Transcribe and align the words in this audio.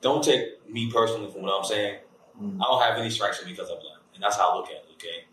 don't 0.00 0.22
take 0.22 0.68
me 0.70 0.90
personally 0.90 1.30
from 1.30 1.42
what 1.42 1.56
I'm 1.58 1.64
saying. 1.64 1.98
Mm. 2.40 2.58
I 2.60 2.64
don't 2.64 2.82
have 2.82 2.98
any 2.98 3.10
strikes 3.10 3.42
because 3.42 3.70
I'm 3.70 3.78
black, 3.78 3.98
and 4.14 4.22
that's 4.22 4.36
how 4.36 4.50
I 4.52 4.56
look 4.56 4.66
at 4.66 4.72
it. 4.72 4.84
Okay, 4.94 5.24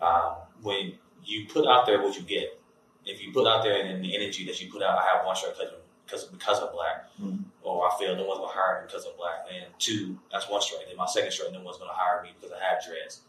um, 0.00 0.36
when 0.62 0.94
you 1.24 1.46
put 1.46 1.66
out 1.66 1.86
there 1.86 2.00
what 2.02 2.16
you 2.16 2.22
get, 2.22 2.58
if 3.04 3.22
you 3.22 3.32
put 3.32 3.46
out 3.46 3.62
there 3.62 3.84
and 3.84 4.04
the 4.04 4.14
energy 4.16 4.46
that 4.46 4.60
you 4.60 4.70
put 4.72 4.82
out, 4.82 4.98
I 4.98 5.04
have 5.16 5.26
one 5.26 5.36
strike 5.36 5.54
because 5.58 5.74
because 6.06 6.24
because 6.24 6.60
I'm 6.60 6.72
black, 6.72 7.04
Mm. 7.20 7.44
or 7.62 7.90
I 7.90 7.98
feel 7.98 8.14
no 8.16 8.24
one's 8.24 8.38
gonna 8.40 8.52
hire 8.52 8.80
me 8.82 8.86
because 8.86 9.04
I'm 9.06 9.16
black. 9.16 9.46
And 9.52 9.66
two, 9.78 10.18
that's 10.30 10.48
one 10.48 10.60
strike. 10.62 10.86
Then 10.86 10.96
my 10.96 11.06
second 11.06 11.32
strike, 11.32 11.52
no 11.52 11.62
one's 11.62 11.78
gonna 11.78 11.92
hire 11.92 12.22
me 12.22 12.30
because 12.38 12.52
I 12.52 12.62
have 12.64 12.84
dreads. 12.84 13.22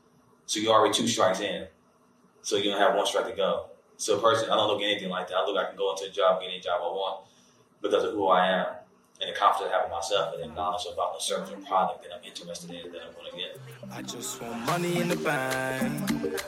So 0.46 0.60
you're 0.60 0.74
already 0.74 0.94
two 0.94 1.08
strikes 1.08 1.40
in. 1.42 1.68
So 2.44 2.56
you 2.56 2.72
don't 2.72 2.80
have 2.80 2.96
one 2.96 3.06
strike 3.06 3.26
to 3.28 3.34
go. 3.36 3.66
So 3.98 4.20
personally, 4.20 4.52
I 4.52 4.56
don't 4.56 4.68
look 4.68 4.82
at 4.82 4.86
anything 4.86 5.10
like 5.10 5.28
that. 5.28 5.36
I 5.36 5.46
look 5.46 5.58
I 5.58 5.66
can 5.68 5.76
go 5.76 5.92
into 5.92 6.06
a 6.06 6.10
job, 6.10 6.40
get 6.40 6.48
any 6.50 6.60
job 6.60 6.80
I 6.82 6.86
want 6.88 7.26
because 7.82 8.04
of 8.04 8.14
who 8.14 8.28
I 8.28 8.48
am 8.48 8.66
and 9.20 9.30
the 9.30 9.38
confidence 9.38 9.74
I 9.74 9.78
have 9.78 9.86
in 9.86 9.92
myself 9.92 10.36
and 10.36 10.44
the 10.52 10.56
knowledge 10.56 10.86
about 10.94 11.18
the 11.18 11.24
service 11.24 11.52
or 11.52 11.58
product 11.66 12.04
that 12.04 12.12
I'm 12.14 12.24
interested 12.24 12.70
in 12.70 12.92
that 12.92 13.02
I'm 13.02 13.14
gonna 13.14 13.36
get. 13.36 13.58
I 13.92 14.02
just 14.02 14.42
want 14.42 14.66
money 14.66 14.98
in 14.98 15.08
the 15.08 15.16
bank. 15.16 16.42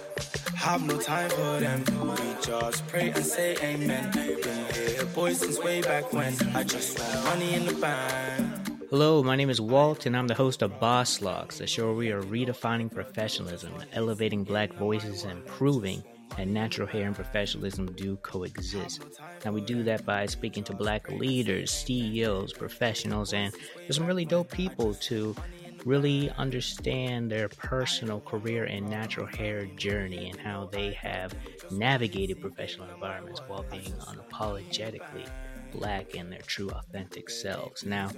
Have 0.56 0.86
no 0.86 0.98
time 1.00 1.30
for 1.30 1.60
them. 1.60 1.84
We 2.02 2.36
just 2.44 2.86
pray 2.88 3.12
and 3.12 3.26
say 3.26 3.56
amen. 3.64 4.12
Been 4.12 4.74
here, 4.74 5.06
boys, 5.16 5.40
since 5.40 5.58
way 5.60 5.82
back 5.82 6.12
when. 6.14 6.34
I 6.54 6.64
just 6.64 7.00
want 7.00 7.24
money 7.24 7.54
in 7.56 7.66
the 7.66 7.74
bank. 7.74 8.70
Hello, 8.90 9.24
my 9.24 9.36
name 9.36 9.50
is 9.50 9.62
Walt, 9.62 10.06
and 10.06 10.18
I'm 10.18 10.28
the 10.28 10.34
host 10.34 10.62
of 10.62 10.80
Boss 10.80 11.22
Locks, 11.22 11.62
a 11.62 11.68
show 11.68 11.86
where 11.88 11.96
we 11.96 12.12
are 12.12 12.24
redefining 12.24 12.92
professionalism, 12.92 13.72
elevating 13.94 14.44
black 14.44 14.74
voices, 14.74 15.24
and 15.24 15.46
proving 15.46 16.04
that 16.38 16.48
natural 16.48 16.88
hair 16.88 17.08
and 17.08 17.16
professionalism 17.16 17.88
do 17.94 18.18
coexist. 18.18 19.02
Now, 19.46 19.52
we 19.52 19.62
do 19.62 19.84
that 19.84 20.06
by 20.06 20.26
speaking 20.26 20.64
to 20.66 20.74
black 20.74 21.10
leaders, 21.10 21.72
CEOs, 21.72 22.54
professionals, 22.54 23.34
and 23.34 23.54
there's 23.88 23.98
some 23.98 24.06
really 24.06 24.26
dope 24.26 24.52
people 24.52 24.96
to 24.96 25.36
really 25.86 26.30
understand 26.38 27.32
their 27.32 27.48
personal 27.50 28.22
career 28.22 28.66
and 28.66 28.88
natural 28.90 29.28
hair 29.28 29.66
journey 29.68 30.30
and 30.30 30.40
how 30.40 30.68
they 30.72 30.92
have 30.94 31.34
navigated 31.70 32.40
professional 32.40 32.90
environments 32.90 33.42
while 33.46 33.66
being 33.70 33.94
unapologetically 34.08 35.28
black 35.72 36.16
and 36.16 36.32
their 36.32 36.42
true 36.42 36.70
authentic 36.70 37.30
selves. 37.30 37.86
Now, 37.86 38.10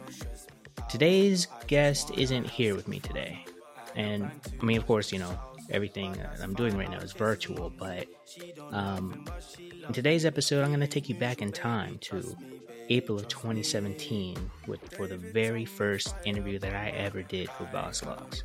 today's 0.90 1.48
guest 1.68 2.12
isn't 2.12 2.50
here 2.50 2.76
with 2.76 2.88
me 2.88 3.00
today. 3.00 3.46
And 3.96 4.32
I 4.62 4.66
mean, 4.66 4.78
of 4.78 4.86
course, 4.86 5.12
you 5.12 5.20
know, 5.20 5.38
everything 5.72 6.14
that 6.14 6.40
I'm 6.42 6.54
doing 6.54 6.78
right 6.78 6.90
now 6.90 7.00
is 7.00 7.14
virtual, 7.14 7.72
but 7.78 8.08
um, 8.72 9.26
in 9.88 9.94
today's 9.94 10.26
episode, 10.26 10.64
I'm 10.64 10.70
going 10.70 10.82
to 10.82 10.88
take 10.88 11.10
you 11.10 11.16
back 11.16 11.42
in 11.42 11.52
time 11.52 11.98
to 12.02 12.36
April 12.90 13.18
of 13.18 13.28
2017 13.28 14.38
with, 14.68 14.94
for 14.94 15.08
the 15.08 15.18
very 15.18 15.66
first 15.66 16.14
interview 16.26 16.60
that 16.60 16.76
I 16.76 16.90
ever 16.90 17.24
did 17.24 17.50
for 17.50 17.66
Boss 17.66 18.04
Locks. 18.04 18.44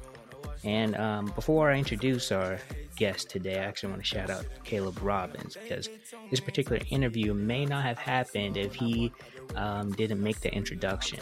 And 0.65 0.97
um, 0.97 1.27
before 1.35 1.71
I 1.71 1.79
introduce 1.79 2.33
our 2.33 2.59
guest 2.97 3.31
today, 3.31 3.61
I 3.61 3.65
actually 3.65 3.91
want 3.91 4.03
to 4.03 4.09
shout 4.09 4.31
out 4.31 4.47
Caleb 4.65 4.99
Robbins 5.03 5.57
because 5.57 5.89
this 6.31 6.41
particular 6.41 6.81
interview 6.91 7.35
may 7.35 7.67
not 7.67 7.85
have 7.85 7.99
happened 7.99 8.57
if 8.57 8.75
he 8.75 9.13
um, 9.55 9.93
didn't 9.93 10.23
make 10.23 10.41
the 10.41 10.53
introduction. 10.53 11.21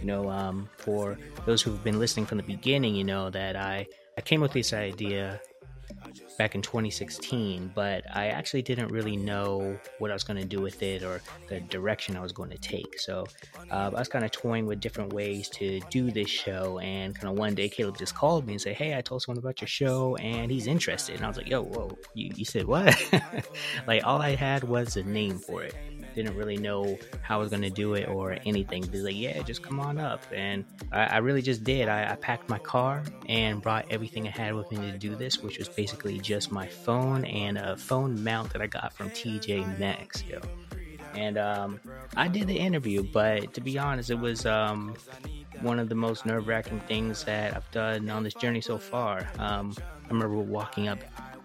You 0.00 0.06
know, 0.06 0.30
um, 0.30 0.68
for 0.76 1.18
those 1.46 1.62
who've 1.62 1.82
been 1.82 1.98
listening 1.98 2.26
from 2.26 2.38
the 2.38 2.44
beginning, 2.44 2.94
you 2.94 3.04
know 3.04 3.30
that 3.30 3.56
I, 3.56 3.86
I 4.16 4.20
came 4.22 4.40
with 4.40 4.52
this 4.52 4.72
idea 4.72 5.40
back 6.38 6.54
in 6.54 6.62
2016, 6.62 7.72
but 7.74 8.04
I 8.14 8.28
actually 8.28 8.62
didn't 8.62 8.88
really 8.88 9.16
know 9.16 9.78
what 9.98 10.10
I 10.10 10.14
was 10.14 10.24
going 10.24 10.40
to 10.40 10.46
do 10.46 10.60
with 10.60 10.82
it 10.82 11.02
or 11.02 11.22
the 11.48 11.60
direction 11.60 12.16
I 12.16 12.20
was 12.20 12.32
going 12.32 12.50
to 12.50 12.58
take. 12.58 12.98
So 12.98 13.26
uh, 13.70 13.90
I 13.94 13.98
was 13.98 14.08
kind 14.08 14.24
of 14.24 14.30
toying 14.30 14.66
with 14.66 14.80
different 14.80 15.12
ways 15.12 15.48
to 15.50 15.80
do 15.90 16.10
this 16.10 16.28
show. 16.28 16.78
And 16.80 17.14
kind 17.14 17.28
of 17.28 17.38
one 17.38 17.54
day, 17.54 17.68
Caleb 17.68 17.98
just 17.98 18.14
called 18.14 18.46
me 18.46 18.54
and 18.54 18.60
said, 18.60 18.76
Hey, 18.76 18.96
I 18.96 19.00
told 19.00 19.22
someone 19.22 19.38
about 19.38 19.60
your 19.60 19.68
show 19.68 20.16
and 20.16 20.50
he's 20.50 20.66
interested. 20.66 21.16
And 21.16 21.24
I 21.24 21.28
was 21.28 21.36
like, 21.36 21.48
Yo, 21.48 21.62
whoa, 21.62 21.96
you, 22.14 22.32
you 22.34 22.44
said 22.44 22.66
what? 22.66 22.94
like, 23.86 24.04
all 24.04 24.20
I 24.20 24.34
had 24.34 24.64
was 24.64 24.96
a 24.96 25.02
name 25.02 25.38
for 25.38 25.62
it. 25.62 25.74
Didn't 26.16 26.36
really 26.36 26.56
know 26.56 26.98
how 27.22 27.36
I 27.36 27.38
was 27.38 27.50
going 27.50 27.62
to 27.62 27.70
do 27.70 27.94
it 27.94 28.08
or 28.08 28.36
anything. 28.44 28.82
He's 28.82 29.02
like, 29.02 29.14
Yeah, 29.14 29.40
just 29.42 29.62
come 29.62 29.78
on 29.78 29.98
up. 29.98 30.22
And 30.34 30.64
I, 30.90 31.04
I 31.04 31.16
really 31.18 31.42
just 31.42 31.62
did. 31.62 31.88
I, 31.88 32.10
I 32.12 32.16
packed 32.16 32.48
my 32.48 32.58
car 32.58 33.04
and 33.28 33.62
brought 33.62 33.86
everything 33.90 34.26
I 34.26 34.30
had 34.30 34.54
with 34.54 34.72
me 34.72 34.90
to 34.90 34.98
do 34.98 35.14
this, 35.14 35.42
which 35.42 35.58
was 35.58 35.68
basically 35.68 36.18
just 36.18 36.50
my 36.50 36.66
phone 36.66 37.24
and 37.26 37.58
a 37.58 37.76
phone 37.76 38.24
mount 38.24 38.52
that 38.54 38.60
I 38.60 38.66
got 38.66 38.92
from 38.92 39.10
TJ 39.10 39.78
Maxx, 39.78 40.24
yo. 40.24 40.40
And 41.14 41.38
um, 41.38 41.80
I 42.16 42.28
did 42.28 42.46
the 42.46 42.58
interview, 42.58 43.02
but 43.02 43.54
to 43.54 43.60
be 43.60 43.78
honest, 43.78 44.10
it 44.10 44.18
was 44.18 44.44
um, 44.44 44.94
one 45.60 45.78
of 45.78 45.88
the 45.88 45.94
most 45.94 46.26
nerve 46.26 46.46
wracking 46.46 46.80
things 46.80 47.24
that 47.24 47.56
I've 47.56 47.70
done 47.70 48.10
on 48.10 48.22
this 48.22 48.34
journey 48.34 48.60
so 48.60 48.78
far. 48.78 49.26
Um, 49.38 49.74
I 50.04 50.08
remember 50.08 50.36
walking 50.36 50.88
up 50.88 50.98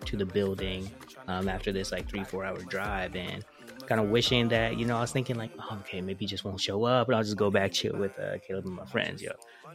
to 0.06 0.18
the 0.18 0.26
building 0.26 0.90
um, 1.28 1.48
after 1.48 1.72
this 1.72 1.92
like 1.92 2.09
three, 2.09 2.24
four 2.24 2.44
hour 2.44 2.58
drive 2.59 3.16
and 3.16 3.46
kind 3.91 4.00
of 4.00 4.09
wishing 4.09 4.47
that, 4.47 4.78
you 4.79 4.85
know, 4.85 4.96
I 4.96 5.02
was 5.02 5.12
thinking 5.12 5.35
like, 5.35 5.52
oh, 5.59 5.79
okay, 5.81 6.00
maybe 6.00 6.19
he 6.24 6.25
just 6.25 6.46
won't 6.46 6.62
show 6.62 6.85
up 6.85 7.09
and 7.09 7.16
I'll 7.18 7.24
just 7.24 7.35
go 7.35 7.52
back 7.52 7.74
chill 7.74 7.97
with 7.97 8.18
uh, 8.18 8.38
Caleb 8.38 8.66
and 8.66 8.75
my 8.75 8.85
friends, 8.85 9.22
yo. 9.22 9.34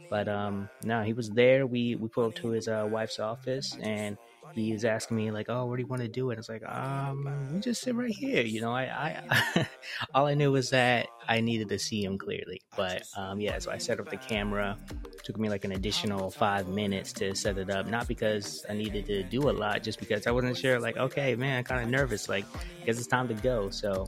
But 0.09 0.27
um, 0.27 0.69
no, 0.83 1.03
he 1.03 1.13
was 1.13 1.29
there. 1.29 1.67
We 1.67 1.93
we 1.93 2.07
pulled 2.07 2.29
up 2.33 2.35
to 2.41 2.49
his 2.49 2.67
uh, 2.67 2.87
wife's 2.89 3.19
office 3.19 3.77
and 3.79 4.17
he 4.55 4.73
was 4.73 4.85
asking 4.85 5.17
me 5.17 5.29
like, 5.29 5.47
"Oh, 5.49 5.65
what 5.65 5.75
do 5.75 5.81
you 5.83 5.87
want 5.87 6.01
to 6.01 6.07
do 6.07 6.31
it?" 6.31 6.35
I 6.35 6.37
was 6.37 6.49
like, 6.49 6.63
"Um, 6.65 7.49
we 7.53 7.59
just 7.59 7.83
sit 7.83 7.93
right 7.93 8.09
here." 8.09 8.41
You 8.41 8.61
know, 8.61 8.71
I, 8.71 9.21
I 9.55 9.67
all 10.15 10.25
I 10.25 10.33
knew 10.33 10.51
was 10.51 10.71
that 10.71 11.07
I 11.27 11.41
needed 11.41 11.69
to 11.69 11.77
see 11.77 12.03
him 12.03 12.17
clearly. 12.17 12.61
But 12.75 13.03
um, 13.15 13.39
yeah, 13.39 13.59
so 13.59 13.69
I 13.69 13.77
set 13.77 13.99
up 13.99 14.09
the 14.09 14.17
camera. 14.17 14.77
Took 15.27 15.37
me 15.37 15.49
like 15.49 15.65
an 15.65 15.73
additional 15.73 16.31
five 16.31 16.69
minutes 16.69 17.11
to 17.11 17.35
set 17.35 17.57
it 17.57 17.69
up, 17.69 17.85
not 17.85 18.07
because 18.07 18.65
I 18.69 18.73
needed 18.73 19.07
to 19.07 19.23
do 19.23 19.49
a 19.49 19.51
lot, 19.51 19.83
just 19.83 19.99
because 19.99 20.25
I 20.25 20.31
wasn't 20.31 20.57
sure. 20.57 20.79
Like, 20.79 20.95
okay, 20.95 21.35
man, 21.35 21.65
kind 21.65 21.83
of 21.83 21.89
nervous. 21.89 22.29
Like, 22.29 22.45
guess 22.85 22.97
it's 22.97 23.07
time 23.07 23.27
to 23.27 23.33
go. 23.33 23.69
So 23.69 24.07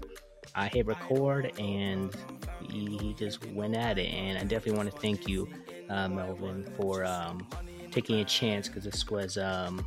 I 0.56 0.70
hit 0.70 0.86
record 0.86 1.52
and 1.60 2.16
he, 2.72 2.98
he 3.02 3.14
just 3.16 3.46
went 3.48 3.76
at 3.76 3.98
it. 4.00 4.14
And 4.14 4.38
I 4.38 4.44
definitely 4.44 4.78
want 4.78 4.92
to 4.94 4.98
thank 5.02 5.28
you, 5.28 5.50
uh, 5.90 6.08
Melvin, 6.08 6.64
for 6.78 7.04
um, 7.04 7.46
taking 7.92 8.22
a 8.22 8.26
chance 8.26 8.70
because 8.70 8.86
this 8.86 9.10
was 9.10 9.38
um, 9.38 9.86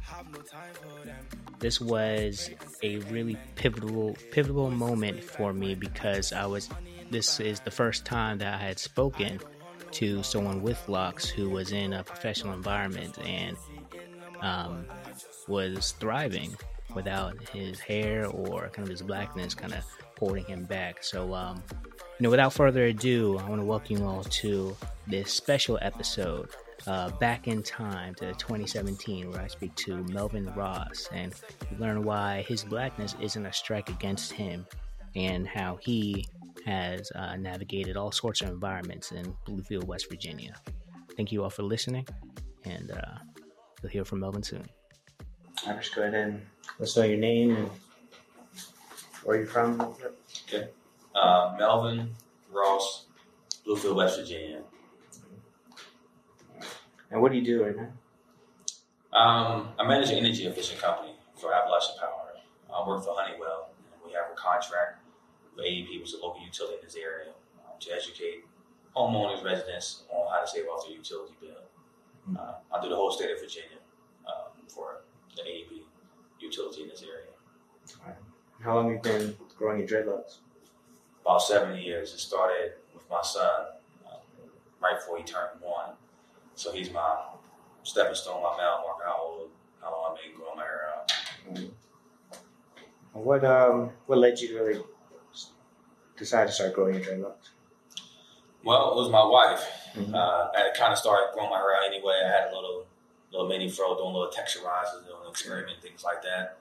this 1.60 1.80
was 1.80 2.50
a 2.82 2.98
really 2.98 3.38
pivotal 3.54 4.14
pivotal 4.32 4.70
moment 4.70 5.24
for 5.24 5.54
me 5.54 5.74
because 5.74 6.34
I 6.34 6.44
was 6.44 6.68
this 7.10 7.40
is 7.40 7.60
the 7.60 7.70
first 7.70 8.04
time 8.04 8.36
that 8.38 8.52
I 8.52 8.58
had 8.58 8.78
spoken 8.78 9.40
to 9.92 10.22
someone 10.22 10.62
with 10.62 10.88
locks 10.88 11.26
who 11.26 11.50
was 11.50 11.72
in 11.72 11.92
a 11.92 12.04
professional 12.04 12.54
environment 12.54 13.18
and 13.24 13.56
um, 14.40 14.86
was 15.48 15.92
thriving 15.92 16.56
without 16.94 17.36
his 17.48 17.80
hair 17.80 18.26
or 18.26 18.68
kind 18.68 18.86
of 18.86 18.88
his 18.88 19.02
blackness 19.02 19.54
kind 19.54 19.72
of 19.72 19.84
holding 20.18 20.44
him 20.44 20.64
back. 20.64 21.02
So, 21.02 21.34
um, 21.34 21.62
you 22.18 22.24
know, 22.24 22.30
without 22.30 22.52
further 22.52 22.84
ado, 22.86 23.38
I 23.38 23.48
want 23.48 23.60
to 23.60 23.64
welcome 23.64 23.98
you 23.98 24.04
all 24.04 24.24
to 24.24 24.76
this 25.06 25.32
special 25.32 25.78
episode 25.82 26.50
uh, 26.86 27.10
back 27.10 27.48
in 27.48 27.62
time 27.62 28.14
to 28.16 28.32
2017, 28.34 29.30
where 29.30 29.40
I 29.40 29.46
speak 29.46 29.74
to 29.76 30.04
Melvin 30.04 30.52
Ross 30.54 31.08
and 31.12 31.34
learn 31.78 32.04
why 32.04 32.44
his 32.48 32.64
blackness 32.64 33.14
isn't 33.20 33.46
a 33.46 33.52
strike 33.52 33.88
against 33.88 34.32
him 34.32 34.66
and 35.14 35.46
how 35.46 35.78
he 35.80 36.26
has 36.64 37.10
uh, 37.14 37.36
navigated 37.36 37.96
all 37.96 38.12
sorts 38.12 38.40
of 38.40 38.48
environments 38.48 39.12
in 39.12 39.34
Bluefield, 39.46 39.84
West 39.84 40.08
Virginia. 40.08 40.54
Thank 41.16 41.32
you 41.32 41.42
all 41.42 41.50
for 41.50 41.62
listening, 41.62 42.06
and 42.64 42.90
uh, 42.90 43.18
you'll 43.82 43.90
hear 43.90 44.04
from 44.04 44.20
Melvin 44.20 44.42
soon. 44.42 44.64
I'll 45.66 45.76
just 45.76 45.94
go 45.94 46.02
ahead 46.02 46.14
and 46.14 46.42
let's 46.78 46.96
know 46.96 47.04
your 47.04 47.18
name 47.18 47.56
and 47.56 47.70
where 49.24 49.36
you're 49.36 49.46
from. 49.46 49.80
Okay. 50.48 50.68
Uh, 51.14 51.54
Melvin 51.58 52.10
Ross, 52.50 53.06
Bluefield, 53.66 53.96
West 53.96 54.18
Virginia. 54.18 54.62
And 57.10 57.20
what 57.20 57.30
do 57.30 57.38
you 57.38 57.44
do 57.44 57.64
right 57.64 57.76
now? 57.76 57.90
Um, 59.16 59.68
I 59.78 59.86
manage 59.86 60.10
an 60.10 60.16
energy 60.16 60.46
efficient 60.46 60.80
company 60.80 61.12
for 61.36 61.52
Appalachian 61.52 61.96
Power. 62.00 62.32
I 62.74 62.88
work 62.88 63.04
for 63.04 63.14
Honeywell, 63.14 63.68
and 63.92 64.00
we 64.06 64.12
have 64.14 64.24
a 64.32 64.34
contract 64.34 64.91
with 65.56 65.64
AEP, 65.64 66.00
which 66.00 66.08
is 66.08 66.14
a 66.14 66.22
local 66.22 66.42
utility 66.44 66.76
in 66.76 66.84
this 66.84 66.96
area, 66.96 67.30
um, 67.64 67.74
to 67.80 67.92
educate 67.92 68.44
homeowners, 68.96 69.44
residents 69.44 70.04
on 70.10 70.32
how 70.32 70.40
to 70.40 70.46
save 70.46 70.64
off 70.66 70.86
their 70.86 70.96
utility 70.96 71.34
bill. 71.40 71.50
Uh, 72.38 72.54
I 72.72 72.82
do 72.82 72.88
the 72.88 72.96
whole 72.96 73.10
state 73.10 73.30
of 73.30 73.40
Virginia 73.40 73.78
um, 74.26 74.52
for 74.68 75.02
the 75.36 75.42
AEP 75.42 75.82
utility 76.40 76.82
in 76.82 76.88
this 76.88 77.02
area. 77.02 78.16
How 78.62 78.76
long 78.76 78.94
have 78.94 79.04
you 79.04 79.12
been 79.12 79.36
growing 79.56 79.78
your 79.80 79.88
dreadlocks? 79.88 80.36
About 81.22 81.42
seven 81.42 81.76
years. 81.78 82.12
It 82.14 82.18
started 82.18 82.72
with 82.94 83.08
my 83.10 83.22
son 83.22 83.66
um, 84.06 84.20
right 84.80 84.96
before 84.96 85.18
he 85.18 85.24
turned 85.24 85.60
one. 85.60 85.94
So 86.54 86.72
he's 86.72 86.92
my 86.92 87.16
stepping 87.82 88.14
stone, 88.14 88.42
my 88.42 88.56
mile 88.56 88.84
marker, 88.86 89.04
how 89.06 89.18
old, 89.20 89.50
how 89.80 89.90
long 89.90 90.12
I've 90.16 90.22
been 90.22 90.36
growing 90.36 90.56
my 90.56 90.62
hair 90.62 90.88
out. 90.96 91.12
What 93.14 93.44
um 93.44 93.90
what 94.06 94.18
led 94.18 94.38
you 94.40 94.48
to 94.48 94.54
really 94.54 94.80
decide 96.16 96.46
to 96.46 96.52
start 96.52 96.74
growing 96.74 96.94
your 96.94 97.02
dreadlocks? 97.02 97.50
Well, 98.64 98.92
it 98.92 98.96
was 98.96 99.10
my 99.10 99.24
wife. 99.24 99.68
Mhm. 99.94 100.14
Uh, 100.14 100.50
I 100.54 100.70
kind 100.76 100.92
of 100.92 100.98
started 100.98 101.32
growing 101.34 101.50
my 101.50 101.56
hair 101.58 101.74
out 101.76 101.84
anyway. 101.86 102.20
I 102.24 102.28
had 102.28 102.52
a 102.52 102.54
little 102.54 102.86
little 103.30 103.48
mini 103.48 103.68
fro, 103.68 103.96
doing 103.96 104.12
little 104.12 104.30
texturizers, 104.30 105.06
doing 105.06 105.28
experiment 105.28 105.80
things 105.80 106.04
like 106.04 106.22
that. 106.22 106.58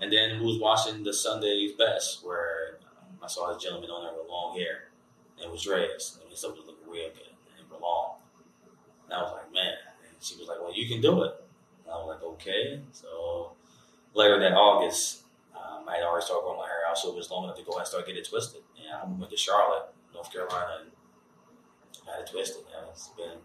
And 0.00 0.10
then 0.10 0.40
we 0.40 0.46
was 0.46 0.58
watching 0.58 1.04
the 1.04 1.12
Sunday's 1.12 1.72
Best, 1.72 2.24
where 2.24 2.78
um, 2.98 3.18
I 3.22 3.26
saw 3.26 3.52
this 3.52 3.62
gentleman 3.62 3.90
on 3.90 4.04
there 4.04 4.12
with 4.18 4.28
long 4.28 4.56
hair 4.56 4.88
and 5.36 5.44
it 5.46 5.50
was 5.50 5.62
dreads. 5.62 6.16
and 6.20 6.28
mean, 6.28 6.36
stuff 6.36 6.56
was 6.56 6.66
looking 6.66 6.88
real 6.88 7.10
good 7.10 7.28
and 7.58 7.70
were 7.70 7.76
long. 7.78 8.16
And 9.04 9.12
I 9.14 9.22
was 9.22 9.32
like, 9.32 9.52
man. 9.52 9.74
And 10.08 10.16
she 10.22 10.36
was 10.36 10.48
like, 10.48 10.60
well, 10.60 10.74
you 10.74 10.88
can 10.88 11.00
do 11.02 11.24
it. 11.24 11.34
And 11.84 11.92
I 11.92 11.96
was 11.96 12.06
like, 12.08 12.22
okay. 12.22 12.80
So 12.92 13.52
later 14.14 14.38
that 14.40 14.52
August, 14.54 15.24
um, 15.54 15.86
I 15.88 15.96
had 15.96 16.04
already 16.04 16.24
started 16.24 16.44
growing 16.44 16.60
my 16.60 16.66
hair 16.66 16.73
out, 16.94 16.98
so 16.98 17.10
it 17.10 17.16
was 17.16 17.30
long 17.30 17.44
enough 17.44 17.56
to 17.56 17.64
go 17.64 17.76
and 17.78 17.86
start 17.86 18.06
getting 18.06 18.20
it 18.22 18.28
twisted. 18.28 18.62
And 18.78 18.94
I 18.94 19.18
went 19.18 19.30
to 19.30 19.36
Charlotte, 19.36 19.88
North 20.14 20.32
Carolina, 20.32 20.80
and 20.82 20.90
I 22.08 22.12
had 22.16 22.20
it 22.26 22.30
twisted. 22.30 22.62
And 22.76 22.86
it's 22.90 23.08
been, 23.16 23.38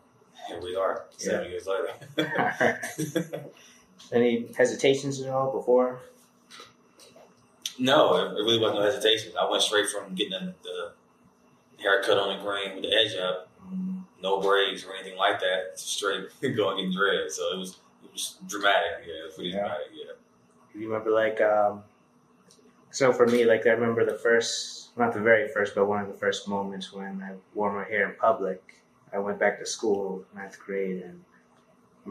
here 0.47 0.61
we 0.61 0.75
are, 0.75 1.05
seven 1.17 1.49
years 1.49 1.67
later. 1.67 2.79
Any 4.11 4.47
hesitations 4.57 5.21
at 5.21 5.29
all 5.29 5.51
before? 5.51 5.99
no, 7.77 8.15
it, 8.17 8.33
really 8.33 8.59
wasn't 8.59 8.79
no 8.79 8.85
hesitation. 8.85 9.31
I 9.39 9.49
went 9.49 9.63
straight 9.63 9.87
from 9.87 10.13
getting 10.13 10.31
the, 10.31 10.53
the 10.63 10.91
haircut 11.81 12.17
on 12.17 12.37
the 12.37 12.43
green 12.43 12.75
with 12.75 12.83
the 12.83 12.93
edge 12.93 13.15
up, 13.15 13.49
no 14.21 14.41
braids 14.41 14.83
or 14.83 14.93
anything 14.95 15.17
like 15.17 15.39
that, 15.39 15.71
straight 15.75 16.25
going 16.41 16.77
getting 16.77 16.91
dread. 16.91 17.31
So 17.31 17.53
it 17.53 17.57
was 17.57 17.77
it 18.03 18.11
was 18.11 18.37
dramatic. 18.47 19.05
Yeah, 19.07 19.21
it 19.21 19.25
was 19.25 19.33
pretty 19.35 19.49
Yeah. 19.51 19.59
dramatic. 19.59 19.87
Yeah. 19.93 20.11
You 20.81 20.87
remember 20.89 21.11
like 21.11 21.39
um 21.41 21.83
so 22.91 23.11
for 23.13 23.27
me 23.27 23.45
like 23.45 23.65
I 23.67 23.71
remember 23.71 24.05
the 24.05 24.17
first 24.17 24.97
not 24.97 25.13
the 25.13 25.21
very 25.21 25.47
first 25.47 25.75
but 25.75 25.85
one 25.85 26.01
of 26.01 26.07
the 26.07 26.17
first 26.17 26.47
moments 26.47 26.91
when 26.91 27.21
I 27.21 27.35
wore 27.53 27.71
my 27.73 27.83
hair 27.89 28.09
in 28.09 28.15
public. 28.17 28.61
I 29.13 29.17
went 29.19 29.39
back 29.39 29.59
to 29.59 29.65
school 29.65 30.23
ninth 30.35 30.59
grade 30.59 31.01
and 31.01 31.23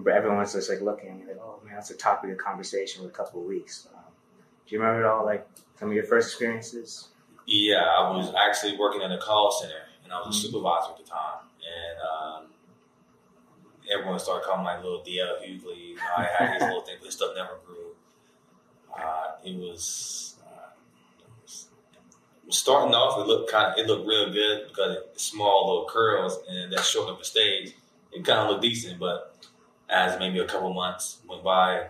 everyone 0.08 0.38
was 0.38 0.52
just 0.52 0.68
like 0.70 0.80
looking 0.80 1.08
at 1.10 1.16
me 1.18 1.24
like 1.26 1.38
oh 1.40 1.60
man 1.64 1.74
that's 1.74 1.90
a 1.90 1.96
topic 1.96 2.30
of 2.30 2.38
conversation 2.38 3.02
for 3.02 3.08
a 3.08 3.12
couple 3.12 3.40
of 3.40 3.46
weeks. 3.46 3.88
Um, 3.94 4.02
do 4.66 4.74
you 4.74 4.80
remember 4.80 5.02
it 5.02 5.06
all 5.10 5.24
like 5.24 5.46
some 5.78 5.88
of 5.88 5.94
your 5.94 6.04
first 6.04 6.28
experiences? 6.30 7.08
Yeah, 7.46 7.82
I 7.82 8.10
was 8.10 8.32
actually 8.34 8.76
working 8.76 9.00
at 9.02 9.10
a 9.10 9.16
call 9.18 9.50
center, 9.50 9.86
and 10.04 10.12
I 10.12 10.18
was 10.20 10.26
a 10.26 10.38
Mhm. 10.38 10.42
supervisor 10.52 10.90
at 10.92 10.98
the 10.98 11.04
time. 11.04 11.44
And 11.64 11.98
um, 12.46 12.52
everyone 13.90 14.18
started 14.18 14.44
calling 14.44 14.62
me 14.64 14.66
like 14.66 14.82
little 14.82 15.02
DL 15.02 15.38
Hughley. 15.40 15.76
You 15.90 15.96
know, 15.96 16.02
I 16.16 16.24
had 16.24 16.52
his 16.52 16.62
little 16.68 16.82
thing, 16.82 16.96
but 16.98 17.06
his 17.06 17.14
stuff 17.14 17.32
never 17.34 17.56
grew. 17.64 17.96
Uh, 18.94 19.36
it 19.42 19.56
was. 19.56 20.36
Uh, 20.44 20.70
it 21.20 21.26
was 21.42 21.68
it 21.94 22.00
was 22.06 22.16
starting 22.50 22.94
off. 22.94 23.20
It 23.20 23.26
looked 23.26 23.50
kind 23.50 23.72
of. 23.72 23.78
It 23.78 23.86
looked 23.86 24.06
real 24.06 24.32
good 24.32 24.68
because 24.68 24.98
it's 25.12 25.24
small 25.24 25.68
little 25.68 25.88
curls, 25.88 26.38
and 26.48 26.72
that 26.72 26.84
short 26.84 27.08
of 27.08 27.20
a 27.20 27.24
stage, 27.24 27.74
it 28.12 28.24
kind 28.24 28.40
of 28.40 28.50
looked 28.50 28.62
decent. 28.62 28.98
But 28.98 29.46
as 29.88 30.18
maybe 30.18 30.38
a 30.38 30.46
couple 30.46 30.72
months 30.72 31.18
went 31.28 31.42
by, 31.42 31.78
and 31.78 31.88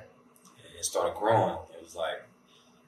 it 0.79 0.85
started 0.85 1.15
growing. 1.15 1.57
It 1.75 1.83
was 1.83 1.97
like, 1.97 2.23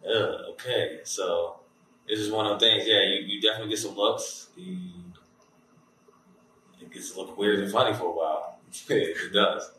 okay, 0.06 1.00
so 1.05 1.61
it's 2.06 2.20
just 2.20 2.32
one 2.32 2.46
of 2.46 2.58
those 2.58 2.69
things. 2.69 2.84
Yeah, 2.87 3.02
you, 3.02 3.26
you 3.26 3.40
definitely 3.40 3.70
get 3.70 3.78
some 3.78 3.96
looks. 3.96 4.49
It 6.81 6.93
gets 6.93 7.12
to 7.12 7.20
look 7.20 7.37
weird 7.37 7.61
and 7.61 7.70
funny 7.70 7.94
for 7.94 8.06
a 8.06 8.12
while. 8.12 8.58
it, 8.88 9.17
it 9.17 9.32
does. 9.32 9.72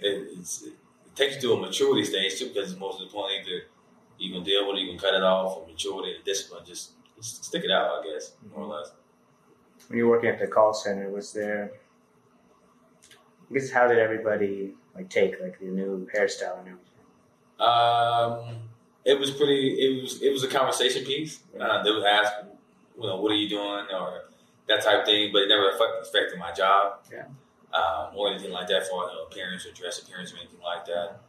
It, 0.00 0.38
it 0.38 1.14
takes 1.14 1.36
you 1.36 1.40
to 1.42 1.52
a 1.54 1.60
maturity 1.60 2.04
stage 2.04 2.38
too, 2.38 2.48
because 2.48 2.76
most 2.76 3.00
of 3.00 3.08
the 3.08 3.14
point 3.14 3.32
either 3.40 3.62
you 4.18 4.32
can 4.32 4.42
deal 4.42 4.68
with 4.68 4.76
it, 4.76 4.82
you 4.82 4.90
can 4.90 4.98
cut 4.98 5.14
it 5.14 5.22
off, 5.22 5.56
or 5.56 5.66
maturity 5.66 6.14
and 6.14 6.24
discipline. 6.24 6.64
Just 6.66 6.92
stick 7.24 7.64
it 7.64 7.70
out, 7.70 8.00
I 8.02 8.12
guess, 8.12 8.32
more 8.54 8.64
or 8.66 8.76
less. 8.78 8.92
When 9.88 9.98
you 9.98 10.06
were 10.06 10.12
working 10.16 10.30
at 10.30 10.38
the 10.38 10.46
call 10.46 10.72
center, 10.74 11.10
was 11.10 11.32
there 11.32 11.72
I 13.50 13.54
guess 13.54 13.70
how 13.70 13.86
did 13.88 13.98
everybody 13.98 14.74
like 14.94 15.10
take 15.10 15.40
like 15.40 15.58
the 15.58 15.66
new 15.66 16.08
hairstyle 16.14 16.58
and 16.60 16.68
everything? 16.68 16.80
Um, 17.60 18.68
it 19.04 19.18
was 19.18 19.30
pretty. 19.30 19.76
It 19.78 20.02
was 20.02 20.22
it 20.22 20.32
was 20.32 20.42
a 20.44 20.48
conversation 20.48 21.04
piece. 21.04 21.40
Uh, 21.58 21.82
they 21.82 21.90
would 21.90 22.04
ask, 22.04 22.32
you 22.96 23.06
know, 23.06 23.20
what 23.20 23.30
are 23.32 23.36
you 23.36 23.48
doing, 23.48 23.86
or 23.94 24.22
that 24.68 24.82
type 24.82 25.00
of 25.00 25.06
thing. 25.06 25.30
But 25.32 25.42
it 25.42 25.48
never 25.48 25.70
affected 26.00 26.38
my 26.38 26.52
job, 26.52 27.00
Yeah. 27.12 27.26
um, 27.72 28.16
or 28.16 28.30
anything 28.30 28.50
like 28.50 28.68
that 28.68 28.86
for 28.88 29.04
uh, 29.04 29.24
appearance 29.26 29.66
or 29.66 29.72
dress 29.72 29.98
appearance 30.02 30.32
or 30.32 30.36
anything 30.38 30.60
like 30.64 30.86
that. 30.86 31.20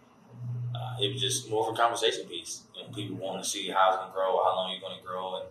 Uh, 0.73 0.95
it 1.01 1.11
was 1.11 1.21
just 1.21 1.49
more 1.49 1.67
of 1.67 1.73
a 1.73 1.77
conversation 1.77 2.27
piece. 2.27 2.63
You 2.75 2.83
know, 2.83 2.89
people 2.93 3.17
want 3.17 3.43
to 3.43 3.49
see 3.49 3.69
how 3.69 3.89
it's 3.89 3.97
gonna 3.97 4.13
grow, 4.13 4.41
how 4.43 4.55
long 4.55 4.71
you're 4.71 4.81
gonna 4.81 5.01
grow, 5.05 5.35
and 5.41 5.45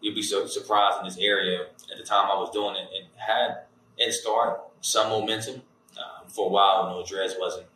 you'd 0.00 0.14
be 0.14 0.22
so 0.22 0.46
surprised 0.46 0.98
in 1.00 1.04
this 1.04 1.18
area. 1.18 1.66
At 1.90 1.98
the 1.98 2.04
time 2.04 2.30
I 2.30 2.34
was 2.34 2.50
doing 2.50 2.76
it, 2.76 2.88
it 2.92 3.06
had 3.16 3.62
it 3.98 4.12
started 4.12 4.60
some 4.80 5.10
momentum. 5.10 5.62
Um, 5.98 6.28
for 6.28 6.46
a 6.46 6.48
while, 6.50 6.84
you 6.84 6.90
know, 6.90 7.04
dress 7.06 7.34
wasn't 7.38 7.66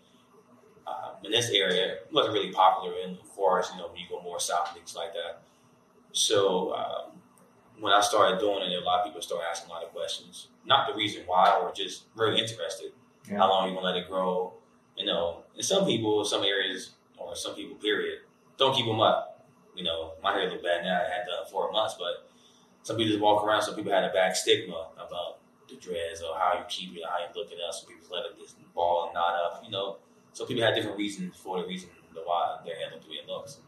um, 0.87 1.17
in 1.25 1.31
this 1.31 1.51
area 1.51 1.97
wasn't 2.13 2.35
really 2.35 2.53
popular 2.53 2.95
in 3.05 3.17
the 3.17 3.25
forest, 3.35 3.73
you 3.75 3.81
know, 3.81 3.89
when 3.89 3.97
you 3.97 4.07
go 4.09 4.21
more 4.23 4.41
south 4.41 4.69
and 4.69 4.77
things 4.77 4.95
like 4.95 5.13
that. 5.13 5.43
So 6.13 6.75
um, 6.75 7.19
when 7.81 7.93
I 7.93 8.01
started 8.01 8.39
doing 8.39 8.71
it, 8.71 8.83
a 8.83 8.85
lot 8.85 9.01
of 9.01 9.07
people 9.07 9.23
started 9.23 9.47
asking 9.51 9.71
a 9.71 9.75
lot 9.75 9.83
of 9.83 9.93
questions. 9.93 10.49
Not 10.65 10.89
the 10.89 10.95
reason 10.95 11.23
why, 11.27 11.59
or 11.61 11.73
just 11.73 12.05
really 12.15 12.41
interested. 12.41 12.93
Yeah. 13.29 13.39
How 13.39 13.49
long 13.49 13.69
you 13.69 13.75
gonna 13.75 13.87
let 13.87 13.97
it 13.97 14.09
grow? 14.09 14.53
You 14.97 15.07
know, 15.07 15.43
and 15.55 15.65
some 15.65 15.87
people, 15.87 16.25
some 16.25 16.45
areas, 16.45 16.91
or 17.17 17.35
some 17.35 17.55
people, 17.55 17.77
period, 17.77 18.21
don't 18.57 18.75
keep 18.77 18.87
them 18.87 19.01
up. 19.01 19.34
You 19.75 19.85
know, 19.85 20.13
my 20.23 20.33
hair 20.33 20.51
look 20.51 20.63
bad 20.63 20.85
now. 20.85 20.95
I 20.95 21.11
had 21.11 21.27
done 21.27 21.45
four 21.51 21.71
months, 21.73 21.95
but 21.99 22.29
some 22.83 22.97
people 22.97 23.11
just 23.11 23.21
walk 23.21 23.45
around. 23.45 23.63
Some 23.63 23.75
people 23.75 23.93
had 23.93 24.05
a 24.05 24.13
bad 24.13 24.37
stigma 24.37 24.89
about 24.97 25.41
the 25.69 25.77
dreads 25.77 26.23
or 26.23 26.39
how 26.39 26.55
you 26.59 26.65
keep 26.69 26.97
it, 26.97 27.03
how 27.09 27.19
you 27.19 27.29
look 27.35 27.51
at 27.51 27.59
us. 27.59 27.81
Some 27.81 27.89
people 27.89 28.09
let 28.15 28.27
it 28.27 28.39
just 28.39 28.57
ball 28.75 29.07
and 29.07 29.15
knot 29.15 29.35
up. 29.35 29.63
You 29.65 29.71
know, 29.71 29.99
so 30.33 30.47
people 30.47 30.63
had 30.63 30.75
different 30.75 30.99
reasons 30.99 31.37
for 31.37 31.61
the 31.61 31.67
reason 31.67 31.91
the 32.15 32.21
why 32.21 32.59
their 32.65 32.77
hair 32.77 32.91
looked 32.93 33.05
the 33.05 33.11
way 33.11 33.17
it 33.17 33.29
looks. 33.29 33.59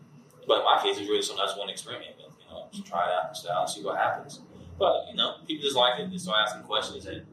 But 0.47 0.61
in 0.61 0.65
my 0.65 0.81
case, 0.83 0.97
it's 0.99 1.09
really 1.09 1.23
something 1.23 1.43
I 1.43 1.47
just 1.47 1.59
want 1.59 1.69
to 1.69 1.73
experiment 1.73 2.15
with. 2.17 2.35
You 2.39 2.47
know, 2.51 2.69
just 2.71 2.87
try 2.87 3.07
it 3.07 3.13
out 3.13 3.29
and 3.29 3.37
style 3.37 3.67
see 3.67 3.83
what 3.83 3.99
happens. 3.99 4.41
But 4.79 5.11
you 5.11 5.17
know, 5.17 5.43
people 5.47 5.65
just 5.65 5.77
like 5.77 5.99
it. 5.99 6.07
So 6.21 6.31
I 6.31 6.47
start 6.47 6.61
them 6.61 6.69
questions, 6.69 7.07
and 7.07 7.27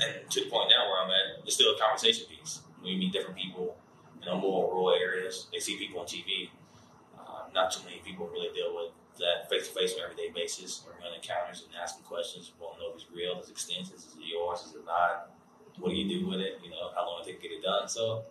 and 0.00 0.30
to 0.30 0.44
the 0.44 0.50
point 0.50 0.68
now 0.68 0.88
where 0.90 1.02
I'm 1.02 1.10
at, 1.10 1.44
it's 1.44 1.54
still 1.54 1.74
a 1.74 1.78
conversation 1.78 2.26
piece. 2.28 2.60
We 2.82 2.96
meet 2.96 3.12
different 3.12 3.36
people, 3.36 3.76
you 4.20 4.26
know, 4.26 4.38
more 4.38 4.70
rural 4.70 4.90
areas, 4.90 5.46
they 5.52 5.58
see 5.58 5.78
people 5.78 6.00
on 6.00 6.06
TV. 6.06 6.50
Not 7.56 7.72
too 7.72 7.80
many 7.88 8.04
people 8.04 8.28
really 8.28 8.52
deal 8.52 8.76
with 8.76 8.92
that 9.16 9.48
face 9.48 9.68
to 9.68 9.72
face 9.72 9.94
on 9.96 10.04
an 10.04 10.12
everyday 10.12 10.28
basis 10.28 10.84
or 10.84 10.92
on 11.00 11.16
encounters 11.16 11.64
and 11.64 11.72
asking 11.80 12.04
questions. 12.04 12.52
Want 12.60 12.76
to 12.76 12.84
know 12.84 12.88
if 12.92 13.00
it's 13.00 13.06
real, 13.10 13.40
is 13.40 13.48
extensions, 13.48 14.04
is 14.04 14.12
it 14.12 14.28
yours, 14.28 14.60
is 14.68 14.74
it 14.76 14.84
not? 14.84 15.32
What 15.80 15.88
do 15.90 15.96
you 15.96 16.06
do 16.06 16.28
with 16.28 16.40
it? 16.40 16.60
You 16.62 16.68
know, 16.70 16.92
how 16.94 17.08
long 17.08 17.22
it 17.22 17.26
take 17.26 17.40
to 17.40 17.48
get 17.48 17.56
it 17.56 17.62
done? 17.62 17.88
So 17.88 18.24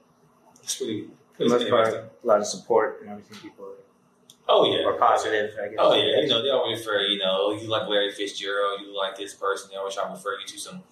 it's 0.61 0.77
pretty. 0.77 1.09
Most 1.39 1.69
part, 1.69 1.89
a 1.89 2.09
lot 2.23 2.39
of 2.39 2.45
support 2.45 3.01
and 3.01 3.09
everything. 3.09 3.37
People 3.41 3.73
Oh 4.47 4.71
yeah, 4.71 4.85
are 4.85 4.93
positive. 4.93 5.51
I 5.59 5.69
guess. 5.69 5.77
Oh 5.79 5.95
yeah, 5.95 6.21
you 6.21 6.27
know 6.27 6.43
they 6.43 6.49
always 6.51 6.79
refer. 6.79 7.01
You 7.01 7.17
know, 7.17 7.51
you 7.51 7.67
like 7.67 7.87
Larry 7.89 8.11
Fitzgerald, 8.11 8.81
you 8.81 8.95
like 8.95 9.17
this 9.17 9.33
person. 9.33 9.69
They 9.71 9.77
always 9.77 9.95
try 9.95 10.05
to 10.05 10.13
refer 10.13 10.37
you 10.39 10.45
to 10.45 10.59
some, 10.59 10.83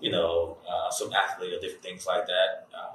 you 0.00 0.12
know, 0.12 0.58
uh, 0.68 0.90
some 0.90 1.12
athlete 1.12 1.52
or 1.54 1.58
different 1.58 1.82
things 1.82 2.06
like 2.06 2.26
that. 2.26 2.68
Uh, 2.72 2.94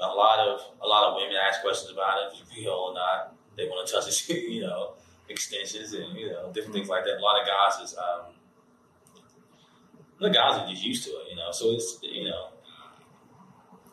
a 0.00 0.14
lot 0.14 0.38
of 0.38 0.60
a 0.82 0.86
lot 0.86 1.08
of 1.08 1.16
women 1.16 1.36
ask 1.36 1.62
questions 1.62 1.92
about 1.92 2.18
it, 2.18 2.34
if 2.34 2.42
it's 2.42 2.56
real 2.56 2.72
or 2.72 2.94
not. 2.94 3.34
They 3.56 3.64
want 3.64 3.86
to 3.86 3.92
touch 3.92 4.06
it, 4.30 4.48
you 4.48 4.60
know, 4.62 4.94
extensions 5.28 5.92
and 5.92 6.16
you 6.16 6.30
know 6.30 6.50
different 6.52 6.74
things 6.74 6.88
like 6.88 7.04
that. 7.04 7.18
A 7.18 7.22
lot 7.22 7.40
of 7.40 7.46
guys 7.46 7.90
is, 7.90 7.96
um, 7.98 8.32
the 10.20 10.30
guys 10.30 10.58
are 10.58 10.68
just 10.68 10.84
used 10.84 11.04
to 11.04 11.10
it, 11.10 11.30
you 11.30 11.36
know. 11.36 11.50
So 11.50 11.70
it's 11.70 11.98
you 12.02 12.24
know, 12.24 12.48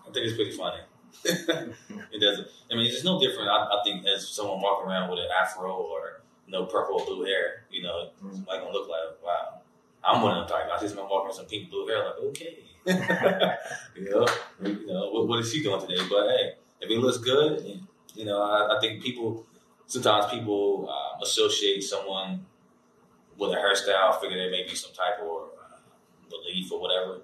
I 0.07 0.11
think 0.11 0.25
it's 0.25 0.35
pretty 0.35 0.51
funny. 0.51 0.81
it 1.23 2.19
doesn't. 2.19 2.47
I 2.71 2.75
mean, 2.75 2.87
it's 2.87 3.03
no 3.03 3.19
different. 3.19 3.49
I, 3.49 3.65
I 3.65 3.81
think 3.83 4.05
as 4.05 4.29
someone 4.29 4.61
walking 4.61 4.89
around 4.89 5.09
with 5.09 5.19
an 5.19 5.27
afro 5.41 5.71
or 5.71 6.21
no 6.47 6.65
purple 6.65 6.99
or 6.99 7.05
blue 7.05 7.25
hair, 7.25 7.65
you 7.71 7.81
know, 7.81 8.09
it's 8.27 8.47
like 8.47 8.61
gonna 8.61 8.71
look 8.71 8.89
like 8.89 9.23
wow. 9.23 9.61
I'm 10.03 10.21
one 10.21 10.37
of 10.37 10.47
them 10.47 10.57
type. 10.57 10.69
I 10.71 10.79
see 10.79 10.87
someone 10.87 11.09
walking 11.09 11.29
with 11.29 11.37
some 11.37 11.47
pink 11.47 11.71
blue 11.71 11.87
hair, 11.87 12.05
like 12.05 12.19
okay, 12.29 12.59
you 13.95 14.09
know, 14.11 14.27
you 14.63 14.85
know, 14.87 15.09
what, 15.11 15.27
what 15.27 15.39
is 15.39 15.51
she 15.51 15.63
doing 15.63 15.81
today? 15.81 15.97
But 16.09 16.27
hey, 16.29 16.53
if 16.81 16.89
it 16.89 16.99
looks 16.99 17.17
good, 17.17 17.81
you 18.13 18.25
know, 18.25 18.41
I, 18.41 18.77
I 18.77 18.79
think 18.79 19.01
people 19.01 19.45
sometimes 19.87 20.31
people 20.31 20.89
uh, 20.89 21.23
associate 21.23 21.81
someone 21.83 22.45
with 23.37 23.51
a 23.51 23.55
hairstyle, 23.55 24.19
figure 24.21 24.37
there 24.37 24.51
may 24.51 24.63
be 24.63 24.75
some 24.75 24.91
type 24.93 25.19
of 25.21 25.27
uh, 25.27 25.77
belief 26.29 26.71
or 26.71 26.79
whatever. 26.79 27.21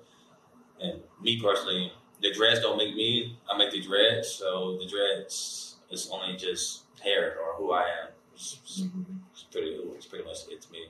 And 0.81 1.01
me 1.21 1.39
personally, 1.41 1.91
the 2.21 2.33
dreads 2.33 2.61
don't 2.61 2.77
make 2.77 2.95
me. 2.95 3.37
I 3.49 3.57
make 3.57 3.71
the 3.71 3.81
dreads, 3.81 4.29
so 4.29 4.77
the 4.79 4.87
dreads 4.87 5.75
is 5.91 6.09
only 6.11 6.37
just 6.37 6.83
hair 7.03 7.37
or 7.39 7.55
who 7.57 7.71
I 7.71 7.81
am. 7.83 8.09
It's, 8.33 8.57
it's, 8.63 8.81
Mhm. 8.81 9.19
it's 9.33 9.43
pretty. 9.43 9.69
It's 9.95 10.05
pretty 10.07 10.25
much 10.25 10.37
it 10.49 10.61
to 10.61 10.71
me. 10.71 10.87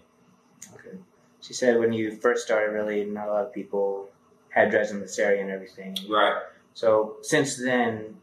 Okay. 0.75 0.97
She 1.41 1.53
said 1.53 1.79
when 1.79 1.91
you 1.91 2.15
first 2.15 2.45
started, 2.45 2.71
really, 2.71 3.03
not 3.03 3.27
a 3.27 3.31
lot 3.31 3.45
of 3.45 3.53
people 3.53 4.11
had 4.51 4.70
dreads 4.70 4.91
in 4.91 5.00
this 5.00 5.17
area 5.17 5.41
and 5.41 5.50
everything. 5.50 5.98
Right. 6.08 6.36
So 6.74 7.17
since 7.22 7.58
then, 7.58 8.15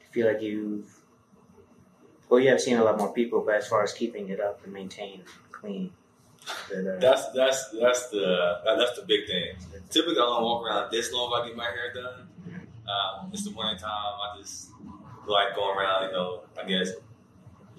I 0.00 0.12
feel 0.12 0.26
like 0.26 0.42
you've 0.42 0.98
well, 2.28 2.40
you 2.40 2.48
have 2.48 2.60
seen 2.62 2.78
a 2.78 2.84
lot 2.84 2.96
more 2.98 3.12
people, 3.12 3.42
but 3.44 3.56
as 3.56 3.68
far 3.68 3.82
as 3.82 3.92
keeping 3.92 4.30
it 4.30 4.40
up 4.40 4.64
and 4.64 4.72
maintained 4.72 5.24
clean, 5.50 5.92
That, 6.70 6.96
uh, 6.96 6.98
That's 6.98 7.30
that's 7.32 7.70
that's 7.78 8.08
the 8.08 8.60
that, 8.64 8.76
that's 8.78 8.98
the 8.98 9.04
big 9.06 9.26
thing. 9.26 9.54
Typically, 9.90 10.14
I 10.14 10.24
don't 10.24 10.42
walk 10.42 10.66
around 10.66 10.90
this 10.90 11.12
long 11.12 11.30
if 11.30 11.44
I 11.44 11.48
get 11.48 11.56
my 11.56 11.64
hair 11.64 11.92
done. 11.94 12.28
Um, 12.88 13.30
it's 13.32 13.44
the 13.44 13.50
winter 13.50 13.78
time. 13.78 13.90
I 13.92 14.40
just 14.40 14.70
like 15.26 15.54
going 15.54 15.76
around. 15.78 16.06
You 16.06 16.12
know, 16.12 16.42
I 16.60 16.64
guess 16.66 16.90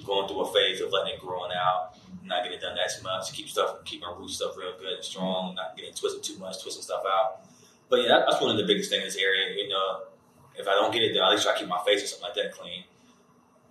going 0.06 0.28
through 0.28 0.42
a 0.42 0.54
phase 0.54 0.82
of 0.82 0.92
letting 0.92 1.16
it 1.16 1.20
growing 1.20 1.52
out, 1.52 1.98
not 2.24 2.44
getting 2.44 2.60
it 2.60 2.62
done 2.62 2.76
that 2.76 2.92
much. 3.04 3.34
Keep 3.34 3.50
stuff, 3.50 3.84
keep 3.86 4.02
my 4.02 4.14
root 4.18 4.30
stuff 4.30 4.56
real 4.58 4.78
good 4.80 4.94
and 4.94 5.04
strong. 5.04 5.56
Not 5.56 5.76
getting 5.76 5.94
twisted 5.94 6.24
too 6.24 6.38
much, 6.38 6.62
twisting 6.62 6.84
stuff 6.84 7.04
out. 7.08 7.42
But 7.90 8.02
yeah, 8.02 8.08
that, 8.10 8.26
that's 8.30 8.42
one 8.42 8.52
of 8.52 8.58
the 8.58 8.66
biggest 8.66 8.90
things 8.90 9.04
in 9.04 9.08
this 9.08 9.18
area. 9.18 9.56
You 9.56 9.70
know, 9.70 10.04
if 10.56 10.68
I 10.68 10.72
don't 10.72 10.92
get 10.92 11.02
it 11.04 11.14
done, 11.14 11.28
at 11.32 11.32
least 11.36 11.48
I 11.48 11.58
keep 11.58 11.68
my 11.68 11.82
face 11.86 12.04
or 12.04 12.08
something 12.08 12.28
like 12.30 12.36
that 12.36 12.52
clean. 12.54 12.84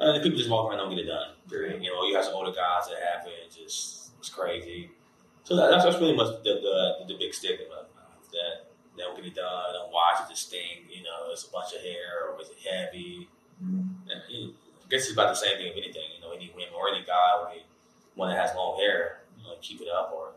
And 0.01 0.17
if 0.17 0.23
people 0.23 0.39
just 0.39 0.51
walk 0.51 0.69
around 0.71 0.81
and 0.81 0.89
don't 0.91 0.97
get 0.97 1.05
it 1.07 1.09
done. 1.09 1.31
Period. 1.49 1.83
You 1.83 1.91
know, 1.91 2.05
you 2.05 2.15
have 2.17 2.25
some 2.25 2.35
older 2.35 2.51
guys 2.53 2.89
that 2.89 2.99
have 2.99 3.27
it. 3.27 3.55
Just 3.55 4.11
it's 4.19 4.29
crazy. 4.29 4.91
So 5.45 5.57
that, 5.57 5.71
that's, 5.71 5.85
that's 5.85 5.99
really 5.99 6.17
much 6.17 6.43
the, 6.45 6.55
the, 6.63 7.07
the 7.13 7.19
big 7.19 7.35
stigma 7.35 7.87
uh, 7.99 8.15
that 8.33 8.71
they 8.97 9.03
don't 9.03 9.17
get 9.17 9.27
it 9.27 9.35
done, 9.35 9.75
don't 9.75 9.93
wash 9.93 10.21
it, 10.23 10.31
just 10.31 10.49
sting. 10.49 10.87
You 10.89 11.03
know, 11.03 11.31
it's 11.33 11.47
a 11.47 11.51
bunch 11.51 11.75
of 11.75 11.81
hair 11.83 12.31
or 12.31 12.41
is 12.41 12.49
it 12.51 12.59
heavy? 12.63 13.29
mm, 13.63 13.89
And, 14.11 14.21
you 14.31 14.47
know, 14.47 14.53
I 14.85 14.89
guess 14.89 15.03
it's 15.05 15.13
about 15.13 15.29
the 15.31 15.35
same 15.35 15.57
thing 15.59 15.71
of 15.73 15.77
anything. 15.77 16.03
You 16.15 16.21
know, 16.23 16.33
any 16.33 16.51
women 16.55 16.75
or 16.77 16.89
any 16.95 17.05
guy 17.05 17.39
or 17.41 17.51
any 17.51 17.65
one 18.15 18.29
that 18.31 18.39
has 18.39 18.55
long 18.55 18.79
hair, 18.79 19.23
you 19.39 19.45
know, 19.45 19.55
keep 19.61 19.81
it 19.81 19.89
up 19.89 20.13
or 20.15 20.33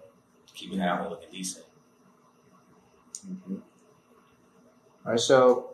keep 0.53 0.73
it 0.73 0.79
out 0.79 1.01
and 1.01 1.09
looking 1.09 1.29
decent. 1.31 1.65
mhm. 3.27 3.61
All 5.05 5.11
right, 5.11 5.19
so 5.19 5.69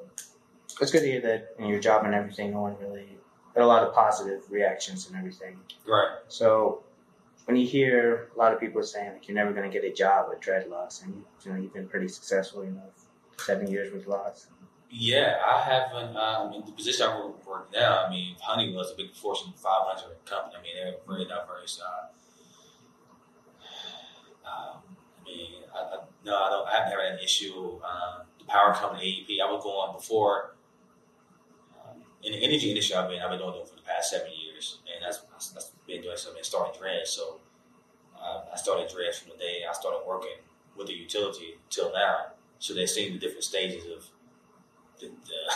it's 0.81 0.91
good 0.91 1.01
to 1.01 1.07
hear 1.07 1.21
that 1.21 1.55
in 1.57 1.67
your 1.67 1.79
job 1.79 2.03
and 2.03 2.13
everything, 2.13 2.51
no 2.51 2.61
one 2.61 2.75
really 2.81 3.17
had 3.55 3.63
a 3.63 3.67
lot 3.67 3.83
of 3.83 3.93
positive 3.93 4.41
reactions 4.50 5.07
and 5.07 5.15
everything. 5.15 5.57
Right. 5.88 6.17
So 6.27 6.83
when 7.45 7.55
you 7.55 7.65
hear 7.65 8.29
a 8.35 8.38
lot 8.38 8.53
of 8.53 8.59
people 8.59 8.83
saying 8.83 9.13
like 9.13 9.27
you're 9.27 9.35
never 9.35 9.53
going 9.53 9.69
to 9.69 9.73
get 9.73 9.89
a 9.89 9.93
job 9.93 10.27
with 10.29 10.41
dreadlocks, 10.41 11.03
and 11.03 11.23
you 11.45 11.51
know 11.51 11.59
you've 11.59 11.73
been 11.73 11.88
pretty 11.88 12.09
successful, 12.09 12.65
you 12.65 12.71
know, 12.71 12.83
seven 13.38 13.67
years 13.67 13.93
with 13.93 14.05
locks. 14.05 14.47
Yeah, 14.89 15.38
I 15.45 15.61
haven't. 15.61 16.17
Um, 16.17 16.53
in 16.53 16.65
the 16.65 16.73
position 16.73 17.07
I 17.07 17.17
work, 17.17 17.47
work 17.47 17.69
now, 17.73 18.03
I 18.05 18.09
mean, 18.09 18.35
Honeywell 18.41 18.83
is 18.83 18.91
a 18.91 18.95
big 18.95 19.13
Fortune 19.13 19.53
500 19.55 20.25
company. 20.25 20.55
I 20.57 20.61
mean, 20.61 20.73
they're 20.75 20.95
very 21.07 21.23
diverse. 21.25 21.81
Uh, 21.81 22.07
um, 24.45 24.81
I 25.21 25.23
mean, 25.25 25.63
I, 25.73 25.77
I, 25.79 25.97
no, 26.25 26.35
I 26.35 26.50
don't. 26.50 26.67
I've 26.67 26.89
never 26.89 27.01
had 27.01 27.13
an 27.13 27.19
issue. 27.23 27.79
Um, 27.81 28.25
power 28.51 28.74
company 28.74 29.25
AEP, 29.29 29.41
I 29.41 29.51
was 29.51 29.63
going 29.63 29.93
before. 29.93 30.55
Um, 31.79 32.01
in 32.24 32.34
the 32.34 32.43
energy 32.43 32.70
industry, 32.70 32.96
I've 32.96 33.10
been 33.10 33.22
I've 33.22 33.29
been 33.29 33.39
doing 33.39 33.55
it 33.55 33.67
for 33.67 33.75
the 33.75 33.81
past 33.81 34.12
seven 34.12 34.31
years, 34.31 34.79
and 34.86 35.03
that's 35.03 35.24
that's 35.53 35.72
been 35.88 36.01
doing 36.01 36.17
something 36.17 36.43
starting 36.43 36.79
dread. 36.79 37.08
So 37.08 37.39
uh, 38.20 38.41
I 38.53 38.58
started 38.58 38.89
dread 38.93 39.15
from 39.15 39.31
the 39.31 39.38
day 39.38 39.63
I 39.67 39.74
started 39.74 40.01
working 40.08 40.38
with 40.77 40.88
the 40.88 40.93
utility 40.93 41.58
till 41.70 41.91
now. 41.93 42.34
So 42.60 42.74
they've 42.74 42.89
seen 42.89 43.13
the 43.13 43.20
different 43.20 43.43
stages 43.43 43.86
of 43.86 44.05
the 45.00 45.12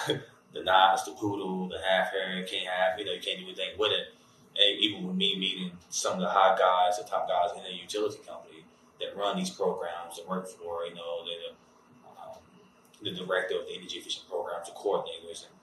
the, 0.08 0.22
the 0.54 0.64
knots, 0.64 1.04
the 1.04 1.12
poodle, 1.12 1.68
the 1.68 1.80
half 1.88 2.12
hair, 2.12 2.44
can't 2.44 2.68
have, 2.68 2.98
you 2.98 3.06
know, 3.06 3.12
you 3.12 3.22
can't 3.22 3.40
do 3.40 3.46
anything 3.46 3.78
with 3.78 3.92
it. 3.92 4.08
And 4.56 4.80
even 4.80 5.06
with 5.06 5.16
me 5.16 5.38
meeting 5.38 5.72
some 5.90 6.14
of 6.14 6.22
the 6.22 6.30
high 6.30 6.56
guys, 6.58 6.98
the 6.98 7.04
top 7.04 7.28
guys 7.28 7.52
in 7.58 7.64
the 7.64 7.76
utility 7.76 8.18
company 8.26 8.64
that 9.02 9.16
run 9.18 9.36
these 9.38 9.50
programs, 9.50 10.16
that 10.16 10.28
work 10.28 10.48
for, 10.48 10.86
you 10.86 10.96
know, 10.96 11.26
the 11.26 11.52
um, 11.52 11.56
the 13.02 13.12
director 13.12 13.60
of 13.60 13.68
the 13.68 13.74
energy 13.76 13.98
efficient 13.98 14.28
programs, 14.30 14.68
the 14.68 14.74
coordinators, 14.74 15.46
and 15.46 15.54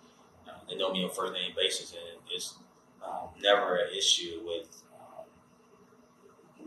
uh, 0.49 0.59
they 0.69 0.77
know 0.77 0.93
me 0.93 1.05
on 1.05 1.11
first 1.11 1.33
name 1.33 1.53
basis, 1.57 1.93
and 1.93 2.21
it's 2.31 2.55
um, 3.05 3.29
never 3.41 3.77
an 3.77 3.89
issue 3.97 4.41
with, 4.45 4.83
um, 4.95 5.25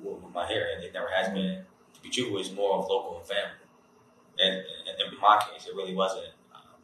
with 0.04 0.24
with 0.24 0.34
my 0.34 0.46
hair, 0.46 0.68
and 0.76 0.84
it 0.84 0.94
never 0.94 1.08
has 1.14 1.30
been. 1.34 1.64
To 1.94 2.02
be 2.02 2.10
truthful, 2.10 2.38
it's 2.40 2.52
more 2.52 2.78
of 2.78 2.90
local 2.90 3.18
and 3.18 3.26
family. 3.26 3.64
And, 4.38 4.56
and 4.58 5.14
in 5.14 5.20
my 5.22 5.42
case, 5.50 5.66
it 5.66 5.76
really 5.76 5.96
wasn't 5.96 6.28
um, 6.54 6.76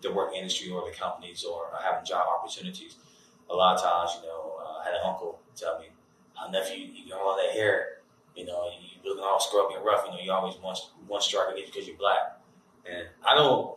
the 0.00 0.10
work 0.10 0.32
industry 0.34 0.70
or 0.70 0.88
the 0.88 0.96
companies 0.96 1.44
or 1.44 1.68
having 1.82 2.04
job 2.04 2.26
opportunities. 2.26 2.96
A 3.50 3.54
lot 3.54 3.76
of 3.76 3.82
times, 3.82 4.18
you 4.20 4.26
know, 4.28 4.56
uh, 4.58 4.80
I 4.80 4.84
had 4.84 4.94
an 4.94 5.00
uncle 5.04 5.40
tell 5.54 5.78
me, 5.78 5.86
"Oh, 6.40 6.50
nephew, 6.50 6.76
you 6.78 7.10
got 7.10 7.20
all 7.20 7.36
that 7.36 7.50
hair, 7.52 7.98
you 8.34 8.46
know, 8.46 8.70
you 8.80 8.88
looking 9.04 9.22
all 9.24 9.38
scrubby 9.40 9.74
and 9.74 9.84
rough. 9.84 10.04
You 10.06 10.12
know, 10.12 10.18
you 10.18 10.32
always 10.32 10.56
one 10.56 10.76
one 11.06 11.20
strike 11.20 11.52
against 11.52 11.72
because 11.72 11.86
you're 11.86 11.96
black." 11.96 12.37
And 12.90 13.06
I 13.26 13.34
don't 13.34 13.76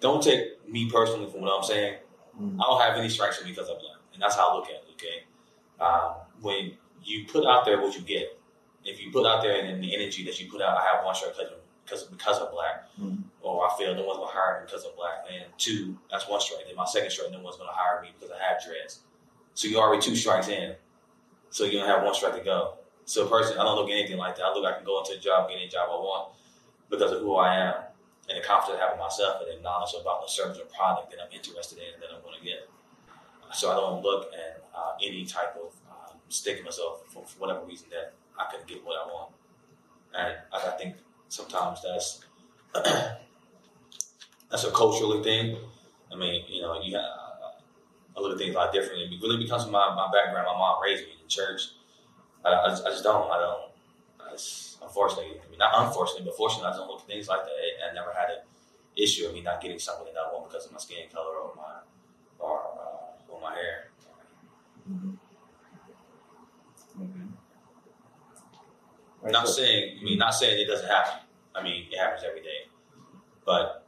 don't 0.00 0.22
take 0.22 0.68
me 0.68 0.90
personally 0.90 1.30
from 1.30 1.40
what 1.40 1.56
I'm 1.56 1.64
saying. 1.64 1.96
Mm. 2.40 2.56
I 2.60 2.62
don't 2.64 2.80
have 2.80 2.96
any 2.98 3.08
strikes 3.08 3.38
on 3.38 3.44
me 3.44 3.52
because 3.52 3.68
I'm 3.68 3.76
black, 3.78 3.98
and 4.12 4.22
that's 4.22 4.36
how 4.36 4.50
I 4.50 4.54
look 4.56 4.66
at 4.66 4.72
it. 4.74 4.84
Okay, 4.94 5.24
um, 5.80 6.14
when 6.40 6.72
you 7.02 7.26
put 7.26 7.46
out 7.46 7.64
there 7.64 7.80
what 7.80 7.94
you 7.94 8.02
get, 8.02 8.38
if 8.84 9.00
you 9.02 9.10
put 9.12 9.26
out 9.26 9.42
there 9.42 9.64
and 9.64 9.82
the 9.82 9.94
energy 9.94 10.24
that 10.24 10.40
you 10.40 10.50
put 10.50 10.60
out, 10.60 10.76
I 10.76 10.82
have 10.94 11.04
one 11.04 11.14
strike 11.14 11.34
because 11.84 12.04
because 12.04 12.40
I'm 12.40 12.50
black, 12.50 12.88
Mm. 13.00 13.22
or 13.42 13.66
I 13.70 13.76
feel 13.76 13.94
no 13.94 14.04
one's 14.04 14.18
gonna 14.18 14.30
hire 14.32 14.60
me 14.60 14.66
because 14.66 14.84
I'm 14.84 14.94
black. 14.96 15.26
And 15.32 15.44
two, 15.58 15.96
that's 16.10 16.28
one 16.28 16.40
strike. 16.40 16.66
Then 16.66 16.76
my 16.76 16.84
second 16.86 17.10
strike, 17.10 17.30
no 17.30 17.40
one's 17.40 17.56
gonna 17.56 17.72
hire 17.72 18.02
me 18.02 18.08
because 18.18 18.30
I 18.34 18.42
have 18.42 18.62
dreads. 18.64 19.00
So 19.54 19.68
you're 19.68 19.80
already 19.80 20.02
two 20.02 20.16
strikes 20.16 20.48
in. 20.48 20.74
So 21.50 21.64
you 21.64 21.78
don't 21.78 21.88
have 21.88 22.02
one 22.02 22.14
strike 22.14 22.34
to 22.34 22.42
go. 22.42 22.78
So 23.04 23.28
personally, 23.28 23.58
I 23.58 23.64
don't 23.64 23.76
look 23.76 23.88
at 23.90 23.92
anything 23.92 24.16
like 24.16 24.36
that. 24.36 24.44
I 24.44 24.52
look 24.54 24.64
I 24.64 24.72
can 24.74 24.84
go 24.84 24.98
into 24.98 25.12
a 25.12 25.18
job, 25.18 25.48
get 25.48 25.56
any 25.56 25.68
job 25.68 25.88
I 25.90 25.94
want 25.94 26.34
because 26.90 27.12
of 27.12 27.20
who 27.20 27.36
I 27.36 27.54
am 27.54 27.74
and 28.28 28.38
the 28.38 28.46
confidence 28.46 28.80
I 28.80 28.84
have 28.86 28.94
in 28.94 29.00
myself 29.00 29.42
and 29.42 29.58
the 29.58 29.62
knowledge 29.62 29.94
about 30.00 30.22
the 30.22 30.30
service 30.30 30.58
or 30.58 30.64
product 30.66 31.10
that 31.10 31.18
I'm 31.20 31.32
interested 31.32 31.78
in 31.78 31.94
and 31.94 32.02
that 32.02 32.08
I'm 32.14 32.22
going 32.22 32.38
to 32.38 32.44
get. 32.44 32.68
So 33.52 33.70
I 33.70 33.74
don't 33.74 34.02
look 34.02 34.30
at 34.32 34.64
uh, 34.74 34.96
any 35.02 35.24
type 35.24 35.56
of 35.56 35.72
um, 35.88 36.16
sticking 36.28 36.64
myself 36.64 37.02
for, 37.06 37.24
for 37.24 37.38
whatever 37.38 37.64
reason 37.64 37.88
that 37.90 38.14
I 38.38 38.50
couldn't 38.50 38.66
get 38.66 38.84
what 38.84 38.96
I 38.96 39.06
want. 39.06 39.32
And 40.16 40.34
I, 40.52 40.68
I 40.68 40.76
think 40.76 40.96
sometimes 41.28 41.80
that's 41.82 42.24
that's 44.50 44.64
a 44.64 44.70
cultural 44.70 45.22
thing. 45.22 45.56
I 46.12 46.16
mean, 46.16 46.44
you 46.48 46.62
know, 46.62 46.80
you 46.82 46.94
have, 46.96 47.04
I 48.16 48.20
look 48.20 48.32
at 48.32 48.38
things 48.38 48.54
a 48.54 48.58
lot 48.58 48.72
differently. 48.72 49.04
It 49.04 49.22
really 49.22 49.42
becomes 49.42 49.66
my, 49.66 49.94
my 49.94 50.08
background. 50.12 50.46
My 50.46 50.56
mom 50.56 50.82
raised 50.82 51.02
me 51.04 51.10
in 51.20 51.28
church. 51.28 51.62
I, 52.44 52.52
I, 52.52 52.68
just, 52.68 52.84
I 52.86 52.90
just 52.90 53.04
don't. 53.04 53.30
I 53.30 53.38
don't. 53.38 53.73
Unfortunately, 54.82 55.40
I 55.44 55.50
mean, 55.50 55.58
not 55.58 55.72
unfortunately, 55.86 56.24
but 56.26 56.36
fortunately, 56.36 56.70
I 56.72 56.76
don't 56.76 56.88
look 56.88 57.00
at 57.00 57.06
things 57.06 57.28
like 57.28 57.44
that. 57.44 57.90
I 57.90 57.94
never 57.94 58.12
had 58.12 58.30
an 58.30 58.38
issue 58.96 59.26
of 59.26 59.34
me 59.34 59.42
not 59.42 59.60
getting 59.60 59.78
something 59.78 60.06
that 60.12 60.20
I 60.20 60.32
want 60.32 60.48
because 60.48 60.66
of 60.66 60.72
my 60.72 60.78
skin 60.78 61.08
color 61.12 61.36
or 61.36 61.54
my 61.56 61.80
or 62.38 62.60
uh, 62.60 63.32
or 63.32 63.40
my 63.40 63.54
hair. 63.54 63.90
Mhm. 64.90 65.18
Okay. 67.00 67.24
I'm 69.24 69.32
not 69.32 69.48
saying, 69.48 69.98
I 70.00 70.04
mean, 70.04 70.18
not 70.18 70.34
saying 70.34 70.60
it 70.60 70.66
doesn't 70.70 70.88
happen. 70.88 71.20
I 71.54 71.62
mean, 71.62 71.86
it 71.90 71.98
happens 71.98 72.22
every 72.26 72.42
day. 72.42 72.68
But 73.44 73.86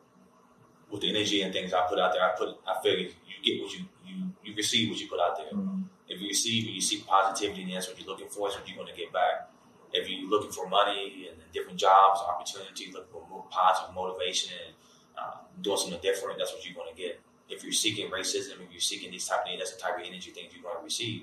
with 0.90 1.02
the 1.02 1.10
energy 1.10 1.42
and 1.42 1.52
things 1.52 1.74
I 1.74 1.86
put 1.86 1.98
out 1.98 2.12
there, 2.12 2.22
I 2.22 2.34
put, 2.36 2.56
I 2.66 2.80
figure 2.82 3.10
you 3.26 3.36
get 3.42 3.62
what 3.62 3.72
you 3.72 3.84
you 4.06 4.32
you 4.44 4.54
receive 4.54 4.90
what 4.90 4.98
you 4.98 5.08
put 5.08 5.20
out 5.20 5.36
there. 5.36 5.52
Mm. 5.52 5.84
If 6.08 6.20
you 6.20 6.28
receive 6.28 6.66
and 6.66 6.74
you 6.74 6.80
see 6.80 7.02
positivity, 7.06 7.62
and 7.62 7.72
that's 7.72 7.88
what 7.88 7.98
you're 7.98 8.08
looking 8.08 8.28
for, 8.28 8.48
is 8.48 8.54
what 8.54 8.66
you're 8.68 8.76
going 8.76 8.88
to 8.88 8.98
get 8.98 9.12
back. 9.12 9.50
If 9.96 10.08
you're 10.10 10.28
looking 10.28 10.50
for 10.50 10.68
money 10.68 11.28
and 11.30 11.40
different 11.52 11.78
jobs, 11.78 12.20
opportunities, 12.20 12.92
looking 12.92 13.12
for 13.12 13.26
more 13.28 13.44
positive 13.50 13.94
motivation 13.94 14.52
and 14.66 14.74
uh, 15.18 15.36
doing 15.62 15.78
something 15.78 16.00
different, 16.02 16.38
that's 16.38 16.52
what 16.52 16.64
you're 16.64 16.74
going 16.74 16.94
to 16.94 17.00
get. 17.00 17.20
If 17.48 17.62
you're 17.62 17.72
seeking 17.72 18.10
racism, 18.10 18.60
if 18.64 18.70
you're 18.70 18.80
seeking 18.80 19.10
these 19.10 19.26
type 19.26 19.40
of 19.40 19.46
things, 19.46 19.58
that's 19.60 19.74
the 19.74 19.80
type 19.80 19.96
of 19.98 20.04
energy 20.04 20.30
things 20.30 20.52
you're 20.52 20.62
going 20.62 20.76
to 20.76 20.84
receive. 20.84 21.22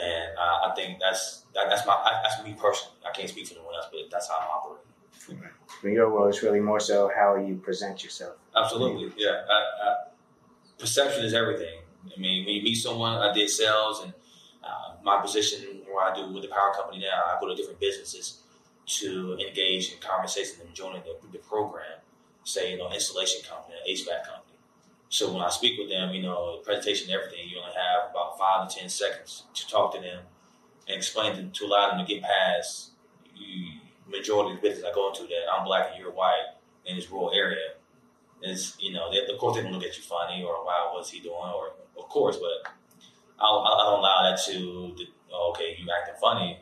And 0.00 0.38
uh, 0.38 0.70
I 0.70 0.72
think 0.74 0.98
that's 1.00 1.44
that, 1.54 1.68
that's 1.68 1.86
my 1.86 1.96
that's 2.22 2.42
me 2.44 2.56
personally. 2.58 2.96
I 3.06 3.12
can't 3.12 3.28
speak 3.28 3.46
for 3.46 3.54
anyone 3.54 3.74
else, 3.74 3.86
but 3.92 4.00
that's 4.10 4.28
how 4.28 4.36
I'm 4.36 4.48
operating. 4.48 5.50
In 5.84 5.92
your 5.92 6.10
world, 6.10 6.32
it's 6.32 6.42
really 6.42 6.60
more 6.60 6.80
so 6.80 7.10
how 7.14 7.36
you 7.36 7.56
present 7.56 8.02
yourself. 8.02 8.36
Absolutely, 8.56 9.12
yeah. 9.16 9.42
I, 9.50 9.88
I, 9.88 9.94
perception 10.78 11.24
is 11.24 11.34
everything. 11.34 11.80
I 12.06 12.18
mean, 12.18 12.46
when 12.46 12.54
you 12.54 12.62
meet 12.62 12.76
someone, 12.76 13.18
I 13.18 13.32
did 13.34 13.50
sales, 13.50 14.02
and 14.02 14.14
uh, 14.64 14.94
my 15.02 15.20
position 15.20 15.82
where 15.90 16.04
I 16.04 16.14
do 16.14 16.32
with 16.32 16.42
the 16.42 16.48
power 16.48 16.72
company 16.74 17.00
now, 17.00 17.22
I 17.26 17.40
go 17.40 17.48
to 17.48 17.54
different 17.54 17.80
businesses 17.80 18.42
to 18.86 19.38
engage 19.38 19.92
in 19.92 19.98
conversation 19.98 20.56
and 20.64 20.74
joining 20.74 21.02
the, 21.02 21.16
the 21.30 21.38
program. 21.38 22.00
Say, 22.44 22.72
you 22.72 22.78
know, 22.78 22.90
installation 22.92 23.42
company, 23.48 23.76
HVAC 23.88 24.26
company. 24.26 24.58
So 25.08 25.32
when 25.32 25.42
I 25.42 25.50
speak 25.50 25.78
with 25.78 25.90
them, 25.90 26.12
you 26.14 26.22
know, 26.22 26.60
presentation, 26.64 27.10
and 27.10 27.20
everything, 27.20 27.48
you 27.48 27.58
only 27.58 27.74
have 27.74 28.10
about 28.10 28.38
five 28.38 28.68
to 28.68 28.76
ten 28.76 28.88
seconds 28.88 29.44
to 29.54 29.68
talk 29.68 29.94
to 29.94 30.00
them 30.00 30.24
and 30.88 30.96
explain 30.96 31.36
to, 31.36 31.44
to 31.44 31.66
allow 31.66 31.90
them 31.90 32.04
to 32.04 32.12
get 32.12 32.22
past 32.22 32.92
you, 33.36 33.78
majority 34.08 34.54
of 34.54 34.62
the 34.62 34.68
business 34.68 34.86
I 34.88 34.94
go 34.94 35.08
into 35.10 35.22
that 35.24 35.52
I'm 35.52 35.64
black 35.64 35.90
and 35.92 36.00
you're 36.00 36.12
white 36.12 36.56
in 36.86 36.96
this 36.96 37.10
rural 37.10 37.32
area. 37.34 37.74
Is 38.42 38.76
you 38.80 38.92
know, 38.92 39.12
they, 39.12 39.32
of 39.32 39.38
course 39.38 39.56
they 39.56 39.62
don't 39.62 39.72
look 39.72 39.84
at 39.84 39.96
you 39.96 40.02
funny 40.02 40.42
or 40.42 40.64
wow, 40.64 40.90
what's 40.92 41.10
he 41.10 41.20
doing? 41.20 41.34
Or 41.34 41.74
of 41.96 42.08
course, 42.08 42.36
but 42.36 42.72
I'll, 43.42 43.58
I 43.60 43.84
don't 43.84 43.98
allow 43.98 44.30
that 44.30 44.40
to. 44.46 44.94
to 44.96 45.10
oh, 45.32 45.50
okay, 45.50 45.76
you 45.78 45.86
acting 45.90 46.14
funny. 46.20 46.60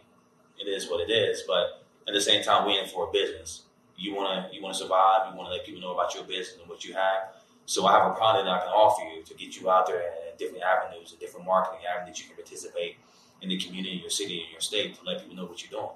It 0.59 0.69
is 0.69 0.91
what 0.91 1.01
it 1.09 1.13
is. 1.13 1.43
But 1.47 1.85
at 2.09 2.15
the 2.15 2.21
same 2.21 2.43
time, 2.43 2.67
we're 2.67 2.83
in 2.83 2.89
for 2.89 3.09
a 3.09 3.13
business. 3.13 3.63
You 3.97 4.15
wanna 4.15 4.49
you 4.53 4.63
wanna 4.63 4.75
survive. 4.75 5.31
You 5.31 5.37
wanna 5.37 5.51
let 5.51 5.65
people 5.67 5.81
know 5.81 5.93
about 5.93 6.15
your 6.15 6.25
business 6.25 6.57
and 6.59 6.69
what 6.69 6.85
you 6.85 6.95
have. 6.95 7.35
So 7.67 7.87
I 7.87 7.93
have 7.93 8.11
a 8.11 8.15
product 8.15 8.47
that 8.47 8.53
I 8.53 8.59
can 8.59 8.69
offer 8.69 9.03
you 9.15 9.23
to 9.23 9.35
get 9.35 9.61
you 9.61 9.71
out 9.71 9.87
there 9.87 10.01
in 10.01 10.37
different 10.39 10.65
avenues 10.65 11.13
and 11.13 11.21
different 11.21 11.47
marketing 11.47 11.87
avenues 11.87 12.19
you 12.19 12.27
can 12.27 12.35
participate 12.35 12.97
in 13.43 13.49
the 13.49 13.59
community, 13.59 13.97
your 13.97 14.11
city, 14.11 14.41
and 14.41 14.51
your 14.51 14.61
state 14.61 14.95
to 14.97 15.05
let 15.05 15.21
people 15.21 15.37
know 15.37 15.45
what 15.45 15.63
you're 15.63 15.71
doing. 15.81 15.95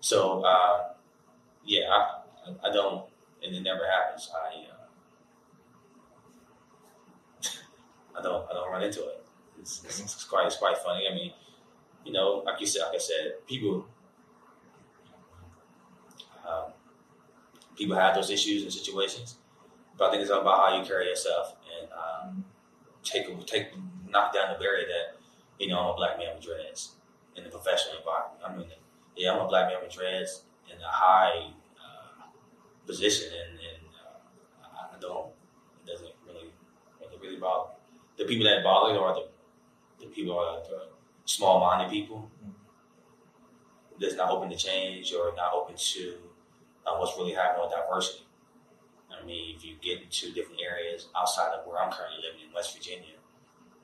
So, 0.00 0.42
uh, 0.42 0.92
yeah, 1.64 1.88
I, 1.90 2.68
I 2.68 2.72
don't, 2.72 3.06
and 3.42 3.54
it 3.54 3.62
never 3.62 3.86
happens. 3.86 4.30
I, 4.34 4.66
uh, 7.46 7.48
I 8.18 8.22
don't, 8.22 8.50
I 8.50 8.52
don't 8.52 8.70
run 8.70 8.82
into 8.82 9.00
it. 9.00 9.19
It's, 9.84 10.00
it's, 10.00 10.24
quite, 10.24 10.46
it's 10.46 10.56
quite 10.56 10.78
funny. 10.78 11.04
I 11.10 11.14
mean, 11.14 11.32
you 12.04 12.12
know, 12.12 12.42
like 12.44 12.60
you 12.60 12.66
said, 12.66 12.82
like 12.82 12.96
I 12.96 12.98
said, 12.98 13.46
people, 13.46 13.86
um, 16.48 16.72
people 17.76 17.96
have 17.96 18.14
those 18.14 18.30
issues 18.30 18.62
and 18.62 18.72
situations. 18.72 19.36
But 19.96 20.08
I 20.08 20.10
think 20.10 20.22
it's 20.22 20.30
all 20.30 20.40
about 20.40 20.58
how 20.58 20.78
you 20.78 20.84
carry 20.84 21.06
yourself 21.06 21.56
and 21.78 21.88
um, 21.92 22.44
take 23.04 23.26
take 23.46 23.72
knock 24.08 24.32
down 24.32 24.52
the 24.52 24.58
barrier 24.58 24.86
that 24.88 25.20
you 25.58 25.68
know 25.68 25.78
I'm 25.78 25.90
a 25.90 25.94
black 25.94 26.18
man 26.18 26.34
with 26.34 26.44
dreads 26.44 26.96
in 27.36 27.44
the 27.44 27.50
professional 27.50 27.98
environment. 27.98 28.40
I 28.42 28.56
mean, 28.56 28.68
yeah, 29.14 29.32
I'm 29.32 29.44
a 29.44 29.48
black 29.48 29.68
man 29.68 29.76
with 29.82 29.92
dreads 29.92 30.44
in 30.72 30.80
a 30.80 30.88
high 30.88 31.52
uh, 31.76 32.24
position, 32.86 33.28
and, 33.28 33.58
and 33.58 33.84
uh, 34.64 34.96
I 34.96 35.00
don't. 35.00 35.32
It 35.84 35.90
doesn't 35.90 36.12
really, 36.26 36.50
really, 36.98 37.18
really 37.20 37.38
bother 37.38 37.74
the 38.20 38.26
people 38.26 38.44
that 38.44 38.62
bother 38.62 38.92
the 38.92 39.00
the 39.00 39.29
people 40.14 40.38
are 40.38 40.60
small-minded 41.24 41.90
people 41.90 42.30
that's 44.00 44.16
not 44.16 44.30
open 44.30 44.48
to 44.50 44.56
change 44.56 45.12
or 45.12 45.34
not 45.36 45.52
open 45.52 45.76
to 45.76 46.14
uh, 46.86 46.96
what's 46.96 47.16
really 47.16 47.32
happening 47.32 47.62
with 47.62 47.72
diversity. 47.72 48.24
I 49.10 49.24
mean, 49.24 49.54
if 49.54 49.64
you 49.64 49.74
get 49.82 50.02
into 50.02 50.32
different 50.32 50.60
areas 50.62 51.08
outside 51.16 51.52
of 51.52 51.66
where 51.66 51.78
I'm 51.78 51.92
currently 51.92 52.22
living 52.22 52.48
in 52.48 52.54
West 52.54 52.74
Virginia, 52.76 53.16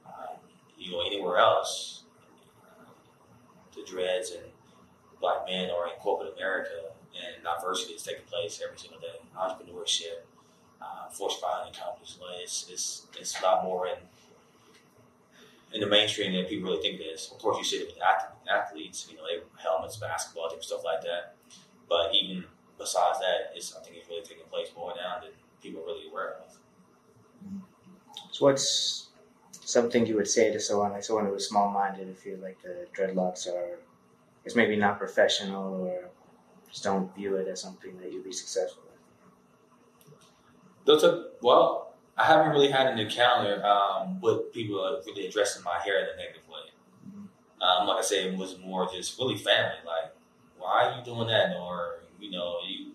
uh, 0.06 0.34
you 0.78 0.92
go 0.92 1.06
anywhere 1.06 1.38
else, 1.38 2.04
the 3.74 3.84
dreads 3.84 4.30
and 4.30 4.44
black 5.20 5.46
men 5.46 5.70
are 5.70 5.86
in 5.88 5.94
corporate 6.00 6.34
America, 6.36 6.92
and 7.14 7.44
diversity 7.44 7.94
is 7.94 8.02
taking 8.02 8.24
place 8.24 8.60
every 8.64 8.78
single 8.78 9.00
day. 9.00 9.20
Entrepreneurship, 9.36 10.24
uh, 10.80 11.08
force 11.10 11.36
filing 11.36 11.72
companies, 11.72 12.18
it's, 12.42 12.66
it's 12.70 13.06
it's 13.18 13.40
a 13.40 13.42
lot 13.42 13.64
more 13.64 13.86
in 13.86 13.96
in 15.76 15.82
the 15.82 15.86
mainstream 15.86 16.32
than 16.32 16.46
people 16.46 16.70
really 16.70 16.80
think 16.80 17.00
it 17.00 17.04
is. 17.04 17.30
Of 17.30 17.38
course, 17.38 17.58
you 17.58 17.64
see 17.64 17.76
it 17.76 17.88
with 17.88 17.98
athletes, 18.50 19.06
you 19.10 19.16
know, 19.18 19.24
they 19.24 19.42
helmets, 19.62 19.98
basketball, 19.98 20.44
different 20.44 20.64
stuff 20.64 20.84
like 20.84 21.02
that. 21.02 21.36
But 21.86 22.14
even 22.14 22.44
besides 22.78 23.18
that, 23.18 23.52
it's 23.54 23.76
I 23.76 23.80
think 23.82 23.98
it's 23.98 24.08
really 24.08 24.22
taking 24.22 24.46
place 24.50 24.68
more 24.74 24.94
now 24.96 25.20
than 25.20 25.32
people 25.62 25.82
are 25.82 25.84
really 25.84 26.08
aware 26.10 26.36
of. 26.40 26.58
So 28.30 28.46
what's 28.46 29.08
something 29.52 30.06
you 30.06 30.16
would 30.16 30.28
say 30.28 30.50
to 30.50 30.58
someone 30.58 30.92
like 30.92 31.04
someone 31.04 31.26
who 31.26 31.34
is 31.34 31.46
small 31.46 31.70
minded 31.70 32.06
who 32.06 32.14
feel 32.14 32.38
like 32.38 32.56
the 32.62 32.86
dreadlocks 32.96 33.46
are 33.46 33.78
is 34.46 34.56
maybe 34.56 34.76
not 34.76 34.98
professional 34.98 35.74
or 35.74 36.08
just 36.70 36.84
don't 36.84 37.14
view 37.14 37.36
it 37.36 37.48
as 37.48 37.60
something 37.60 37.98
that 37.98 38.10
you'd 38.10 38.24
be 38.24 38.32
successful 38.32 38.82
with? 38.86 40.16
That's 40.86 41.04
a 41.04 41.26
well, 41.42 41.85
I 42.16 42.24
haven't 42.24 42.50
really 42.52 42.70
had 42.70 42.86
an 42.86 42.98
encounter 42.98 43.64
um, 43.64 44.20
with 44.20 44.52
people 44.52 45.02
really 45.06 45.26
addressing 45.26 45.62
my 45.62 45.78
hair 45.84 45.98
in 46.00 46.06
a 46.14 46.16
negative 46.16 46.48
way. 46.48 46.70
Um, 47.60 47.86
like 47.86 47.98
I 47.98 48.02
said, 48.02 48.26
it 48.26 48.36
was 48.36 48.58
more 48.58 48.88
just 48.90 49.18
really 49.18 49.36
family. 49.36 49.76
Like, 49.84 50.14
why 50.58 50.84
are 50.84 50.98
you 50.98 51.04
doing 51.04 51.28
that? 51.28 51.56
Or 51.56 52.00
you 52.18 52.30
know, 52.30 52.56
you 52.66 52.92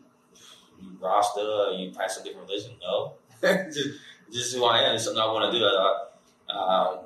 you 0.81 0.97
Rasta, 0.99 1.75
you 1.77 1.91
practice 1.91 2.19
a 2.19 2.23
different 2.23 2.47
religion? 2.47 2.71
No, 2.81 3.13
just 3.41 3.89
just 4.31 4.55
who 4.55 4.65
I 4.65 4.81
am. 4.83 4.95
It's 4.95 5.03
something 5.03 5.21
I 5.21 5.27
want 5.27 5.51
to 5.51 5.59
do. 5.59 6.55
Um, 6.55 6.99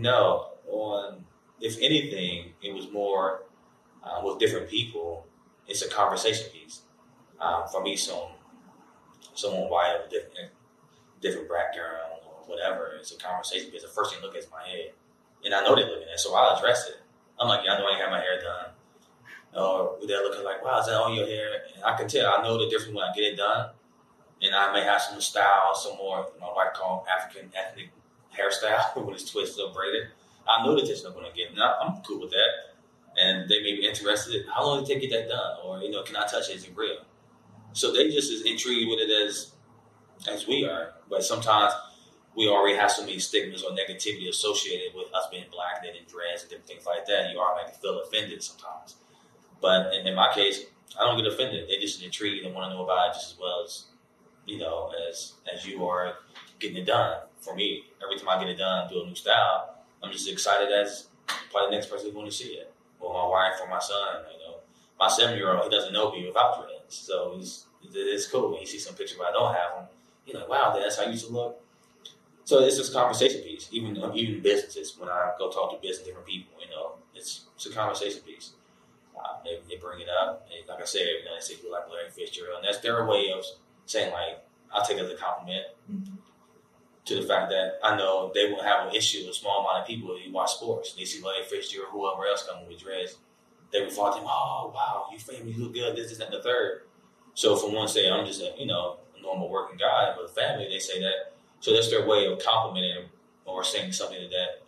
no, 0.00 0.48
on 0.68 1.24
if 1.60 1.76
anything, 1.80 2.52
it 2.62 2.74
was 2.74 2.90
more 2.90 3.42
uh, 4.04 4.20
with 4.24 4.38
different 4.38 4.68
people. 4.68 5.26
It's 5.66 5.82
a 5.82 5.88
conversation 5.88 6.50
piece 6.52 6.82
um, 7.40 7.64
for 7.70 7.82
me. 7.82 7.96
Some 7.96 8.28
someone 9.34 9.70
white 9.70 9.96
of 9.98 10.06
a 10.06 10.10
different 10.10 10.50
different 11.22 11.48
background 11.48 12.20
or 12.26 12.44
whatever. 12.50 12.92
It's 12.98 13.12
a 13.12 13.16
conversation 13.16 13.70
because 13.70 13.82
the 13.82 13.94
first 13.94 14.12
thing 14.12 14.22
look 14.22 14.34
at 14.34 14.42
is 14.42 14.50
my 14.50 14.66
head, 14.66 14.92
and 15.44 15.54
I 15.54 15.62
know 15.62 15.74
they're 15.74 15.86
looking 15.86 16.10
at, 16.10 16.14
it, 16.14 16.20
so 16.20 16.34
I'll 16.34 16.58
address 16.58 16.88
it. 16.88 17.00
I'm 17.40 17.48
like, 17.48 17.64
yeah, 17.64 17.74
I 17.74 17.78
know 17.78 17.86
I 17.86 17.96
ain't 17.96 18.02
got 18.02 18.10
my 18.10 18.20
hair 18.20 18.40
done 18.42 18.72
or 19.54 19.98
they're 20.06 20.22
looking 20.22 20.44
like, 20.44 20.64
wow, 20.64 20.80
is 20.80 20.86
that 20.86 20.94
on 20.94 21.14
your 21.14 21.26
hair? 21.26 21.48
And 21.74 21.84
I 21.84 21.96
can 21.96 22.08
tell, 22.08 22.32
I 22.32 22.42
know 22.42 22.58
the 22.58 22.70
difference 22.70 22.94
when 22.94 23.04
I 23.04 23.12
get 23.14 23.24
it 23.24 23.36
done. 23.36 23.70
And 24.40 24.54
I 24.54 24.72
may 24.72 24.82
have 24.82 25.00
some 25.00 25.20
style, 25.20 25.74
some 25.74 25.96
more, 25.96 26.26
my 26.40 26.48
wife 26.52 26.72
call 26.74 27.06
African 27.08 27.50
ethnic 27.54 27.90
hairstyle 28.36 28.96
when 29.04 29.14
it's 29.14 29.30
twisted 29.30 29.64
or 29.64 29.72
braided. 29.72 30.08
I 30.48 30.64
know 30.64 30.74
the 30.74 30.82
attention 30.82 31.06
I'm 31.06 31.12
going 31.12 31.30
to 31.30 31.36
get. 31.36 31.50
And 31.50 31.60
I'm 31.62 32.02
cool 32.02 32.20
with 32.20 32.30
that. 32.30 32.74
And 33.16 33.48
they 33.48 33.62
may 33.62 33.76
be 33.76 33.86
interested. 33.86 34.46
How 34.52 34.64
long 34.64 34.82
did 34.82 34.90
it 34.90 34.94
take 34.94 35.02
to 35.02 35.08
get 35.08 35.28
that 35.28 35.28
done? 35.28 35.58
Or, 35.64 35.78
you 35.78 35.90
know, 35.90 36.02
can 36.02 36.16
I 36.16 36.26
touch 36.26 36.48
it? 36.48 36.56
Is 36.56 36.64
it 36.64 36.72
real? 36.74 36.96
So 37.74 37.92
they 37.92 38.08
just 38.08 38.32
as 38.32 38.42
intrigued 38.42 38.88
with 38.90 38.98
it 39.00 39.28
as 39.28 39.52
as 40.28 40.46
we 40.46 40.64
are. 40.64 40.92
But 41.08 41.24
sometimes 41.24 41.72
we 42.34 42.48
already 42.48 42.76
have 42.76 42.90
so 42.90 43.02
many 43.02 43.18
stigmas 43.18 43.62
or 43.62 43.70
negativity 43.70 44.28
associated 44.28 44.94
with 44.94 45.12
us 45.14 45.26
being 45.30 45.44
black 45.52 45.84
and 45.86 45.96
in 45.96 46.04
dress 46.04 46.42
and 46.42 46.50
different 46.50 46.68
things 46.68 46.86
like 46.86 47.06
that. 47.06 47.30
You 47.30 47.40
automatically 47.40 47.78
feel 47.80 48.00
offended 48.00 48.42
sometimes. 48.42 48.96
But 49.60 49.94
in, 49.94 50.06
in, 50.06 50.14
my 50.14 50.32
case, 50.32 50.64
I 50.98 51.04
don't 51.04 51.22
get 51.22 51.32
offended. 51.32 51.68
They 51.68 51.78
just 51.78 52.02
intrigued 52.02 52.44
and 52.44 52.54
want 52.54 52.70
to 52.70 52.76
know 52.76 52.84
about 52.84 53.10
it 53.10 53.14
just 53.14 53.34
as 53.34 53.38
well 53.38 53.62
as 53.64 53.84
you 54.44 54.58
know 54.58 54.92
as 55.08 55.34
as 55.52 55.66
you 55.66 55.86
are 55.86 56.14
getting 56.58 56.78
it 56.78 56.86
done. 56.86 57.18
For 57.40 57.54
me, 57.54 57.84
every 58.02 58.18
time 58.18 58.28
I 58.28 58.40
get 58.40 58.50
it 58.50 58.58
done, 58.58 58.88
do 58.88 59.02
a 59.02 59.06
new 59.06 59.14
style, 59.14 59.76
I'm 60.02 60.12
just 60.12 60.28
excited 60.28 60.70
as 60.72 61.08
probably 61.50 61.70
the 61.70 61.76
next 61.76 61.90
person 61.90 62.06
who's 62.06 62.14
going 62.14 62.26
to 62.26 62.32
see 62.32 62.54
it. 62.54 62.72
Or 63.00 63.12
my 63.12 63.28
wife 63.28 63.54
or 63.60 63.68
my 63.68 63.80
son. 63.80 64.22
You 64.32 64.46
know, 64.46 64.56
my 64.98 65.08
seven 65.08 65.36
year 65.36 65.52
old 65.52 65.64
he 65.64 65.70
doesn't 65.70 65.92
know 65.92 66.12
me 66.12 66.26
without 66.26 66.58
dreads, 66.58 66.96
so 66.96 67.36
it's 67.38 67.66
it's 67.94 68.26
cool 68.28 68.52
when 68.52 68.60
you 68.60 68.66
see 68.66 68.78
some 68.78 68.94
pictures 68.94 69.18
where 69.18 69.28
I 69.28 69.32
don't 69.32 69.54
have 69.54 69.74
them. 69.76 69.86
You're 70.26 70.40
like, 70.40 70.48
wow, 70.48 70.72
that's 70.78 70.96
how 70.96 71.04
you 71.04 71.12
used 71.12 71.26
to 71.26 71.32
look. 71.32 71.62
So 72.44 72.60
it's 72.60 72.76
just 72.76 72.90
a 72.90 72.94
conversation 72.94 73.42
piece. 73.42 73.68
Even 73.72 73.96
even 74.14 74.42
businesses, 74.42 74.96
when 74.98 75.08
I 75.08 75.32
go 75.38 75.50
talk 75.50 75.70
to 75.72 75.86
business 75.86 76.06
different 76.06 76.26
people, 76.26 76.52
you 76.60 76.70
know, 76.70 76.94
it's 77.14 77.46
it's 77.56 77.66
a 77.66 77.70
conversation 77.70 78.20
piece. 78.22 78.52
Uh, 79.16 79.36
they, 79.44 79.58
they 79.68 79.80
bring 79.80 80.00
it 80.00 80.08
up. 80.08 80.48
And 80.50 80.68
like 80.68 80.82
I 80.82 80.84
said, 80.84 81.02
you 81.02 81.24
know, 81.24 81.34
they 81.34 81.40
say 81.40 81.54
people 81.54 81.70
like 81.70 81.88
Larry 81.88 82.10
Fitzgerald, 82.10 82.58
and 82.58 82.66
that's 82.66 82.78
their 82.78 83.06
way 83.06 83.30
of 83.36 83.44
saying 83.86 84.12
like, 84.12 84.44
I'll 84.72 84.84
take 84.84 84.98
it 84.98 85.04
as 85.04 85.10
a 85.10 85.16
compliment 85.16 85.66
mm-hmm. 85.90 86.14
to 87.04 87.14
the 87.14 87.22
fact 87.22 87.50
that 87.50 87.78
I 87.84 87.96
know 87.96 88.32
they 88.34 88.50
won't 88.50 88.64
have 88.64 88.88
an 88.88 88.94
issue 88.94 89.26
with 89.26 89.36
small 89.36 89.60
amount 89.60 89.82
of 89.82 89.86
people 89.86 90.16
who 90.16 90.32
watch 90.32 90.54
sports. 90.54 90.94
They 90.94 91.04
see 91.04 91.22
Larry 91.22 91.44
Fitzgerald, 91.44 91.88
or 91.94 91.98
whoever 91.98 92.26
else 92.26 92.46
coming 92.48 92.66
with 92.66 92.80
dreads. 92.80 93.18
They 93.72 93.80
would 93.80 93.92
follow 93.92 94.18
him. 94.18 94.24
Oh 94.26 94.72
wow, 94.74 95.06
you 95.12 95.18
famous, 95.18 95.56
you 95.56 95.62
look 95.62 95.74
good. 95.74 95.96
This, 95.96 96.10
is 96.10 96.20
and 96.20 96.32
the 96.32 96.42
third. 96.42 96.82
So 97.34 97.56
from 97.56 97.74
one 97.74 97.88
say 97.88 98.10
I'm 98.10 98.26
just 98.26 98.42
a 98.42 98.52
you 98.58 98.66
know 98.66 98.98
normal 99.22 99.48
working 99.48 99.78
guy, 99.78 100.12
but 100.16 100.26
the 100.26 100.40
family 100.40 100.68
they 100.68 100.78
say 100.78 101.00
that. 101.00 101.32
So 101.60 101.72
that's 101.72 101.90
their 101.90 102.06
way 102.06 102.26
of 102.26 102.42
complimenting 102.42 103.06
or 103.46 103.62
saying 103.64 103.92
something 103.92 104.18
that 104.30 104.62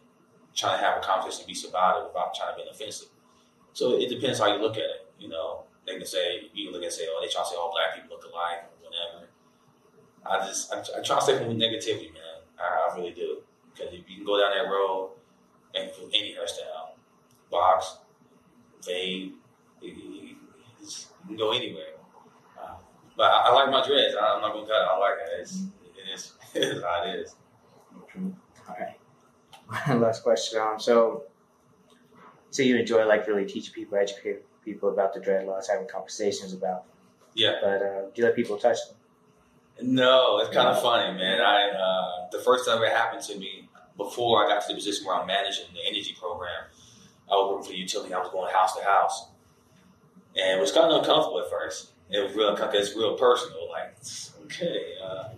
trying 0.54 0.78
to 0.78 0.84
have 0.84 0.98
a 0.98 1.00
conversation, 1.00 1.44
be 1.46 1.56
about 1.68 2.06
without 2.06 2.34
trying 2.34 2.56
to 2.56 2.62
be 2.62 2.70
offensive. 2.70 3.08
So 3.72 3.98
it 3.98 4.08
depends 4.08 4.38
how 4.38 4.54
you 4.54 4.62
look 4.62 4.76
at 4.76 4.84
it. 4.84 5.10
You 5.18 5.28
know, 5.28 5.64
they 5.86 5.96
can 5.96 6.06
say 6.06 6.50
you 6.54 6.66
can 6.66 6.72
look 6.72 6.82
and 6.82 6.92
say, 6.92 7.04
oh, 7.08 7.18
they 7.20 7.28
try 7.28 7.42
to 7.42 7.48
say 7.48 7.56
all 7.56 7.72
black 7.72 7.94
people 7.94 8.16
look 8.16 8.24
alike 8.24 8.70
or 8.70 8.88
whatever. 8.88 9.28
I 10.24 10.46
just 10.46 10.72
I, 10.72 10.78
I 10.78 11.02
try 11.02 11.16
to 11.16 11.22
stay 11.22 11.38
from 11.38 11.58
negativity, 11.58 12.14
man. 12.14 12.46
I, 12.58 12.90
I 12.90 12.96
really 12.96 13.12
do 13.12 13.42
because 13.74 13.92
if 13.92 14.08
you 14.08 14.16
can 14.16 14.24
go 14.24 14.40
down 14.40 14.52
that 14.56 14.70
road 14.70 15.10
and 15.74 15.90
put 15.92 16.08
any 16.14 16.34
hairstyle, 16.34 16.94
box, 17.50 17.98
fade, 18.82 19.32
you 19.82 20.36
can 21.26 21.36
go 21.36 21.52
anywhere. 21.52 21.93
But 23.16 23.30
I, 23.30 23.48
I, 23.48 23.54
like 23.54 23.70
my 23.70 23.86
dreads. 23.86 24.14
I, 24.14 24.34
am 24.34 24.40
not 24.40 24.52
gonna 24.52 24.66
cut 24.66 24.82
it. 24.82 24.88
I 24.90 24.98
like 24.98 25.18
it. 25.20 25.40
It's, 25.40 25.62
it 25.84 26.14
is 26.14 26.32
it 26.54 26.62
is 26.62 26.82
how 26.82 27.04
it 27.04 27.14
is. 27.16 27.34
All 28.68 28.76
right. 28.78 29.98
Last 30.00 30.22
question. 30.22 30.60
Um, 30.60 30.78
so 30.78 31.24
so 32.50 32.62
you 32.62 32.76
enjoy 32.76 33.06
like 33.06 33.26
really 33.26 33.46
teaching 33.46 33.74
people, 33.74 33.98
educating 33.98 34.42
people 34.64 34.88
about 34.88 35.14
the 35.14 35.20
dreadlocks, 35.20 35.68
having 35.68 35.88
conversations 35.88 36.52
about. 36.52 36.84
Yeah. 37.34 37.56
But 37.60 37.82
uh, 37.82 38.00
do 38.02 38.22
you 38.22 38.24
let 38.24 38.36
people 38.36 38.56
touch 38.58 38.78
them? 38.88 38.96
No, 39.82 40.38
it's 40.38 40.54
kind 40.54 40.68
of 40.68 40.80
funny, 40.80 41.18
man. 41.18 41.40
I 41.40 41.70
uh, 41.70 42.28
the 42.30 42.38
first 42.38 42.66
time 42.66 42.82
it 42.82 42.90
happened 42.90 43.22
to 43.24 43.38
me 43.38 43.68
before 43.96 44.44
I 44.44 44.48
got 44.48 44.62
to 44.62 44.68
the 44.68 44.74
position 44.74 45.06
where 45.06 45.16
I'm 45.16 45.26
managing 45.26 45.66
the 45.72 45.80
energy 45.86 46.14
program, 46.18 46.64
I 47.28 47.34
was 47.34 47.50
working 47.50 47.66
for 47.66 47.72
the 47.72 47.78
utility. 47.78 48.14
I 48.14 48.18
was 48.18 48.30
going 48.30 48.52
house 48.52 48.76
to 48.76 48.84
house, 48.84 49.28
and 50.36 50.58
it 50.58 50.60
was 50.60 50.70
kind 50.70 50.92
of 50.92 51.00
uncomfortable 51.00 51.40
at 51.40 51.50
first. 51.50 51.93
It 52.14 52.36
real, 52.36 52.56
it's 52.56 52.94
real 52.94 53.16
personal. 53.16 53.68
Like, 53.70 53.96
okay, 54.44 54.94
uh, 55.02 55.30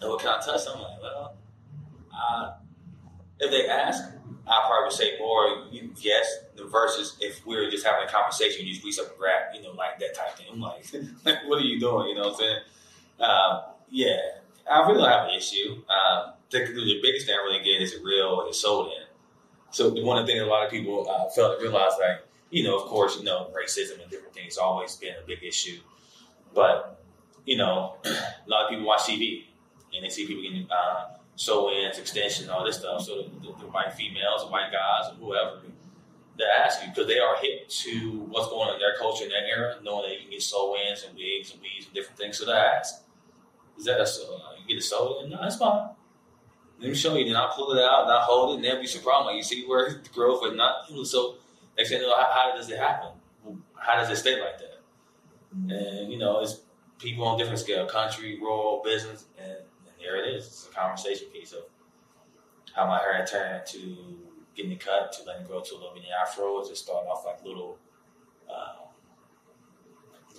what 0.00 0.22
kind 0.22 0.40
of 0.40 0.44
touch? 0.44 0.60
I'm 0.68 0.80
like, 0.80 1.00
well, 1.00 1.36
uh, 2.12 2.54
if 3.38 3.50
they 3.50 3.68
ask, 3.68 4.02
I 4.46 4.64
probably 4.66 4.84
would 4.84 4.92
say 4.92 5.18
more 5.18 5.66
yes 6.00 6.26
the 6.56 6.64
versus 6.64 7.16
if 7.20 7.44
we 7.46 7.56
were 7.56 7.70
just 7.70 7.86
having 7.86 8.08
a 8.08 8.10
conversation, 8.10 8.60
and 8.60 8.68
you 8.68 8.74
just 8.74 8.84
reach 8.84 8.98
up 8.98 9.10
and 9.10 9.18
grab, 9.18 9.54
you 9.54 9.62
know, 9.62 9.72
like 9.72 9.98
that 10.00 10.14
type 10.14 10.36
thing. 10.36 10.46
I'm 10.52 10.60
like, 10.60 10.84
like 11.24 11.38
what 11.46 11.58
are 11.58 11.64
you 11.64 11.78
doing? 11.78 12.08
You 12.08 12.14
know 12.16 12.28
what 12.28 12.32
I'm 12.32 12.38
saying? 12.38 12.58
Um, 13.20 13.62
yeah, 13.88 14.16
I 14.70 14.80
really 14.80 14.98
don't 14.98 15.08
have 15.08 15.28
an 15.28 15.34
issue. 15.36 15.82
Um, 15.88 16.32
the, 16.50 16.58
the, 16.58 17.00
biggest 17.02 17.26
thing 17.26 17.34
I 17.34 17.44
really 17.44 17.62
get 17.64 17.82
is 17.82 17.92
it 17.92 18.02
real 18.04 18.26
or 18.26 18.48
it's 18.48 18.60
sold 18.60 18.88
in. 18.88 19.06
So 19.70 19.90
the 19.90 20.02
one 20.02 20.24
the 20.24 20.26
things 20.32 20.42
a 20.42 20.46
lot 20.46 20.64
of 20.64 20.70
people 20.70 21.08
uh, 21.08 21.28
fail 21.30 21.56
to 21.56 21.62
realize, 21.62 21.92
like 22.00 22.22
you 22.50 22.62
know, 22.64 22.78
of 22.78 22.86
course, 22.88 23.16
you 23.18 23.24
know, 23.24 23.50
racism 23.56 24.00
and 24.00 24.10
different 24.10 24.34
things 24.34 24.56
always 24.56 24.96
been 24.96 25.14
a 25.22 25.26
big 25.26 25.42
issue, 25.42 25.80
but 26.56 26.96
you 27.44 27.56
know, 27.56 27.96
a 28.04 28.48
lot 28.48 28.64
of 28.64 28.70
people 28.70 28.84
watch 28.84 29.02
TV 29.02 29.44
and 29.94 30.04
they 30.04 30.08
see 30.08 30.26
people 30.26 30.42
getting 30.42 30.66
uh, 30.70 31.04
sew-ins, 31.36 31.98
extensions, 31.98 32.48
all 32.48 32.64
this 32.64 32.78
stuff. 32.78 33.02
So 33.02 33.22
the, 33.22 33.46
the, 33.60 33.66
white 33.68 33.92
females, 33.92 34.42
the 34.42 34.48
white 34.48 34.72
guys, 34.72 35.12
or 35.12 35.14
whoever, 35.14 35.60
they 36.36 36.44
ask 36.44 36.82
you 36.82 36.88
because 36.88 37.06
they 37.06 37.18
are 37.18 37.36
hip 37.36 37.68
to 37.68 38.26
what's 38.28 38.48
going 38.48 38.68
on 38.68 38.74
in 38.74 38.80
their 38.80 38.96
culture 38.98 39.24
in 39.24 39.30
that 39.30 39.44
era, 39.48 39.76
knowing 39.82 40.08
that 40.08 40.14
you 40.14 40.22
can 40.22 40.30
get 40.30 40.42
sew-ins 40.42 41.04
and 41.04 41.14
wigs 41.14 41.52
and 41.52 41.62
weaves 41.62 41.86
and 41.86 41.94
different 41.94 42.18
things. 42.18 42.38
So 42.38 42.46
they 42.46 42.52
ask, 42.52 43.02
"Is 43.78 43.84
that 43.84 44.00
a 44.00 44.06
sew? 44.06 44.34
Uh, 44.34 44.56
you 44.60 44.74
get 44.74 44.82
a 44.82 44.86
sew-in? 44.86 45.30
No, 45.30 45.38
that's 45.40 45.56
fine." 45.56 45.90
Let 46.78 46.90
me 46.90 46.94
show 46.94 47.16
you. 47.16 47.24
Then 47.24 47.36
I'll 47.36 47.48
pull 47.48 47.72
it 47.72 47.82
out 47.82 48.02
and 48.02 48.12
I'll 48.12 48.20
hold 48.20 48.50
it, 48.50 48.54
and 48.56 48.64
there'll 48.64 48.80
be 48.80 48.86
some 48.86 49.02
problem. 49.02 49.26
Like 49.26 49.36
you 49.36 49.42
see 49.42 49.64
where 49.66 49.88
the 50.02 50.08
growth 50.10 50.42
or 50.42 50.54
not. 50.54 50.88
So 51.04 51.36
they 51.76 51.84
say, 51.84 52.00
"No, 52.00 52.14
how, 52.16 52.30
how 52.30 52.56
does 52.56 52.68
it 52.70 52.78
happen? 52.78 53.12
How 53.74 53.94
does 53.96 54.10
it 54.10 54.16
stay 54.16 54.38
like 54.40 54.58
that?" 54.58 54.75
And 55.68 56.12
you 56.12 56.18
know, 56.18 56.40
it's 56.40 56.60
people 56.98 57.24
on 57.24 57.38
different 57.38 57.58
scale, 57.58 57.86
country, 57.86 58.38
rural, 58.40 58.82
business, 58.84 59.24
and, 59.38 59.52
and 59.52 59.94
there 59.98 60.16
it 60.16 60.34
is. 60.34 60.46
It's 60.46 60.68
a 60.70 60.74
conversation 60.74 61.28
piece 61.32 61.52
of 61.52 61.64
how 62.74 62.86
my 62.86 62.98
hair 62.98 63.26
turned 63.26 63.66
to 63.66 63.96
getting 64.54 64.72
it 64.72 64.80
cut 64.80 65.12
to 65.12 65.24
letting 65.24 65.42
it 65.42 65.48
grow 65.48 65.60
to 65.60 65.74
a 65.74 65.76
little 65.76 65.94
mini 65.94 66.08
afro. 66.10 66.62
Just 66.66 66.84
starting 66.84 67.10
off 67.10 67.24
like 67.24 67.44
little, 67.44 67.78
uh, 68.50 68.86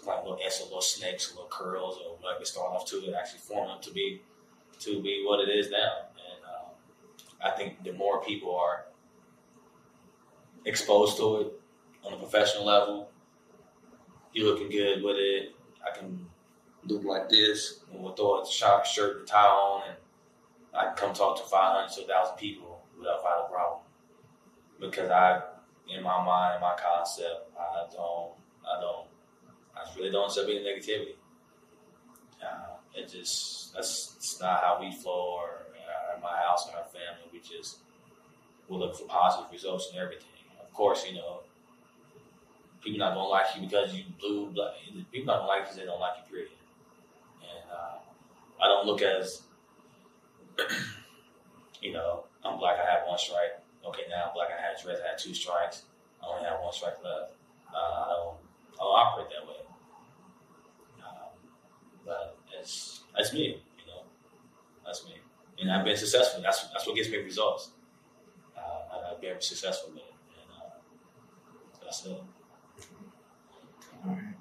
like 0.06 0.24
little 0.24 0.34
or 0.34 0.66
little 0.66 0.82
snakes, 0.82 1.32
or 1.32 1.36
little 1.36 1.50
curls, 1.50 1.98
or 1.98 2.18
whatever. 2.18 2.46
Starting 2.46 2.76
off 2.76 2.86
to 2.88 2.98
it, 2.98 3.14
actually 3.14 3.40
forming 3.40 3.82
to 3.82 3.92
be 3.92 4.22
to 4.80 5.02
be 5.02 5.24
what 5.26 5.40
it 5.40 5.50
is 5.52 5.72
now. 5.72 5.94
And 6.16 6.46
um, 6.46 7.52
I 7.54 7.56
think 7.56 7.84
the 7.84 7.94
more 7.94 8.24
people 8.24 8.56
are 8.56 8.86
exposed 10.66 11.18
to 11.18 11.42
it 11.42 11.54
on 12.06 12.14
a 12.14 12.18
professional 12.18 12.66
level, 12.66 13.07
you 14.38 14.46
looking 14.46 14.70
good 14.70 15.04
with 15.04 15.18
it. 15.18 15.56
I 15.86 15.98
can 15.98 16.26
look 16.86 17.04
like 17.04 17.28
this 17.28 17.80
and 17.92 18.04
we'll 18.04 18.14
throw 18.14 18.42
a 18.42 18.46
shop 18.46 18.86
shirt 18.86 19.18
and 19.18 19.28
tie 19.28 19.48
on 19.48 19.90
and 19.90 19.98
I 20.78 20.86
can 20.86 20.96
come 20.96 21.14
talk 21.14 21.38
to 21.38 21.44
500 21.44 21.90
to 21.96 22.02
1,000 22.02 22.38
people 22.38 22.84
without 22.98 23.46
a 23.46 23.52
problem. 23.52 23.82
Because 24.80 25.10
I, 25.10 25.42
in 25.90 26.04
my 26.04 26.24
mind, 26.24 26.56
in 26.56 26.62
my 26.62 26.76
concept, 26.78 27.50
I 27.60 27.88
don't, 27.92 28.34
I 28.64 28.80
don't, 28.80 29.08
I 29.76 29.96
really 29.98 30.12
don't 30.12 30.28
accept 30.28 30.50
any 30.50 30.60
negativity. 30.60 31.16
Uh, 32.44 32.78
it 32.94 33.10
just, 33.10 33.74
that's 33.74 34.38
not 34.40 34.62
how 34.62 34.78
we 34.80 34.92
flow 34.92 35.40
or 35.40 35.50
uh, 35.74 36.20
my 36.22 36.38
house 36.48 36.68
and 36.68 36.76
our 36.76 36.84
family. 36.84 37.28
We 37.34 37.40
just, 37.40 37.80
we 38.70 38.78
look 38.78 38.96
for 38.96 39.06
positive 39.06 39.52
results 39.52 39.90
in 39.92 40.00
everything. 40.00 40.28
Of 40.62 40.72
course, 40.74 41.06
you 41.10 41.16
know, 41.16 41.42
people 42.82 43.00
not 43.00 43.14
gonna 43.14 43.28
like 43.28 43.48
you 43.56 43.62
because 43.62 43.94
you 43.94 44.04
blue, 44.20 44.52
black. 44.52 44.74
People 45.12 45.28
not 45.28 45.40
gonna 45.40 45.48
like 45.48 45.60
you 45.60 45.64
because 45.66 45.78
they 45.78 45.86
don't 45.86 46.00
like 46.00 46.14
you, 46.18 46.32
period. 46.32 46.52
And 47.42 47.72
uh, 47.72 48.64
I 48.64 48.68
don't 48.68 48.86
look 48.86 49.02
as, 49.02 49.42
you 51.82 51.94
know, 51.94 52.26
I'm 52.44 52.58
black. 52.60 52.78
I 52.80 52.90
have 52.90 53.08
one 53.08 53.18
strike. 53.18 53.60
Okay, 53.86 54.04
now 54.10 54.28
I'm 54.28 54.34
black. 54.34 54.50
I 54.52 54.62
had 54.62 54.82
dreads. 54.82 55.02
I 55.04 55.10
had 55.10 55.18
two 55.18 55.34
strikes. 55.34 55.84
I 56.22 56.28
only 56.28 56.48
have 56.48 56.60
one 56.62 56.74
strike 56.74 56.98
left. 57.04 57.34
Uh, 57.74 57.78
I 57.78 58.14
don't. 58.16 58.38
I 58.74 58.84
don't 58.84 59.00
operate 59.00 59.28
that 59.30 59.48
way. 59.48 59.62
Um, 61.02 61.34
but 62.06 62.38
it's 62.60 63.02
that's 63.16 63.34
me. 63.34 63.48
You 63.80 63.86
know, 63.88 64.04
that's 64.86 65.06
me. 65.06 65.16
And 65.60 65.72
I've 65.72 65.84
been 65.84 65.98
successful. 65.98 66.42
That's 66.42 66.68
that's 66.68 66.86
what 66.86 66.96
gives 66.96 67.10
me 67.10 67.18
results. 67.18 67.72
Uh, 68.56 69.12
I've 69.14 69.22
been 69.22 69.42
successful. 69.42 69.90
And 69.92 70.00
uh, 70.56 71.84
that's 71.84 72.06
it. 72.06 72.22
All 74.06 74.12
right. 74.12 74.34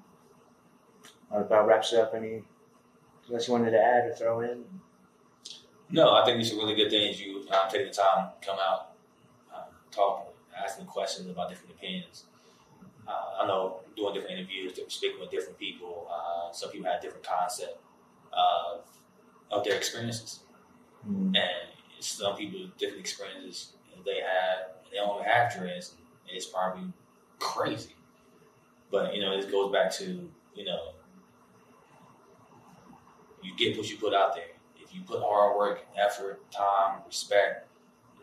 That 1.31 1.41
about 1.41 1.67
wraps 1.67 1.93
it 1.93 1.99
up. 1.99 2.13
Any 2.15 2.43
else 3.31 3.47
you 3.47 3.53
wanted 3.53 3.71
to 3.71 3.79
add 3.83 4.05
or 4.09 4.13
throw 4.13 4.39
in? 4.41 4.63
No, 5.89 6.13
I 6.15 6.25
think 6.25 6.39
it's 6.39 6.51
a 6.51 6.55
really 6.55 6.75
good 6.75 6.89
thing 6.89 7.09
is 7.09 7.19
you 7.21 7.45
uh, 7.51 7.69
take 7.69 7.87
the 7.87 7.93
time 7.93 8.29
to 8.41 8.47
come 8.47 8.57
out, 8.59 8.91
um, 9.53 9.63
talk, 9.91 10.33
asking 10.61 10.85
questions 10.85 11.29
about 11.29 11.49
different 11.49 11.71
opinions. 11.71 12.25
Uh, 13.07 13.41
I 13.43 13.47
know 13.47 13.79
doing 13.95 14.13
different 14.13 14.37
interviews, 14.37 14.77
speaking 14.89 15.19
with 15.19 15.31
different 15.31 15.57
people. 15.57 16.07
Uh, 16.11 16.51
some 16.51 16.71
people 16.71 16.89
have 16.91 17.01
different 17.01 17.23
concept 17.25 17.77
of 18.33 18.81
of 19.49 19.63
their 19.63 19.75
experiences, 19.75 20.41
Mm. 21.09 21.37
and 21.37 21.69
some 21.99 22.35
people 22.35 22.67
different 22.77 22.99
experiences 22.99 23.73
they 24.05 24.19
have. 24.19 24.71
They 24.91 24.97
don't 24.97 25.23
have 25.23 25.53
dreads. 25.53 25.93
And 26.27 26.35
it's 26.35 26.47
probably 26.47 26.91
crazy, 27.39 27.95
but 28.91 29.13
you 29.13 29.21
know 29.21 29.33
it 29.33 29.51
goes 29.51 29.71
back 29.71 29.91
to 29.93 30.29
you 30.55 30.65
know 30.65 30.91
you 33.43 33.55
get 33.55 33.77
what 33.77 33.89
you 33.89 33.97
put 33.97 34.13
out 34.13 34.35
there. 34.35 34.45
If 34.81 34.93
you 34.95 35.01
put 35.01 35.21
hard 35.21 35.57
work, 35.57 35.85
effort, 35.97 36.49
time, 36.51 37.01
respect, 37.05 37.67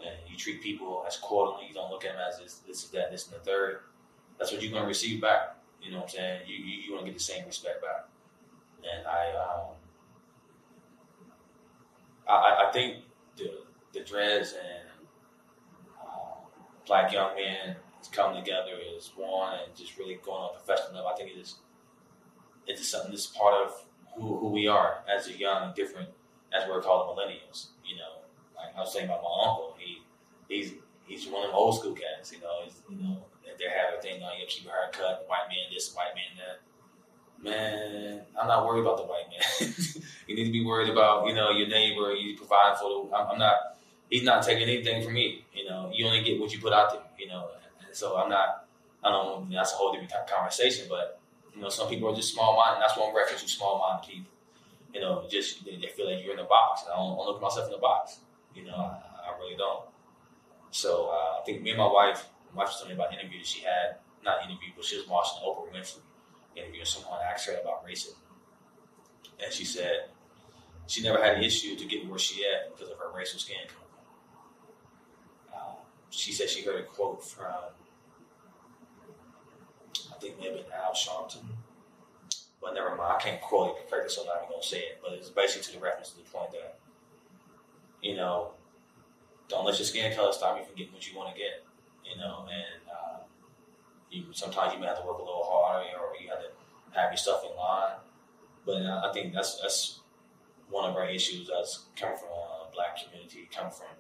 and 0.03 0.14
you 0.31 0.37
treat 0.37 0.62
people 0.62 1.05
as 1.07 1.16
accordingly, 1.16 1.66
you 1.68 1.74
don't 1.74 1.90
look 1.90 2.05
at 2.05 2.12
them 2.12 2.20
as 2.29 2.38
this, 2.38 2.55
this 2.66 2.85
is 2.85 2.90
that, 2.90 3.11
this 3.11 3.27
and 3.27 3.37
the 3.37 3.40
third. 3.44 3.81
That's 4.38 4.50
what 4.53 4.62
you're 4.62 4.70
going 4.70 4.83
to 4.83 4.88
receive 4.88 5.20
back. 5.20 5.57
You 5.83 5.90
know 5.92 5.98
what 5.98 6.05
I'm 6.05 6.11
saying? 6.11 6.40
You 6.46 6.57
you, 6.57 6.92
you 6.94 6.98
to 6.98 7.05
get 7.05 7.14
the 7.14 7.20
same 7.20 7.44
respect 7.46 7.83
back. 7.83 8.07
And 8.83 9.07
I 9.07 9.31
um, 9.37 9.74
I, 12.29 12.66
I- 12.68 12.72
think 12.72 13.05
the 13.37 13.50
the 13.92 14.00
dreads 14.00 14.53
and 14.55 14.88
uh, 16.03 16.35
black 16.87 17.12
young 17.12 17.35
men 17.37 17.77
coming 18.09 18.43
together 18.43 18.73
as 18.97 19.11
one 19.17 19.59
and 19.64 19.77
just 19.77 19.99
really 19.99 20.19
going 20.23 20.43
on 20.43 20.51
a 20.55 20.59
professional 20.59 20.95
level. 20.95 21.11
I 21.12 21.17
think 21.17 21.31
it 21.31 21.40
is 21.40 21.57
it's 22.67 22.81
just 22.81 22.93
something 22.93 23.11
that's 23.11 23.27
part 23.27 23.55
of 23.55 23.85
who, 24.17 24.38
who 24.38 24.49
we 24.49 24.67
are 24.67 25.01
as 25.12 25.29
a 25.29 25.37
young, 25.37 25.73
different, 25.75 26.09
as 26.53 26.69
we're 26.69 26.81
called 26.81 27.17
millennials. 27.17 27.69
You 27.85 27.97
know, 27.97 28.23
like 28.57 28.75
I 28.77 28.81
was 28.81 28.93
saying 28.93 29.07
about 29.07 29.23
my 29.23 29.49
uncle, 29.49 29.77
he 29.79 30.03
he's 30.49 30.73
he's 31.07 31.27
one 31.27 31.45
of 31.45 31.49
them 31.49 31.57
old 31.57 31.79
school 31.79 31.93
cats. 31.93 32.33
You 32.33 32.40
know, 32.40 32.61
he's, 32.64 32.81
you 32.88 32.97
know 32.97 33.25
they 33.59 33.64
have 33.67 33.99
a 33.99 34.03
thing 34.03 34.21
oh, 34.23 34.27
on 34.27 34.38
you 34.38 34.47
keep 34.49 34.64
your 34.64 34.75
cut, 34.93 35.25
white 35.29 35.49
man 35.49 35.71
this, 35.73 35.95
white 35.95 36.14
man 36.14 36.33
that. 36.38 36.61
Man, 37.43 38.23
I'm 38.40 38.49
not 38.49 38.64
worried 38.64 38.81
about 38.81 38.97
the 38.97 39.03
white 39.03 39.27
man. 39.29 39.75
you 40.27 40.35
need 40.35 40.47
to 40.47 40.53
be 40.53 40.64
worried 40.64 40.88
about 40.88 41.27
you 41.27 41.35
know 41.35 41.51
your 41.51 41.69
neighbor. 41.69 42.12
You 42.12 42.37
provide 42.37 42.79
for 42.79 43.09
the. 43.11 43.14
I'm 43.14 43.38
not. 43.38 43.77
He's 44.09 44.23
not 44.23 44.43
taking 44.43 44.69
anything 44.69 45.03
from 45.03 45.14
me. 45.14 45.45
You 45.53 45.69
know, 45.69 45.90
you 45.93 46.07
only 46.07 46.23
get 46.23 46.40
what 46.40 46.53
you 46.53 46.61
put 46.61 46.73
out 46.73 46.93
there. 46.93 47.03
You 47.19 47.29
know, 47.29 47.49
and 47.95 47.99
so 47.99 48.17
I'm 48.17 48.29
not. 48.29 48.67
I 49.05 49.11
don't. 49.11 49.49
know, 49.49 49.57
That's 49.57 49.73
a 49.73 49.77
whole 49.77 49.93
different 49.93 50.11
conversation, 50.27 50.87
but 50.89 51.21
you 51.55 51.63
know, 51.63 51.69
some 51.69 51.89
people 51.89 52.11
are 52.11 52.17
just 52.17 52.35
small 52.35 52.57
minded. 52.57 52.83
That's 52.83 52.99
one 52.99 53.15
reference 53.15 53.43
to 53.43 53.49
small 53.49 53.79
minded 53.79 54.11
people. 54.11 54.33
You 54.93 55.01
know, 55.01 55.25
just 55.31 55.65
they, 55.65 55.77
they 55.77 55.87
feel 55.87 56.11
like 56.11 56.25
you're 56.25 56.35
in 56.35 56.41
a 56.41 56.45
box. 56.45 56.83
I 56.91 56.97
don't, 56.97 57.13
I 57.13 57.17
don't 57.17 57.27
look 57.27 57.37
at 57.37 57.43
myself 57.43 57.69
in 57.69 57.75
a 57.75 57.79
box. 57.79 58.19
You 58.55 58.65
know, 58.65 58.75
I, 58.75 59.31
I 59.31 59.39
really 59.39 59.57
don't. 59.57 59.85
So 60.73 61.11
uh, 61.13 61.39
I 61.41 61.45
think 61.47 61.63
me 61.63 61.71
and 61.71 61.79
my 61.79 61.87
wife, 61.87 62.27
my 62.53 62.63
wife 62.63 62.71
was 62.71 62.79
telling 62.83 62.97
me 62.97 63.01
about 63.01 63.13
an 63.15 63.21
interview 63.21 63.39
that 63.39 63.47
she 63.47 63.63
had, 63.63 64.03
not 64.25 64.43
interview, 64.43 64.75
but 64.75 64.85
she 64.85 64.97
was 64.97 65.07
watching 65.07 65.39
Oprah 65.47 65.71
Winfrey 65.71 66.03
interview. 66.57 66.81
and 66.81 66.89
Someone 66.89 67.21
asked 67.23 67.47
her 67.47 67.55
about 67.63 67.87
racism, 67.87 68.19
and 69.39 69.53
she 69.53 69.65
said 69.65 70.11
she 70.89 71.03
never 71.03 71.23
had 71.23 71.37
an 71.37 71.45
issue 71.45 71.77
to 71.77 71.85
get 71.87 72.09
where 72.09 72.19
she 72.19 72.45
at 72.45 72.75
because 72.75 72.91
of 72.91 72.99
her 72.99 73.17
racial 73.17 73.39
skin 73.39 73.57
color. 73.69 74.03
Uh, 75.55 75.75
she 76.11 76.33
said 76.33 76.51
she 76.51 76.65
heard 76.65 76.81
a 76.81 76.83
quote 76.83 77.23
from 77.25 77.55
think 80.25 80.41
maybe 80.41 80.65
Al 80.73 80.93
Sharpton. 80.93 81.45
But 82.61 82.75
never 82.75 82.97
mind, 82.97 83.13
I 83.19 83.21
can't 83.21 83.41
quote 83.41 83.77
it 83.77 83.91
correctly, 83.91 84.11
so 84.11 84.23
I'm 84.23 84.29
not 84.29 84.37
even 84.39 84.51
gonna 84.51 84.63
say 84.63 84.79
it. 84.79 85.01
But 85.03 85.13
it's 85.13 85.29
basically 85.29 85.73
to 85.73 85.79
the 85.79 85.85
reference 85.85 86.11
to 86.11 86.17
the 86.17 86.25
point 86.25 86.53
that, 86.53 86.79
you 88.01 88.17
know, 88.17 88.53
don't 89.49 89.67
let 89.67 89.79
your 89.79 89.85
skin 89.85 90.15
color 90.17 90.33
stop 90.33 90.57
you 90.59 90.65
from 90.65 90.75
getting 90.75 90.93
what 90.93 91.07
you 91.07 91.17
want 91.17 91.35
to 91.35 91.39
get. 91.39 91.65
You 92.09 92.17
know, 92.17 92.49
and 92.49 92.81
uh, 92.89 93.19
you 94.11 94.25
sometimes 94.33 94.73
you 94.73 94.81
may 94.81 94.87
have 94.87 95.01
to 95.01 95.07
work 95.07 95.19
a 95.19 95.25
little 95.25 95.45
harder, 95.45 95.89
or 96.01 96.17
you 96.21 96.29
have 96.29 96.41
to 96.41 96.99
have 96.99 97.11
your 97.11 97.19
stuff 97.19 97.45
in 97.45 97.57
line. 97.57 98.01
But 98.65 98.81
uh, 98.81 99.09
I 99.09 99.13
think 99.13 99.35
that's 99.35 99.61
that's 99.61 100.01
one 100.71 100.89
of 100.89 100.97
our 100.97 101.09
issues 101.09 101.49
that's 101.49 101.85
coming 101.97 102.17
from 102.17 102.29
a 102.29 102.73
black 102.73 102.97
community, 102.97 103.49
coming 103.53 103.73
from. 103.73 103.93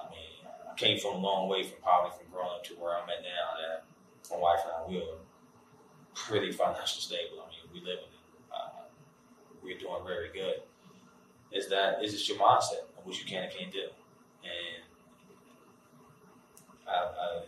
I 0.00 0.10
mean, 0.10 0.44
I 0.44 0.74
came 0.76 0.98
from 1.00 1.16
a 1.16 1.18
long 1.18 1.48
way 1.48 1.64
from 1.64 1.80
poverty, 1.80 2.16
from 2.20 2.32
growing 2.32 2.52
up 2.52 2.64
to 2.64 2.74
where 2.74 2.92
I'm 2.92 3.08
at 3.08 3.24
now. 3.24 3.56
That 3.56 3.84
my 4.30 4.36
wife 4.36 4.60
and 4.64 4.72
I 4.76 4.88
we 4.88 5.00
are 5.00 5.16
pretty 6.16 6.50
financially 6.50 7.02
stable. 7.02 7.44
I 7.44 7.52
mean, 7.52 7.68
we 7.72 7.80
live 7.80 8.00
in 8.00 8.10
it. 8.10 8.24
Uh, 8.50 8.88
we're 9.62 9.78
doing 9.78 10.02
very 10.04 10.32
good. 10.32 10.64
Is 11.52 11.68
that 11.68 12.02
is 12.02 12.12
just 12.12 12.28
your 12.28 12.38
mindset 12.38 12.88
of 12.96 13.04
what 13.04 13.18
you 13.18 13.24
can 13.24 13.44
and 13.44 13.52
can't 13.52 13.72
do, 13.72 13.86
and 14.42 14.82
I, 16.88 16.90
I, 16.90 17.42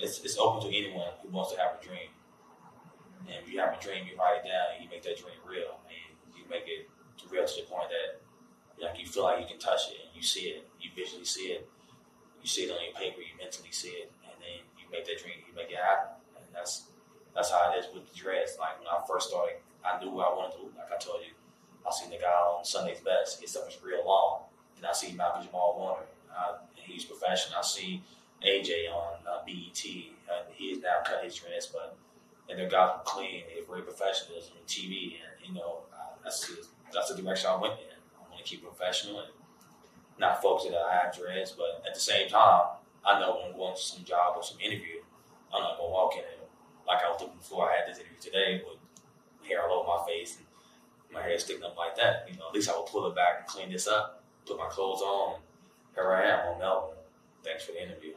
it's 0.00 0.24
it's 0.24 0.36
open 0.38 0.68
to 0.68 0.76
anyone 0.76 1.12
who 1.22 1.28
wants 1.28 1.52
to 1.52 1.60
have 1.60 1.78
a 1.80 1.84
dream. 1.84 2.10
And 3.28 3.36
if 3.44 3.52
you 3.52 3.60
have 3.60 3.76
a 3.78 3.80
dream, 3.80 4.06
you 4.10 4.18
write 4.18 4.42
it 4.42 4.48
down 4.48 4.74
and 4.74 4.82
you 4.82 4.90
make 4.90 5.02
that 5.04 5.16
dream 5.16 5.38
real. 5.46 5.78
Mean, 5.86 6.16
you 6.34 6.42
make 6.50 6.64
it 6.66 6.88
real 7.30 7.46
to 7.46 7.56
the 7.60 7.68
point 7.68 7.92
that 7.92 8.24
like 8.82 8.98
you 8.98 9.06
feel 9.06 9.24
like 9.24 9.40
you 9.40 9.46
can 9.46 9.58
touch 9.58 9.90
it 9.90 9.98
and 10.06 10.10
you 10.14 10.22
see 10.22 10.54
it, 10.54 10.66
you 10.80 10.90
visually 10.96 11.24
see 11.24 11.54
it, 11.54 11.68
you 12.42 12.48
see 12.48 12.62
it 12.64 12.70
on 12.70 12.78
your 12.82 12.94
paper, 12.94 13.20
you 13.20 13.34
mentally 13.38 13.70
see 13.70 14.02
it, 14.02 14.10
and 14.24 14.34
then 14.38 14.62
you 14.78 14.86
make 14.90 15.06
that 15.06 15.18
dream, 15.18 15.34
you 15.46 15.54
make 15.54 15.70
it 15.70 15.78
happen. 15.78 16.17
And 17.38 17.44
that's 17.44 17.54
how 17.54 17.70
it 17.70 17.78
is 17.78 17.86
with 17.94 18.10
the 18.10 18.18
dreads. 18.18 18.56
Like 18.58 18.78
when 18.80 18.88
I 18.88 18.98
first 19.06 19.28
started, 19.28 19.62
I 19.86 20.02
knew 20.02 20.10
what 20.10 20.26
I 20.26 20.34
wanted 20.34 20.56
to 20.56 20.62
look 20.64 20.74
like. 20.74 20.90
I 20.90 20.98
told 20.98 21.22
you, 21.22 21.30
I 21.86 21.90
seen 21.94 22.10
the 22.10 22.18
guy 22.18 22.34
on 22.34 22.64
Sunday's 22.64 22.98
Best. 22.98 23.40
His 23.40 23.52
stuff 23.52 23.66
was 23.66 23.78
real 23.80 24.04
long. 24.04 24.42
And 24.76 24.86
I 24.86 24.92
see 24.92 25.12
Malcolm 25.14 25.46
Jamal 25.46 25.78
Warner. 25.78 26.06
Uh, 26.34 26.58
he's 26.74 27.04
professional. 27.04 27.58
I 27.58 27.62
see 27.62 28.02
AJ 28.42 28.90
on 28.90 29.22
uh, 29.22 29.46
BET. 29.46 29.78
Uh, 30.26 30.50
he 30.52 30.70
has 30.70 30.82
now 30.82 30.98
cut 31.06 31.22
his 31.22 31.36
dreads, 31.36 31.66
but 31.66 31.96
and 32.50 32.58
their 32.58 32.68
guys 32.68 32.98
were 32.98 33.04
clean. 33.04 33.44
They 33.46 33.60
have 33.60 33.68
great 33.68 33.84
professionalism 33.84 34.54
in 34.58 34.64
TV, 34.66 35.14
and 35.22 35.46
you 35.46 35.54
know 35.54 35.86
that's 36.24 36.50
that's 36.92 37.14
the 37.14 37.22
direction 37.22 37.50
I 37.50 37.56
went 37.56 37.74
in. 37.74 37.94
I 38.18 38.30
want 38.30 38.42
to 38.42 38.48
keep 38.48 38.62
professional 38.62 39.20
and 39.20 39.30
not 40.18 40.42
focus 40.42 40.66
that 40.70 40.76
I 40.76 41.04
have 41.04 41.16
dreads, 41.16 41.52
but 41.52 41.86
at 41.86 41.94
the 41.94 42.00
same 42.00 42.28
time, 42.28 42.78
I 43.04 43.20
know 43.20 43.36
when 43.36 43.52
I'm 43.52 43.56
going 43.56 43.76
to 43.76 43.82
some 43.82 44.04
job 44.04 44.34
or 44.36 44.42
some 44.42 44.58
interview, 44.60 45.02
I'm 45.54 45.62
not 45.62 45.78
gonna 45.78 45.90
walk 45.90 46.14
in 46.14 46.20
and 46.20 46.37
like 46.88 47.04
I 47.04 47.10
was 47.10 47.20
doing 47.20 47.36
before 47.36 47.70
I 47.70 47.76
had 47.76 47.86
this 47.86 47.98
interview 47.98 48.18
today 48.20 48.62
with 48.66 48.78
hair 49.46 49.62
all 49.68 49.80
over 49.80 49.88
my 49.88 50.06
face 50.06 50.38
and 50.38 50.46
my 51.12 51.22
hair 51.22 51.38
sticking 51.38 51.62
up 51.62 51.76
like 51.76 51.94
that. 51.96 52.26
You 52.28 52.38
know, 52.38 52.48
at 52.48 52.54
least 52.54 52.70
I 52.70 52.72
will 52.72 52.82
pull 52.82 53.06
it 53.06 53.14
back 53.14 53.40
and 53.40 53.46
clean 53.46 53.70
this 53.70 53.86
up, 53.86 54.22
put 54.46 54.58
my 54.58 54.68
clothes 54.68 55.02
on, 55.02 55.40
here 55.94 56.10
I 56.10 56.24
am 56.24 56.48
on 56.48 56.58
Melbourne. 56.58 56.96
Thanks 57.44 57.64
for 57.64 57.72
the 57.72 57.82
interview. 57.82 58.14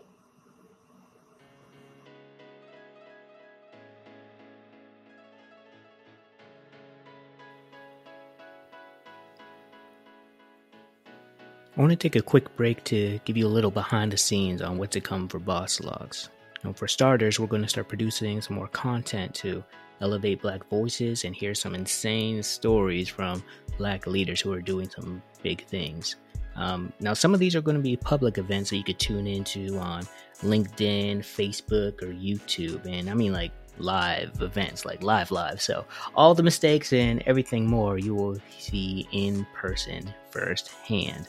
I 11.77 11.79
want 11.79 11.91
to 11.91 11.95
take 11.95 12.15
a 12.15 12.21
quick 12.21 12.55
break 12.57 12.83
to 12.85 13.19
give 13.25 13.37
you 13.37 13.47
a 13.47 13.49
little 13.49 13.71
behind 13.71 14.11
the 14.11 14.17
scenes 14.17 14.61
on 14.61 14.77
what's 14.77 14.93
to 14.93 15.01
come 15.01 15.27
for 15.27 15.39
Boss 15.39 15.79
Locks. 15.79 16.29
For 16.75 16.87
starters, 16.87 17.39
we're 17.39 17.47
going 17.47 17.63
to 17.63 17.67
start 17.67 17.87
producing 17.87 18.39
some 18.41 18.55
more 18.55 18.67
content 18.67 19.33
to 19.35 19.63
elevate 19.99 20.41
black 20.41 20.67
voices 20.69 21.25
and 21.25 21.35
hear 21.35 21.55
some 21.55 21.75
insane 21.75 22.43
stories 22.43 23.07
from 23.07 23.43
black 23.77 24.07
leaders 24.07 24.41
who 24.41 24.53
are 24.53 24.61
doing 24.61 24.89
some 24.89 25.21
big 25.41 25.65
things. 25.65 26.17
Um, 26.55 26.91
now, 26.99 27.13
some 27.13 27.33
of 27.33 27.39
these 27.39 27.55
are 27.55 27.61
going 27.61 27.77
to 27.77 27.83
be 27.83 27.95
public 27.95 28.37
events 28.37 28.69
that 28.69 28.77
you 28.77 28.83
could 28.83 28.99
tune 28.99 29.25
into 29.25 29.77
on 29.79 30.03
LinkedIn, 30.41 31.19
Facebook, 31.19 32.01
or 32.03 32.07
YouTube. 32.07 32.85
And 32.85 33.09
I 33.09 33.13
mean, 33.13 33.33
like 33.33 33.51
live 33.77 34.41
events, 34.41 34.85
like 34.85 35.01
live, 35.01 35.31
live. 35.31 35.61
So, 35.61 35.85
all 36.15 36.35
the 36.35 36.43
mistakes 36.43 36.93
and 36.93 37.23
everything 37.25 37.65
more 37.65 37.97
you 37.97 38.13
will 38.13 38.37
see 38.59 39.07
in 39.11 39.45
person 39.53 40.13
firsthand. 40.29 41.27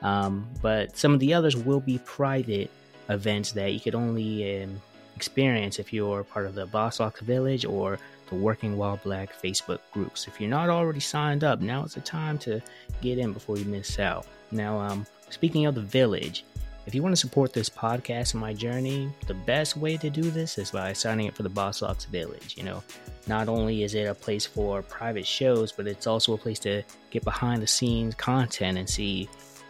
Um, 0.00 0.48
but 0.60 0.96
some 0.96 1.14
of 1.14 1.20
the 1.20 1.32
others 1.34 1.56
will 1.56 1.80
be 1.80 1.98
private 1.98 2.70
events 3.08 3.52
that 3.52 3.72
you 3.72 3.80
could 3.80 3.94
only 3.94 4.62
um, 4.62 4.80
experience 5.16 5.78
if 5.78 5.92
you're 5.92 6.24
part 6.24 6.46
of 6.46 6.54
the 6.54 6.66
Boss 6.66 7.00
Locks 7.00 7.20
Village 7.20 7.64
or 7.64 7.98
the 8.28 8.34
Working 8.34 8.76
While 8.76 8.98
Black 9.04 9.30
Facebook 9.40 9.80
groups. 9.92 10.26
If 10.26 10.40
you're 10.40 10.50
not 10.50 10.68
already 10.68 11.00
signed 11.00 11.44
up, 11.44 11.60
now 11.60 11.84
is 11.84 11.94
the 11.94 12.00
time 12.00 12.38
to 12.38 12.60
get 13.00 13.18
in 13.18 13.32
before 13.32 13.58
you 13.58 13.64
miss 13.64 13.98
out. 13.98 14.26
Now, 14.50 14.78
um, 14.78 15.06
speaking 15.30 15.66
of 15.66 15.74
the 15.74 15.82
village, 15.82 16.44
if 16.84 16.94
you 16.94 17.02
want 17.02 17.12
to 17.12 17.20
support 17.20 17.52
this 17.52 17.68
podcast 17.68 18.32
and 18.32 18.40
my 18.40 18.52
journey, 18.52 19.12
the 19.28 19.34
best 19.34 19.76
way 19.76 19.96
to 19.98 20.10
do 20.10 20.22
this 20.22 20.58
is 20.58 20.72
by 20.72 20.92
signing 20.92 21.28
up 21.28 21.34
for 21.36 21.44
the 21.44 21.48
Boss 21.48 21.80
Locks 21.80 22.06
Village. 22.06 22.56
You 22.56 22.64
know, 22.64 22.82
not 23.28 23.48
only 23.48 23.84
is 23.84 23.94
it 23.94 24.08
a 24.08 24.14
place 24.14 24.44
for 24.44 24.82
private 24.82 25.26
shows, 25.26 25.70
but 25.70 25.86
it's 25.86 26.08
also 26.08 26.34
a 26.34 26.38
place 26.38 26.58
to 26.60 26.82
get 27.10 27.22
behind 27.22 27.62
the 27.62 27.68
scenes 27.68 28.16
content 28.16 28.78
and 28.78 28.88
see 28.88 29.28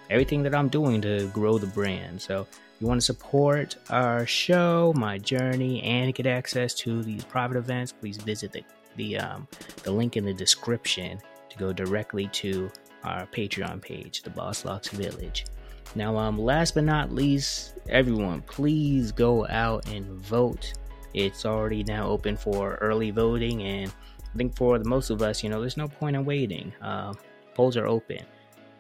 everything 0.09 0.43
that 0.45 0.55
I'm 0.55 0.69
doing 0.69 1.03
to 1.03 1.29
grow 1.29 1.59
the 1.59 1.67
brand. 1.67 2.23
So, 2.23 2.47
you 2.83 2.89
want 2.89 3.01
to 3.01 3.05
support 3.05 3.77
our 3.91 4.27
show, 4.27 4.93
my 4.97 5.17
journey, 5.17 5.81
and 5.85 6.13
get 6.13 6.27
access 6.27 6.75
to 6.75 7.01
these 7.05 7.23
private 7.23 7.57
events, 7.57 7.93
please 7.93 8.17
visit 8.17 8.51
the 8.51 8.65
the 8.97 9.19
um, 9.19 9.47
the 9.85 9.91
link 9.91 10.17
in 10.17 10.25
the 10.25 10.35
description 10.35 11.21
to 11.49 11.59
go 11.59 11.73
directly 11.73 12.27
to 12.29 12.69
our 13.05 13.25
Patreon 13.27 13.81
page, 13.81 14.23
the 14.23 14.31
Boss 14.31 14.65
Locks 14.65 14.89
Village. 14.89 15.47
Now, 15.95 16.17
um, 16.17 16.37
last 16.37 16.75
but 16.75 16.83
not 16.83 17.13
least, 17.13 17.75
everyone, 17.89 18.43
please 18.43 19.13
go 19.13 19.47
out 19.47 19.89
and 19.89 20.05
vote. 20.21 20.73
It's 21.15 21.47
already 21.47 21.85
now 21.85 22.09
open 22.09 22.37
for 22.37 22.75
early 22.81 23.13
voting, 23.13 23.63
and 23.63 23.93
I 24.35 24.37
think 24.37 24.57
for 24.57 24.79
the 24.79 24.89
most 24.89 25.11
of 25.11 25.23
us, 25.23 25.45
you 25.45 25.51
know, 25.51 25.61
there's 25.61 25.77
no 25.77 25.87
point 25.87 26.17
in 26.17 26.25
waiting. 26.25 26.73
Uh, 26.83 27.15
polls 27.55 27.77
are 27.77 27.87
open. 27.87 28.25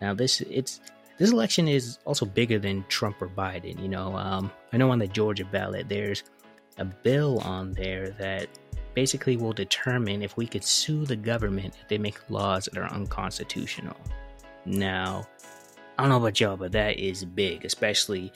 Now, 0.00 0.12
this 0.12 0.40
it's 0.40 0.80
this 1.18 1.30
election 1.30 1.68
is 1.68 1.98
also 2.04 2.26
bigger 2.26 2.58
than 2.58 2.84
Trump 2.88 3.20
or 3.20 3.28
Biden. 3.28 3.80
You 3.80 3.88
know, 3.88 4.16
um, 4.16 4.50
I 4.72 4.76
know 4.76 4.90
on 4.90 4.98
the 4.98 5.06
Georgia 5.06 5.44
ballot, 5.44 5.88
there's 5.88 6.22
a 6.78 6.84
bill 6.84 7.38
on 7.40 7.72
there 7.72 8.10
that 8.10 8.48
basically 8.94 9.36
will 9.36 9.52
determine 9.52 10.22
if 10.22 10.36
we 10.36 10.46
could 10.46 10.64
sue 10.64 11.04
the 11.04 11.16
government 11.16 11.74
if 11.80 11.88
they 11.88 11.98
make 11.98 12.18
laws 12.30 12.66
that 12.66 12.78
are 12.78 12.92
unconstitutional. 12.92 13.96
Now, 14.64 15.26
I 15.98 16.02
don't 16.02 16.10
know 16.10 16.16
about 16.16 16.40
y'all, 16.40 16.56
but 16.56 16.72
that 16.72 16.98
is 16.98 17.24
big, 17.24 17.64
especially 17.64 18.32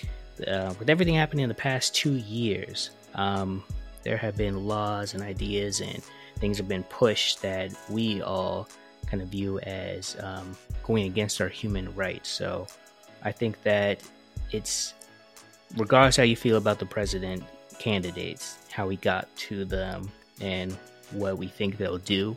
uh, 0.47 0.75
with 0.79 0.91
everything 0.91 1.15
happening 1.15 1.45
in 1.45 1.49
the 1.49 1.55
past 1.55 1.95
two 1.95 2.15
years. 2.15 2.91
Um, 3.15 3.65
there 4.03 4.17
have 4.17 4.37
been 4.37 4.67
laws 4.67 5.15
and 5.15 5.23
ideas 5.23 5.81
and 5.81 6.03
things 6.39 6.59
have 6.59 6.69
been 6.69 6.85
pushed 6.85 7.43
that 7.43 7.73
we 7.91 8.23
all 8.23 8.69
kind 9.07 9.23
of 9.23 9.29
view 9.29 9.59
as 9.61 10.17
um, 10.21 10.57
going 10.85 11.07
against 11.07 11.41
our 11.41 11.49
human 11.49 11.95
rights. 11.95 12.29
So 12.29 12.67
I 13.23 13.33
think 13.33 13.63
that 13.63 14.01
it's 14.53 14.95
regardless 15.77 16.17
how 16.17 16.23
you 16.23 16.37
feel 16.37 16.57
about 16.57 16.79
the 16.79 16.87
president 16.87 17.43
candidates, 17.79 18.59
how 18.71 18.87
we 18.87 18.97
got 18.97 19.35
to 19.37 19.65
them, 19.65 20.11
and 20.41 20.73
what 21.13 21.39
we 21.39 21.47
think 21.47 21.77
they'll 21.77 21.99
do 21.99 22.37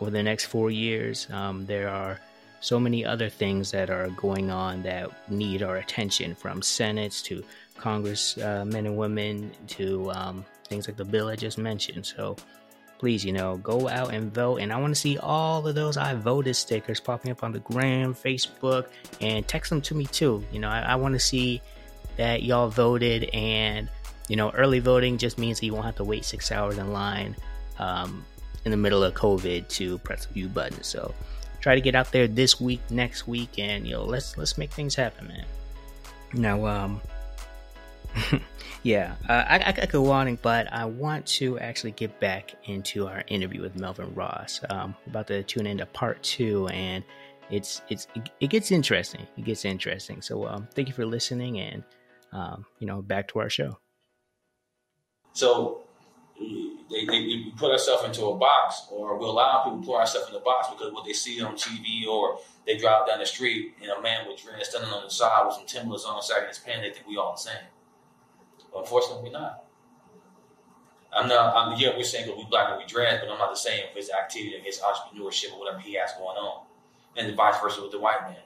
over 0.00 0.10
the 0.10 0.22
next 0.22 0.46
four 0.46 0.70
years. 0.70 1.28
Um, 1.30 1.66
there 1.66 1.88
are 1.88 2.20
so 2.60 2.80
many 2.80 3.04
other 3.04 3.28
things 3.28 3.70
that 3.72 3.90
are 3.90 4.08
going 4.10 4.50
on 4.50 4.82
that 4.82 5.30
need 5.30 5.62
our 5.62 5.76
attention, 5.76 6.34
from 6.34 6.62
senates 6.62 7.22
to 7.22 7.44
Congress 7.76 8.38
uh, 8.38 8.64
men 8.64 8.86
and 8.86 8.96
women 8.96 9.52
to 9.66 10.10
um, 10.12 10.44
things 10.66 10.88
like 10.88 10.96
the 10.96 11.04
bill 11.04 11.28
I 11.28 11.36
just 11.36 11.58
mentioned. 11.58 12.06
So 12.06 12.36
please, 12.98 13.24
you 13.24 13.32
know, 13.32 13.56
go 13.58 13.88
out 13.88 14.12
and 14.12 14.32
vote. 14.32 14.58
And 14.58 14.72
I 14.72 14.76
want 14.78 14.94
to 14.94 15.00
see 15.00 15.18
all 15.18 15.66
of 15.66 15.74
those 15.74 15.96
I 15.96 16.14
voted 16.14 16.56
stickers 16.56 17.00
popping 17.00 17.30
up 17.30 17.42
on 17.42 17.52
the 17.52 17.60
gram, 17.60 18.14
Facebook, 18.14 18.88
and 19.20 19.46
text 19.46 19.70
them 19.70 19.80
to 19.82 19.94
me 19.94 20.06
too. 20.06 20.44
You 20.52 20.60
know, 20.60 20.68
I, 20.68 20.80
I 20.80 20.94
want 20.96 21.14
to 21.14 21.20
see 21.20 21.60
that 22.16 22.42
y'all 22.42 22.68
voted 22.68 23.24
and 23.32 23.88
you 24.28 24.36
know, 24.36 24.50
early 24.50 24.78
voting 24.78 25.18
just 25.18 25.38
means 25.38 25.60
that 25.60 25.66
you 25.66 25.74
won't 25.74 25.84
have 25.84 25.96
to 25.96 26.04
wait 26.04 26.24
six 26.24 26.50
hours 26.50 26.78
in 26.78 26.92
line 26.92 27.36
um, 27.78 28.24
in 28.64 28.70
the 28.70 28.76
middle 28.76 29.04
of 29.04 29.14
COVID 29.14 29.68
to 29.68 29.98
press 29.98 30.24
a 30.24 30.28
few 30.28 30.48
buttons. 30.48 30.86
So 30.86 31.14
try 31.60 31.74
to 31.74 31.80
get 31.80 31.94
out 31.94 32.10
there 32.12 32.26
this 32.26 32.60
week, 32.60 32.80
next 32.90 33.26
week, 33.26 33.58
and 33.58 33.86
you 33.86 33.94
know, 33.94 34.04
let's 34.04 34.36
let's 34.38 34.56
make 34.56 34.72
things 34.72 34.94
happen, 34.94 35.28
man. 35.28 35.44
Now, 36.32 36.66
um, 36.66 37.00
yeah, 38.84 39.16
uh, 39.30 39.44
I, 39.48 39.62
I, 39.66 39.72
could 39.72 39.90
go 39.90 40.10
on, 40.10 40.38
but 40.42 40.70
I 40.70 40.84
want 40.84 41.24
to 41.38 41.58
actually 41.58 41.92
get 41.92 42.20
back 42.20 42.54
into 42.64 43.08
our 43.08 43.24
interview 43.28 43.62
with 43.62 43.76
Melvin 43.76 44.14
Ross. 44.14 44.60
Um, 44.68 44.94
about 45.06 45.26
to 45.28 45.42
tune 45.42 45.66
into 45.66 45.86
part 45.86 46.22
two, 46.22 46.68
and 46.68 47.02
it's 47.50 47.80
it's 47.88 48.06
it, 48.40 48.50
gets 48.50 48.70
interesting. 48.70 49.26
It 49.38 49.46
gets 49.46 49.64
interesting. 49.64 50.20
So, 50.20 50.46
um, 50.46 50.68
thank 50.74 50.88
you 50.88 50.94
for 50.94 51.06
listening, 51.06 51.58
and 51.60 51.82
um, 52.32 52.66
you 52.78 52.86
know, 52.86 53.00
back 53.00 53.28
to 53.28 53.38
our 53.38 53.48
show. 53.48 53.78
So 55.32 55.84
they, 56.38 57.06
they, 57.06 57.44
put 57.56 57.72
ourselves 57.72 58.04
into 58.04 58.26
a 58.26 58.36
box, 58.36 58.86
or 58.90 59.18
we 59.18 59.24
allow 59.24 59.64
people 59.64 59.80
to 59.80 59.86
put 59.86 59.96
ourselves 59.96 60.28
in 60.28 60.36
a 60.36 60.40
box 60.40 60.68
because 60.68 60.92
what 60.92 61.06
they 61.06 61.14
see 61.14 61.40
on 61.42 61.56
TV, 61.56 62.06
or 62.06 62.38
they 62.66 62.76
drive 62.76 63.08
down 63.08 63.18
the 63.18 63.26
street 63.26 63.74
and 63.80 63.90
a 63.90 64.02
man 64.02 64.28
with 64.28 64.42
dreads 64.42 64.68
standing 64.68 64.90
on 64.90 65.04
the 65.04 65.10
side 65.10 65.46
with 65.46 65.54
some 65.54 65.66
Timberlands 65.66 66.04
on 66.04 66.18
of 66.18 66.48
his 66.48 66.58
pants, 66.58 66.82
they 66.82 66.90
think 66.90 67.06
we 67.08 67.16
all 67.16 67.32
the 67.32 67.38
same. 67.38 67.64
Unfortunately, 68.74 69.30
not. 69.30 69.64
I'm 71.16 71.28
not. 71.28 71.54
I'm, 71.54 71.80
yeah, 71.80 71.96
we're 71.96 72.02
saying 72.02 72.32
we 72.36 72.44
black 72.50 72.70
and 72.70 72.78
we 72.78 72.86
dreads, 72.86 73.22
but 73.22 73.30
I'm 73.30 73.38
not 73.38 73.50
the 73.50 73.56
same 73.56 73.84
for 73.92 73.98
his 73.98 74.10
activity 74.10 74.56
and 74.56 74.64
his 74.64 74.80
entrepreneurship 74.80 75.52
or 75.52 75.60
whatever 75.60 75.78
he 75.78 75.94
has 75.94 76.12
going 76.14 76.36
on, 76.36 76.66
and 77.16 77.28
the 77.28 77.34
vice 77.34 77.60
versa 77.60 77.82
with 77.82 77.92
the 77.92 78.00
white 78.00 78.22
man. 78.22 78.36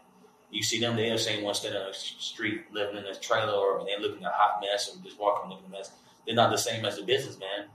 You 0.50 0.62
see 0.62 0.80
them, 0.80 0.96
they're 0.96 1.12
the 1.12 1.18
same 1.18 1.44
one 1.44 1.54
standing 1.54 1.80
on 1.80 1.88
the 1.88 1.94
street, 1.94 2.64
living 2.72 2.96
in 2.96 3.04
a 3.04 3.14
trailer, 3.14 3.52
or 3.52 3.84
they're 3.84 4.00
looking 4.00 4.24
a 4.24 4.30
hot 4.30 4.60
mess, 4.62 4.88
or 4.88 5.02
just 5.02 5.18
walking 5.18 5.50
looking 5.50 5.66
a 5.66 5.70
mess 5.70 5.90
they're 6.28 6.36
not 6.36 6.50
the 6.50 6.58
same 6.58 6.84
as 6.84 6.98
a 6.98 7.02
businessman. 7.02 7.72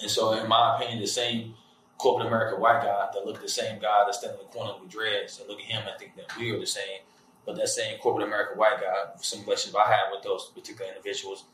And 0.00 0.08
so, 0.08 0.32
in 0.34 0.48
my 0.48 0.76
opinion, 0.76 1.00
the 1.00 1.06
same 1.08 1.54
corporate 1.98 2.28
America 2.28 2.60
white 2.60 2.80
guy 2.80 3.08
that 3.12 3.26
look 3.26 3.36
at 3.36 3.42
the 3.42 3.48
same 3.48 3.80
guy 3.80 4.04
that's 4.06 4.18
standing 4.18 4.38
in 4.38 4.46
the 4.46 4.52
corner 4.52 4.74
with 4.80 4.88
dreads 4.88 5.40
and 5.40 5.48
look 5.48 5.58
at 5.58 5.64
him 5.64 5.82
and 5.84 5.98
think 5.98 6.14
that 6.14 6.38
we 6.38 6.52
are 6.52 6.60
the 6.60 6.66
same. 6.66 7.00
But 7.44 7.56
that 7.56 7.68
same 7.68 7.98
corporate 7.98 8.28
America 8.28 8.56
white 8.56 8.80
guy, 8.80 9.18
some 9.20 9.42
relationship 9.42 9.80
I 9.80 9.90
have 9.90 10.12
with 10.12 10.22
those 10.22 10.52
particular 10.54 10.88
individuals, 10.92 11.44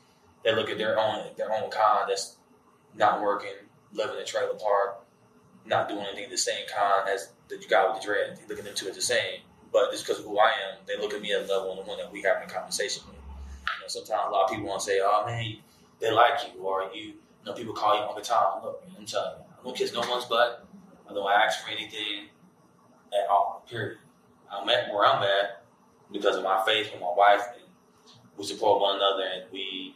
they 0.43 0.55
look 0.55 0.69
at 0.69 0.77
their 0.77 0.99
own 0.99 1.25
their 1.37 1.51
own 1.51 1.69
kind 1.69 2.09
that's 2.09 2.37
not 2.95 3.21
working, 3.21 3.53
living 3.93 4.15
in 4.15 4.21
a 4.21 4.25
trailer 4.25 4.53
park, 4.53 5.05
not 5.65 5.89
doing 5.89 6.05
anything 6.05 6.29
the 6.29 6.37
same 6.37 6.65
kind 6.67 7.09
as 7.09 7.31
the 7.49 7.57
guy 7.69 7.87
with 7.87 8.01
the 8.01 8.05
dread. 8.05 8.37
They 8.37 8.47
look 8.47 8.59
at 8.59 8.65
them 8.65 8.75
two 8.75 8.87
as 8.87 8.95
the 8.95 9.01
same. 9.01 9.41
But 9.71 9.91
just 9.91 10.05
because 10.05 10.19
of 10.19 10.25
who 10.25 10.37
I 10.37 10.49
am, 10.49 10.85
they 10.85 10.97
look 11.01 11.13
at 11.13 11.21
me 11.21 11.33
at 11.33 11.49
level 11.49 11.71
and 11.71 11.79
the 11.79 11.89
one 11.89 11.97
that 11.97 12.11
we 12.11 12.21
having 12.21 12.47
a 12.47 12.51
conversation 12.51 13.03
with. 13.07 13.15
You 13.15 13.81
know, 13.81 13.87
sometimes 13.87 14.27
a 14.27 14.31
lot 14.31 14.45
of 14.45 14.49
people 14.51 14.67
want 14.67 14.81
to 14.81 14.85
say, 14.85 14.99
"Oh 15.01 15.25
man, 15.25 15.57
they 15.99 16.11
like 16.11 16.53
you," 16.53 16.61
or 16.61 16.91
you, 16.93 17.01
you 17.01 17.15
know, 17.45 17.53
people 17.53 17.73
call 17.73 17.95
you 17.95 18.01
all 18.01 18.13
the 18.13 18.21
time. 18.21 18.61
Look, 18.63 18.85
man, 18.85 18.95
I'm 18.99 19.05
telling 19.05 19.39
you, 19.39 19.45
I 19.59 19.63
don't 19.63 19.75
kiss 19.75 19.93
no 19.93 20.01
one's 20.01 20.25
butt. 20.25 20.67
I 21.09 21.13
don't 21.13 21.31
ask 21.31 21.63
for 21.63 21.71
anything 21.71 22.29
at 23.13 23.27
all. 23.29 23.65
Period. 23.67 23.97
I'm 24.51 24.69
at 24.69 24.93
where 24.93 25.05
I'm 25.07 25.23
at 25.23 25.63
because 26.11 26.35
of 26.35 26.43
my 26.43 26.63
faith 26.65 26.91
with 26.91 27.01
my 27.01 27.13
wife, 27.15 27.41
and 27.53 27.63
we 28.37 28.43
support 28.45 28.79
one 28.79 28.97
another, 28.97 29.23
and 29.23 29.51
we 29.51 29.95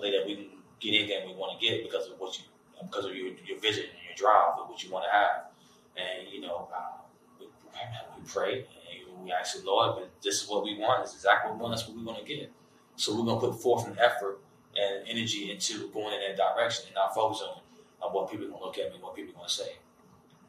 that 0.00 0.24
we 0.26 0.34
can 0.36 0.46
get 0.80 0.94
anything 0.94 1.28
we 1.28 1.34
want 1.34 1.58
to 1.58 1.66
get 1.66 1.82
because 1.82 2.08
of 2.08 2.18
what 2.18 2.38
you, 2.38 2.44
because 2.80 3.04
of 3.04 3.14
your, 3.14 3.28
your 3.46 3.58
vision 3.60 3.84
and 3.84 4.00
your 4.04 4.16
drive 4.16 4.58
of 4.58 4.68
what 4.68 4.82
you 4.82 4.90
want 4.90 5.04
to 5.04 5.12
have. 5.12 5.52
And 5.96 6.32
you 6.32 6.40
know, 6.40 6.68
uh, 6.74 7.02
we, 7.38 7.46
we 7.46 8.26
pray 8.26 8.66
and 8.66 9.24
we 9.24 9.32
ask 9.32 9.58
the 9.58 9.64
Lord, 9.64 9.96
but 9.96 10.10
this 10.22 10.42
is 10.42 10.48
what 10.48 10.64
we 10.64 10.78
want. 10.78 11.04
This 11.04 11.10
is 11.10 11.16
exactly 11.16 11.50
what 11.50 11.58
we 11.58 11.62
want. 11.62 11.76
That's 11.76 11.88
what 11.88 11.96
we 11.96 12.04
want 12.04 12.18
to 12.18 12.24
get. 12.24 12.50
So 12.96 13.16
we're 13.16 13.24
gonna 13.24 13.40
put 13.40 13.60
forth 13.60 13.86
an 13.86 13.96
effort 13.98 14.40
and 14.76 15.06
energy 15.06 15.50
into 15.50 15.88
going 15.90 16.14
in 16.14 16.20
that 16.20 16.36
direction 16.36 16.86
and 16.86 16.94
not 16.94 17.14
focus 17.14 17.42
on, 17.42 17.60
on 18.00 18.14
what 18.14 18.30
people 18.30 18.46
are 18.46 18.50
gonna 18.50 18.64
look 18.64 18.78
at 18.78 18.92
me, 18.92 18.98
what 19.00 19.14
people 19.14 19.32
are 19.34 19.38
gonna 19.38 19.48
say. 19.48 19.76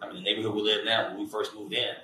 I 0.01 0.07
mean, 0.07 0.15
the 0.15 0.21
neighborhood 0.21 0.55
we 0.55 0.61
live 0.61 0.79
in 0.79 0.85
now, 0.85 1.09
when 1.09 1.19
we 1.19 1.27
first 1.27 1.55
moved 1.55 1.73
in, 1.73 1.95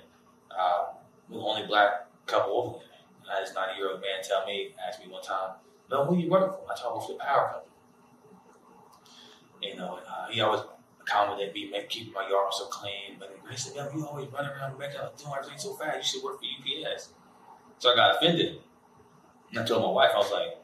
uh, 0.50 0.86
we're 1.28 1.38
the 1.38 1.44
only 1.44 1.66
black 1.66 2.06
couple 2.26 2.52
over 2.52 2.78
there. 2.78 2.86
I 3.30 3.38
had 3.38 3.46
this 3.46 3.54
90 3.54 3.78
year 3.78 3.90
old 3.90 4.00
man 4.00 4.22
tell 4.22 4.46
me, 4.46 4.74
ask 4.86 5.00
me 5.00 5.08
one 5.08 5.22
time, 5.22 5.54
no, 5.90 6.04
who 6.04 6.16
you 6.16 6.30
working 6.30 6.48
for? 6.48 6.72
I 6.72 6.76
told 6.80 7.02
him 7.02 7.06
for 7.06 7.12
the 7.14 7.18
power 7.18 7.52
company. 7.52 7.66
You 9.62 9.76
know, 9.76 9.98
uh, 10.08 10.28
he 10.30 10.40
always 10.40 10.62
accommodated 11.00 11.54
me, 11.54 11.70
make 11.70 11.88
keeping 11.88 12.12
my 12.12 12.28
yard 12.28 12.52
so 12.52 12.66
clean. 12.66 13.16
But 13.18 13.36
he 13.50 13.56
said, 13.56 13.74
yo, 13.76 13.90
you 13.94 14.06
always 14.06 14.28
running 14.32 14.52
around 14.52 14.78
making 14.78 15.00
doing 15.18 15.32
everything 15.36 15.58
so 15.58 15.74
fast. 15.74 15.96
You 15.96 16.02
should 16.02 16.24
work 16.24 16.38
for 16.38 16.46
UPS. 16.46 17.10
So 17.78 17.92
I 17.92 17.96
got 17.96 18.16
offended. 18.16 18.60
And 19.50 19.60
I 19.60 19.64
told 19.66 19.82
my 19.82 19.90
wife, 19.90 20.10
I 20.14 20.18
was 20.18 20.30
like, 20.30 20.56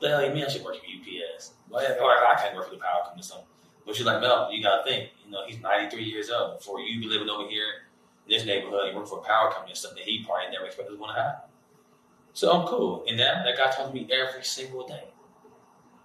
the 0.00 0.08
hell 0.08 0.24
you 0.26 0.34
mean 0.34 0.44
I 0.44 0.48
should 0.48 0.64
work 0.64 0.76
for 0.76 0.82
UPS? 0.82 1.52
Well, 1.70 1.80
or 1.80 2.10
I 2.10 2.34
can't 2.36 2.56
work 2.56 2.68
for 2.68 2.74
the 2.74 2.80
power 2.80 3.02
company 3.04 3.20
or 3.20 3.24
something. 3.24 3.46
But 3.86 3.96
she's 3.96 4.04
like, 4.04 4.20
Mel, 4.20 4.50
you 4.52 4.62
gotta 4.62 4.82
think, 4.84 5.10
you 5.24 5.30
know, 5.30 5.46
he's 5.46 5.60
93 5.60 6.02
years 6.02 6.30
old. 6.30 6.58
Before 6.58 6.80
you 6.80 7.00
be 7.00 7.06
living 7.06 7.28
over 7.28 7.48
here 7.48 7.88
in 8.26 8.36
this 8.36 8.44
neighborhood, 8.44 8.90
you 8.90 8.96
work 8.96 9.08
for 9.08 9.20
a 9.20 9.22
power 9.22 9.50
company, 9.50 9.72
or 9.72 9.76
something 9.76 9.96
that 9.96 10.08
he 10.08 10.24
probably 10.24 10.52
never 10.52 10.66
expected 10.66 10.92
to 10.92 10.98
want 10.98 11.16
to 11.16 11.22
have. 11.22 11.36
So 12.38 12.52
I'm 12.52 12.68
cool. 12.68 13.02
And 13.08 13.16
now 13.16 13.42
that 13.44 13.56
guy 13.56 13.64
talks 13.64 13.88
to 13.88 13.92
me 13.92 14.06
every 14.12 14.44
single 14.44 14.86
day. 14.86 15.02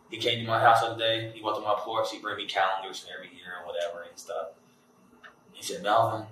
He 0.10 0.18
came 0.18 0.40
to 0.40 0.48
my 0.48 0.60
house 0.60 0.82
the 0.82 0.88
other 0.88 0.98
day. 0.98 1.32
He 1.32 1.44
went 1.44 1.58
to 1.58 1.62
my 1.62 1.76
porch. 1.78 2.10
He 2.12 2.18
bring 2.18 2.38
me 2.38 2.48
calendars 2.48 3.02
for 3.02 3.14
every 3.16 3.28
year 3.38 3.54
and 3.60 3.68
whatever 3.68 4.02
and 4.10 4.18
stuff. 4.18 4.48
He 5.52 5.62
said, 5.62 5.84
Melvin, 5.84 6.26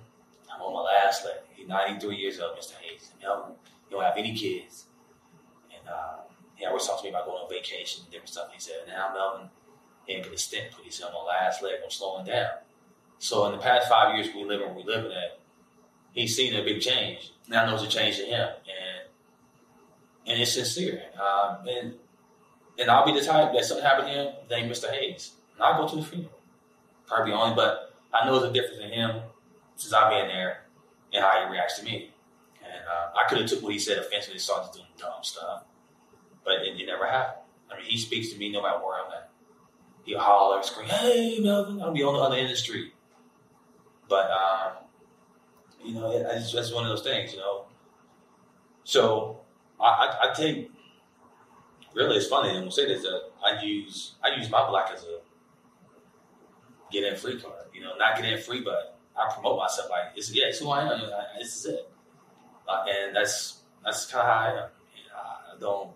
I'm 0.52 0.60
on 0.60 0.72
my 0.72 0.80
last 0.80 1.24
leg. 1.24 1.36
He's 1.54 1.68
93 1.68 2.16
years 2.16 2.40
old, 2.40 2.58
Mr. 2.58 2.72
Hayes. 2.82 3.12
Melvin, 3.22 3.52
you 3.88 3.96
don't 3.96 4.02
have 4.02 4.16
any 4.16 4.34
kids. 4.34 4.86
And 5.70 5.88
uh, 5.88 6.22
he 6.56 6.66
always 6.66 6.84
talks 6.84 7.02
to 7.02 7.04
me 7.04 7.10
about 7.10 7.26
going 7.26 7.38
on 7.38 7.48
vacation 7.48 8.02
and 8.02 8.10
different 8.10 8.30
stuff. 8.30 8.48
He 8.52 8.58
said, 8.58 8.78
now 8.88 9.12
Melvin, 9.14 9.50
he 10.04 10.14
ain't 10.14 10.24
get 10.24 10.32
a 10.32 10.36
stint 10.36 10.72
put. 10.72 10.84
He 10.84 10.90
said, 10.90 11.04
on 11.04 11.12
my 11.12 11.32
last 11.32 11.62
leg, 11.62 11.74
I'm 11.80 11.92
slowing 11.92 12.26
down. 12.26 12.50
So 13.20 13.46
in 13.46 13.52
the 13.52 13.58
past 13.58 13.88
five 13.88 14.16
years 14.16 14.34
we 14.34 14.42
live 14.42 14.62
where 14.62 14.74
we 14.74 14.82
living 14.82 15.12
at, 15.12 15.38
he's 16.10 16.34
seen 16.34 16.56
a 16.56 16.64
big 16.64 16.80
change. 16.80 17.34
Now 17.46 17.66
knows 17.66 17.84
a 17.84 17.88
change 17.88 18.16
to 18.16 18.24
him. 18.24 18.48
And 18.66 18.81
and 20.26 20.40
it's 20.40 20.52
sincere. 20.52 21.02
Um, 21.20 21.66
and 21.68 21.94
and 22.78 22.90
I'll 22.90 23.04
be 23.04 23.12
the 23.12 23.24
type 23.24 23.52
that 23.52 23.64
something 23.64 23.84
happened 23.84 24.08
to 24.08 24.14
him, 24.14 24.34
named 24.50 24.70
Mr. 24.70 24.90
Hayes. 24.90 25.32
And 25.54 25.62
I'll 25.62 25.82
go 25.82 25.88
to 25.88 25.96
the 25.96 26.02
funeral. 26.02 26.32
Probably 27.06 27.32
only, 27.32 27.54
but 27.54 27.94
I 28.12 28.26
know 28.26 28.38
the 28.40 28.50
difference 28.50 28.80
in 28.82 28.90
him 28.90 29.22
since 29.76 29.92
I've 29.92 30.10
been 30.10 30.28
there 30.28 30.62
and 31.12 31.22
how 31.22 31.44
he 31.44 31.52
reacts 31.52 31.78
to 31.78 31.84
me. 31.84 32.10
And 32.64 32.82
uh, 32.88 33.18
I 33.18 33.28
could 33.28 33.38
have 33.38 33.48
took 33.48 33.62
what 33.62 33.72
he 33.72 33.78
said 33.78 33.98
offensively 33.98 34.34
and 34.34 34.40
started 34.40 34.72
doing 34.72 34.86
dumb 34.98 35.22
stuff. 35.22 35.64
But 36.44 36.62
it, 36.62 36.80
it, 36.80 36.86
never 36.86 37.06
happened. 37.06 37.42
I 37.70 37.76
mean, 37.76 37.86
he 37.86 37.98
speaks 37.98 38.32
to 38.32 38.38
me 38.38 38.50
no 38.50 38.62
matter 38.62 38.78
where 38.78 39.04
I'm 39.04 39.12
at. 39.12 39.30
He'll 40.04 40.18
holler, 40.18 40.62
scream, 40.62 40.88
hey, 40.88 41.38
Melvin, 41.40 41.80
I'll 41.80 41.92
be 41.92 42.02
on 42.02 42.14
the 42.14 42.20
other 42.20 42.36
end 42.36 42.46
of 42.46 42.50
the 42.50 42.56
street. 42.56 42.92
But, 44.08 44.30
um, 44.30 44.72
you 45.84 45.94
know, 45.94 46.10
it, 46.10 46.26
it's 46.30 46.50
just 46.50 46.74
one 46.74 46.84
of 46.84 46.90
those 46.90 47.02
things, 47.02 47.32
you 47.32 47.38
know. 47.38 47.66
So 48.84 49.41
I, 49.82 50.30
I, 50.30 50.34
take 50.34 50.70
really 51.94 52.16
it's 52.16 52.28
funny. 52.28 52.50
I'm 52.50 52.60
gonna 52.60 52.70
say 52.70 52.86
this 52.86 53.02
that 53.02 53.30
I 53.44 53.62
use 53.62 54.14
I 54.22 54.36
use 54.36 54.48
my 54.50 54.68
black 54.68 54.90
as 54.92 55.04
a 55.04 55.18
get 56.92 57.04
in 57.04 57.16
free 57.16 57.40
card. 57.40 57.66
You 57.74 57.82
know, 57.82 57.96
not 57.96 58.16
get 58.16 58.30
in 58.30 58.38
free, 58.40 58.62
but 58.62 58.98
I 59.16 59.32
promote 59.32 59.58
myself 59.58 59.90
like 59.90 60.16
it's 60.16 60.32
yeah, 60.32 60.46
it's 60.46 60.60
who 60.60 60.70
I 60.70 60.82
am. 60.82 60.88
I, 60.88 61.38
this 61.38 61.56
is 61.56 61.66
it, 61.66 61.90
uh, 62.68 62.84
and 62.88 63.16
that's 63.16 63.62
that's 63.84 64.06
kind 64.06 64.22
of 64.22 64.34
how 64.34 64.40
I 64.40 64.50
am. 64.50 64.68
I 65.54 65.60
don't, 65.60 65.90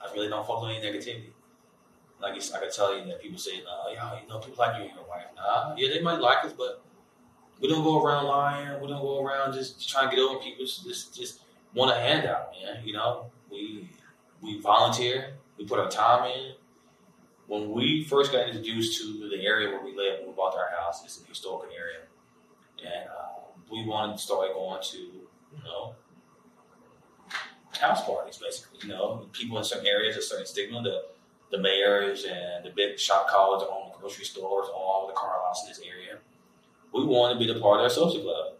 I 0.00 0.12
really 0.12 0.28
don't 0.28 0.46
focus 0.46 0.64
on 0.64 0.70
any 0.72 0.84
negativity. 0.86 1.30
Like 2.20 2.34
I 2.34 2.58
could 2.58 2.72
tell 2.72 2.96
you 2.96 3.04
that 3.06 3.22
people 3.22 3.38
say, 3.38 3.62
"No, 3.64 3.92
yeah, 3.92 4.20
you 4.20 4.28
know, 4.28 4.38
people 4.38 4.56
like 4.58 4.76
you 4.76 4.84
and 4.84 4.94
your 4.94 5.06
wife." 5.08 5.26
Nah, 5.36 5.74
yeah, 5.76 5.88
they 5.92 6.00
might 6.00 6.20
like 6.20 6.44
us, 6.44 6.52
but 6.52 6.82
we 7.60 7.68
don't 7.68 7.84
go 7.84 8.02
around 8.02 8.26
lying. 8.26 8.80
We 8.80 8.88
don't 8.88 9.02
go 9.02 9.24
around 9.24 9.52
just 9.52 9.88
trying 9.88 10.10
to 10.10 10.16
get 10.16 10.22
over 10.22 10.40
people. 10.40 10.64
Just 10.64 11.14
just 11.14 11.43
want 11.74 11.90
a 11.90 12.00
handout, 12.00 12.52
man. 12.52 12.84
You 12.84 12.94
know, 12.94 13.30
we 13.50 13.90
we 14.40 14.60
volunteer, 14.60 15.34
we 15.58 15.66
put 15.66 15.78
our 15.78 15.90
time 15.90 16.30
in. 16.30 16.52
When 17.46 17.72
we 17.72 18.04
first 18.04 18.32
got 18.32 18.46
introduced 18.48 19.00
to 19.02 19.28
the 19.28 19.44
area 19.44 19.68
where 19.68 19.84
we 19.84 19.94
live, 19.94 20.20
when 20.20 20.28
we 20.28 20.34
bought 20.34 20.56
our 20.56 20.70
house, 20.80 21.04
it's 21.04 21.18
an 21.18 21.26
historical 21.28 21.68
area, 21.76 22.00
and 22.80 23.08
uh, 23.08 23.50
we 23.70 23.84
wanted 23.84 24.16
to 24.16 24.22
start 24.22 24.54
going 24.54 24.82
to, 24.82 24.98
you 24.98 25.64
know, 25.64 25.94
house 27.78 28.02
parties, 28.04 28.38
basically. 28.38 28.78
You 28.82 28.94
know, 28.94 29.28
people 29.32 29.58
in 29.58 29.64
certain 29.64 29.86
areas, 29.86 30.16
a 30.16 30.22
certain 30.22 30.46
stigma, 30.46 30.82
the 30.82 31.02
the 31.50 31.58
mayors 31.58 32.24
and 32.24 32.64
the 32.64 32.70
big 32.70 32.98
shop 32.98 33.28
callers 33.28 33.62
own 33.70 33.92
the 33.92 33.98
grocery 33.98 34.24
stores, 34.24 34.68
all 34.74 35.06
the 35.06 35.12
car 35.12 35.38
lots 35.44 35.62
in 35.62 35.68
this 35.68 35.80
area. 35.80 36.18
We 36.92 37.04
wanted 37.04 37.34
to 37.34 37.40
be 37.40 37.52
the 37.52 37.60
part 37.60 37.80
of 37.80 37.82
their 37.82 37.90
social 37.90 38.22
club. 38.22 38.54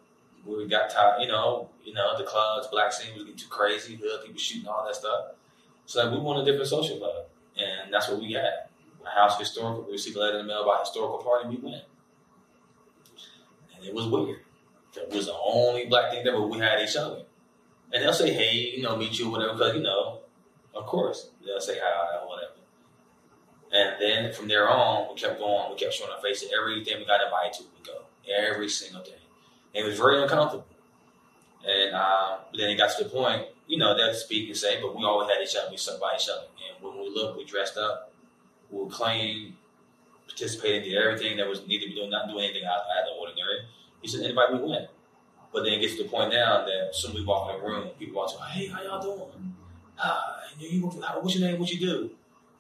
We 0.47 0.67
got 0.69 0.91
tired, 0.91 1.23
you 1.23 1.29
know, 1.29 1.71
you 1.85 1.95
know, 1.95 2.17
the 2.19 2.25
clubs, 2.25 2.69
black 2.71 2.93
scene 2.93 3.15
was 3.15 3.25
getting 3.25 3.39
too 3.39 3.49
crazy, 3.49 3.97
hood 3.97 4.23
people 4.25 4.39
shooting 4.39 4.69
all 4.69 4.85
that 4.87 4.95
stuff. 4.95 5.27
So 5.87 6.05
like, 6.05 6.13
we 6.13 6.19
want 6.19 6.47
a 6.47 6.51
different 6.51 6.69
social 6.69 6.99
club, 6.99 7.27
and 7.57 7.93
that's 7.93 8.09
what 8.09 8.21
we 8.21 8.33
got. 8.33 8.71
A 9.07 9.11
house 9.11 9.39
historical. 9.39 9.85
We 9.85 9.93
received 9.93 10.17
a 10.17 10.21
letter 10.21 10.39
in 10.39 10.47
the 10.47 10.53
mail 10.53 10.63
about 10.63 10.81
historical 10.81 11.19
party. 11.19 11.49
We 11.49 11.57
went, 11.57 11.85
and 13.77 13.85
it 13.85 13.93
was 13.93 14.07
weird. 14.07 14.41
That 14.95 15.11
was 15.11 15.27
the 15.27 15.35
only 15.35 15.87
black 15.87 16.11
thing 16.11 16.25
there, 16.25 16.33
but 16.33 16.49
we 16.49 16.59
had 16.59 16.81
each 16.81 16.97
other. 16.97 17.25
And 17.93 18.03
they'll 18.03 18.15
say, 18.15 18.33
"Hey, 18.33 18.73
you 18.75 18.83
know, 18.83 18.97
meet 18.97 19.19
you, 19.19 19.29
whatever," 19.29 19.53
because 19.53 19.75
you 19.77 19.83
know, 19.83 20.21
of 20.75 20.87
course, 20.87 21.31
they'll 21.45 21.61
say 21.61 21.79
hi 21.83 22.17
or 22.19 22.29
whatever. 22.29 22.53
And 23.73 24.01
then 24.01 24.33
from 24.33 24.49
there 24.49 24.71
on, 24.71 25.09
we 25.11 25.21
kept 25.21 25.39
going. 25.39 25.71
We 25.71 25.77
kept 25.77 25.95
showing 25.95 26.13
our 26.13 26.23
faces. 26.23 26.51
Everything 26.59 26.99
we 26.99 27.05
got 27.05 27.21
invited 27.23 27.53
to, 27.55 27.63
we 27.65 27.85
go. 27.85 28.05
Every 28.33 28.69
single 28.69 29.03
thing. 29.03 29.15
It 29.75 29.85
was 29.85 29.97
very 29.97 30.23
uncomfortable. 30.23 30.67
And 31.67 31.95
uh, 31.95 32.39
then 32.57 32.71
it 32.71 32.77
got 32.77 32.97
to 32.97 33.05
the 33.05 33.11
point 33.11 33.47
you 33.67 33.79
know, 33.79 33.97
they'll 33.97 34.15
speak 34.15 34.49
and 34.49 34.57
say, 34.57 34.81
but 34.81 34.97
we 34.97 35.05
always 35.05 35.29
had 35.29 35.43
each 35.43 35.57
other, 35.57 35.71
we 35.71 35.77
stuck 35.77 36.01
by 36.01 36.15
each 36.17 36.29
other. 36.29 36.47
And 36.69 36.85
when 36.85 36.99
we 36.99 37.09
looked, 37.09 37.39
we 37.39 37.45
dressed 37.45 37.77
up, 37.77 38.13
we 38.71 38.85
were 38.85 38.91
clean, 38.91 39.57
participated 40.27 40.87
in 40.87 40.99
everything 40.99 41.37
that 41.39 41.49
was 41.49 41.67
needed 41.67 41.87
to 41.87 41.91
be 41.91 41.97
doing, 41.97 42.11
not 42.11 42.29
doing 42.29 42.45
anything 42.45 42.65
out, 42.65 42.81
of 42.81 43.07
the 43.07 43.21
ordinary. 43.21 43.61
He 44.03 44.09
said, 44.09 44.23
anybody 44.25 44.55
we 44.55 44.61
win. 44.61 44.87
But 45.53 45.65
then 45.65 45.75
it 45.75 45.81
gets 45.81 45.97
to 45.97 46.03
the 46.03 46.09
point 46.09 46.33
now 46.33 46.65
that 46.65 46.91
soon 46.93 47.15
we 47.15 47.25
walk 47.25 47.55
in 47.55 47.61
the 47.61 47.67
room, 47.67 47.89
people 47.99 48.17
walk 48.17 48.37
to, 48.37 48.43
hey, 48.45 48.67
how 48.67 48.83
y'all 48.83 49.01
doing? 49.01 49.55
Ah, 49.99 50.41
you, 50.59 50.83
what's 50.83 51.39
your 51.39 51.49
name? 51.49 51.61
What 51.61 51.71
you 51.71 51.79
do? 51.79 52.11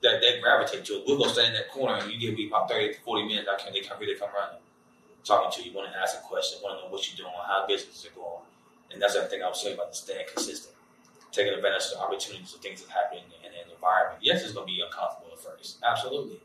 That 0.02 0.20
they 0.20 0.40
gravitate 0.40 0.84
to 0.86 0.94
it. 0.94 1.04
We'll 1.06 1.18
go 1.18 1.26
stand 1.26 1.48
in 1.48 1.54
that 1.54 1.70
corner 1.70 1.96
and 1.96 2.10
you 2.10 2.18
give 2.18 2.38
me 2.38 2.46
about 2.46 2.70
30 2.70 2.94
to 2.94 3.00
40 3.00 3.26
minutes. 3.26 3.48
I 3.52 3.60
can't, 3.60 3.74
they 3.74 3.80
come 3.80 3.98
here, 3.98 4.14
they 4.14 4.18
come 4.18 4.30
running, 4.32 4.60
talking 5.24 5.50
to 5.50 5.68
you, 5.68 5.74
want 5.74 5.90
to 5.90 5.98
ask 5.98 6.16
a 6.16 6.22
question, 6.22 6.60
want 6.62 6.78
to 6.78 6.84
know 6.84 6.92
what 6.92 7.08
you're 7.08 7.16
doing, 7.16 7.34
how 7.46 7.66
business 7.66 8.04
is 8.04 8.10
going. 8.14 8.44
And 8.92 9.02
that's 9.02 9.14
the 9.14 9.22
thing 9.22 9.42
I 9.42 9.48
was 9.48 9.60
saying 9.60 9.74
about 9.74 9.94
staying 9.96 10.26
consistent 10.32 10.74
taking 11.32 11.52
advantage 11.52 11.82
of 11.90 11.98
the 11.98 11.98
opportunities 11.98 12.54
of 12.54 12.60
things 12.60 12.80
that 12.80 12.90
happen 12.90 13.18
in, 13.18 13.50
an 13.50 13.66
environment. 13.74 14.22
Yes, 14.22 14.44
it's 14.44 14.52
going 14.52 14.68
to 14.68 14.72
be 14.72 14.80
uncomfortable 14.80 15.32
at 15.32 15.40
first, 15.40 15.78
absolutely. 15.82 16.38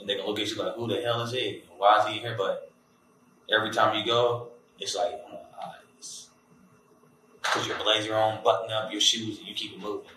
And 0.00 0.08
they're 0.08 0.16
going 0.16 0.24
to 0.24 0.30
look 0.30 0.40
at 0.40 0.48
you 0.48 0.56
like, 0.56 0.74
who 0.74 0.86
the 0.86 1.02
hell 1.02 1.20
is 1.20 1.32
he? 1.32 1.64
Why 1.76 1.98
is 1.98 2.06
he 2.06 2.20
here? 2.20 2.34
But 2.36 2.72
every 3.52 3.70
time 3.70 3.94
you 3.94 4.06
go, 4.06 4.48
it's 4.78 4.96
like, 4.96 5.20
oh 5.30 5.46
put 7.56 7.66
your 7.66 7.78
blazer 7.78 8.14
on, 8.14 8.42
button 8.42 8.70
up 8.70 8.90
your 8.90 9.00
shoes, 9.00 9.38
and 9.38 9.46
you 9.46 9.54
keep 9.54 9.72
it 9.72 9.80
moving. 9.80 10.10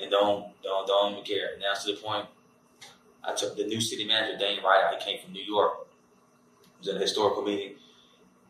And 0.00 0.10
don't 0.10 0.46
don't 0.62 0.86
don't 0.86 1.12
even 1.12 1.24
care. 1.24 1.52
And 1.52 1.60
now 1.60 1.74
to 1.74 1.92
the 1.92 1.98
point, 1.98 2.26
I 3.24 3.34
took 3.34 3.56
the 3.56 3.66
new 3.66 3.80
city 3.80 4.06
manager, 4.06 4.38
Dane 4.38 4.62
Wright. 4.62 4.94
He 4.98 5.04
came 5.04 5.22
from 5.22 5.32
New 5.32 5.42
York. 5.42 5.85
Was 6.78 6.88
at 6.88 6.96
a 6.96 6.98
historical 6.98 7.42
meeting. 7.42 7.76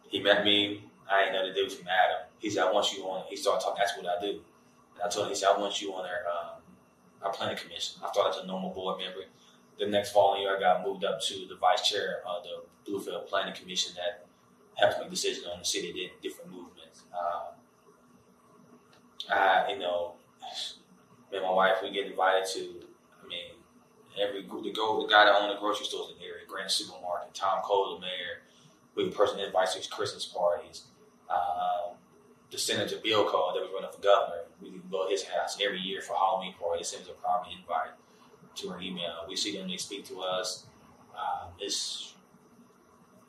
He 0.08 0.20
met 0.20 0.44
me. 0.44 0.84
I 1.10 1.24
ain't 1.24 1.32
know 1.32 1.46
the 1.46 1.54
dude 1.54 1.72
from 1.72 1.86
Adam. 1.86 2.26
He 2.38 2.50
said, 2.50 2.64
"I 2.64 2.72
want 2.72 2.92
you 2.92 3.04
on." 3.04 3.24
He 3.28 3.36
started 3.36 3.64
talking. 3.64 3.78
That's 3.78 3.96
what 3.96 4.06
I 4.06 4.20
do. 4.20 4.40
And 4.96 5.04
I 5.04 5.08
told 5.08 5.26
him, 5.26 5.30
he 5.30 5.36
said, 5.36 5.50
I 5.54 5.58
want 5.58 5.80
you 5.80 5.92
on 5.92 6.06
our, 6.06 6.26
um, 6.26 6.62
our 7.22 7.32
planning 7.32 7.56
commission. 7.56 8.00
I 8.02 8.08
thought 8.08 8.30
as 8.30 8.42
a 8.42 8.46
normal 8.46 8.70
board 8.70 8.98
member. 8.98 9.20
The 9.78 9.86
next 9.86 10.12
following 10.12 10.42
year, 10.42 10.56
I 10.56 10.60
got 10.60 10.86
moved 10.86 11.04
up 11.04 11.20
to 11.20 11.46
the 11.46 11.56
vice 11.56 11.86
chair 11.88 12.22
of 12.26 12.42
the 12.42 12.90
Bluefield 12.90 13.26
Planning 13.28 13.54
Commission 13.54 13.94
that 13.96 14.26
helps 14.74 14.98
make 14.98 15.10
decisions 15.10 15.46
on 15.46 15.58
the 15.58 15.64
city, 15.64 15.92
did 15.92 16.10
different 16.22 16.50
movements. 16.50 17.02
Um, 17.12 17.54
I, 19.30 19.72
you 19.72 19.78
know, 19.78 20.14
Me 21.30 21.38
and 21.38 21.46
my 21.46 21.52
wife, 21.52 21.78
we 21.82 21.90
get 21.90 22.06
invited 22.06 22.46
to, 22.54 22.85
every 24.20 24.42
the 24.42 24.72
go 24.72 25.02
the 25.02 25.08
guy 25.08 25.24
that 25.24 25.34
owned 25.34 25.54
the 25.54 25.60
grocery 25.60 25.86
stores 25.86 26.10
in 26.12 26.18
the 26.18 26.24
area, 26.24 26.44
Grand 26.46 26.70
Supermarket, 26.70 27.34
Tom 27.34 27.62
Cole, 27.62 27.94
the 27.94 28.00
mayor. 28.00 28.42
We 28.94 29.10
person 29.10 29.40
invites 29.40 29.72
to 29.72 29.78
his 29.78 29.86
Christmas 29.86 30.24
parties. 30.24 30.84
Um, 31.28 31.96
the 32.50 32.56
Senator 32.56 32.96
Bill 33.02 33.28
Cole 33.28 33.52
that 33.54 33.60
was 33.60 33.70
running 33.74 33.90
for 33.92 34.00
governor, 34.00 34.44
we 34.62 34.70
can 34.70 34.82
go 34.90 35.04
to 35.04 35.10
his 35.10 35.24
house 35.24 35.58
every 35.62 35.80
year 35.80 36.00
for 36.00 36.14
Halloween 36.14 36.54
party. 36.54 36.82
Sends 36.82 37.08
a 37.08 37.12
private 37.12 37.52
invite 37.52 37.90
to 38.56 38.70
our 38.70 38.80
email. 38.80 39.26
We 39.28 39.36
see 39.36 39.56
them, 39.56 39.68
they 39.68 39.76
speak 39.76 40.06
to 40.06 40.20
us. 40.20 40.66
Um, 41.14 41.50
it's 41.58 42.14